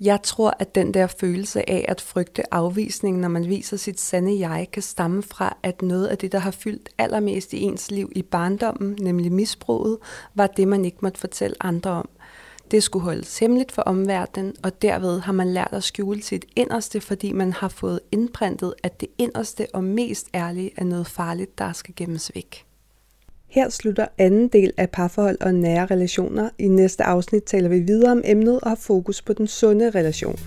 Jeg 0.02 0.22
tror, 0.24 0.54
at 0.60 0.76
den 0.76 0.94
der 0.94 1.08
følelse 1.08 1.70
af 1.70 1.86
at 1.88 2.02
frygte 2.02 2.54
afvisning, 2.54 3.20
når 3.20 3.28
man 3.28 3.48
viser 3.48 3.78
sit 3.78 4.00
sande 4.00 4.40
jeg, 4.50 4.68
kan 4.74 4.82
stamme 4.84 5.24
fra, 5.24 5.58
at 5.64 5.82
noget 5.82 6.08
af 6.08 6.18
det, 6.18 6.32
der 6.32 6.40
har 6.40 6.52
fyldt 6.52 6.90
allermest 6.98 7.54
i 7.54 7.62
ens 7.62 7.92
liv 7.92 8.12
i 8.16 8.22
barndommen, 8.22 8.98
nemlig 9.02 9.32
misbruget, 9.32 9.98
var 10.36 10.48
det, 10.48 10.68
man 10.68 10.86
ikke 10.86 10.98
måtte 11.02 11.20
fortælle 11.20 11.56
andre 11.60 11.92
om. 11.92 12.10
Det 12.72 12.84
skulle 12.84 13.04
holdes 13.04 13.40
hemmeligt 13.40 13.72
for 13.72 13.82
omverdenen, 13.82 14.56
og 14.64 14.82
derved 14.82 15.20
har 15.20 15.34
man 15.34 15.54
lært 15.54 15.70
at 15.72 15.84
skjule 15.84 16.24
sit 16.24 16.46
inderste, 16.56 17.02
fordi 17.02 17.32
man 17.32 17.54
har 17.54 17.68
fået 17.68 18.00
indprintet, 18.12 18.74
at 18.84 19.02
det 19.02 19.10
inderste 19.18 19.68
og 19.74 19.84
mest 19.84 20.28
ærlige 20.34 20.72
er 20.78 20.84
noget 20.84 21.08
farligt, 21.08 21.58
der 21.58 21.74
skal 21.74 21.94
gemmes 21.96 22.32
væk. 22.36 22.69
Her 23.52 23.70
slutter 23.70 24.06
anden 24.18 24.48
del 24.48 24.74
af 24.78 24.90
parforhold 24.90 25.38
og 25.42 25.56
nære 25.56 25.86
relationer. 25.86 26.50
I 26.58 26.68
næste 26.68 27.04
afsnit 27.04 27.44
taler 27.44 27.70
vi 27.70 27.80
videre 27.80 28.12
om 28.12 28.22
emnet 28.26 28.60
og 28.60 28.70
har 28.70 28.76
fokus 28.76 29.22
på 29.22 29.34
den 29.34 29.48
sunde 29.48 29.90
relation. 29.90 30.40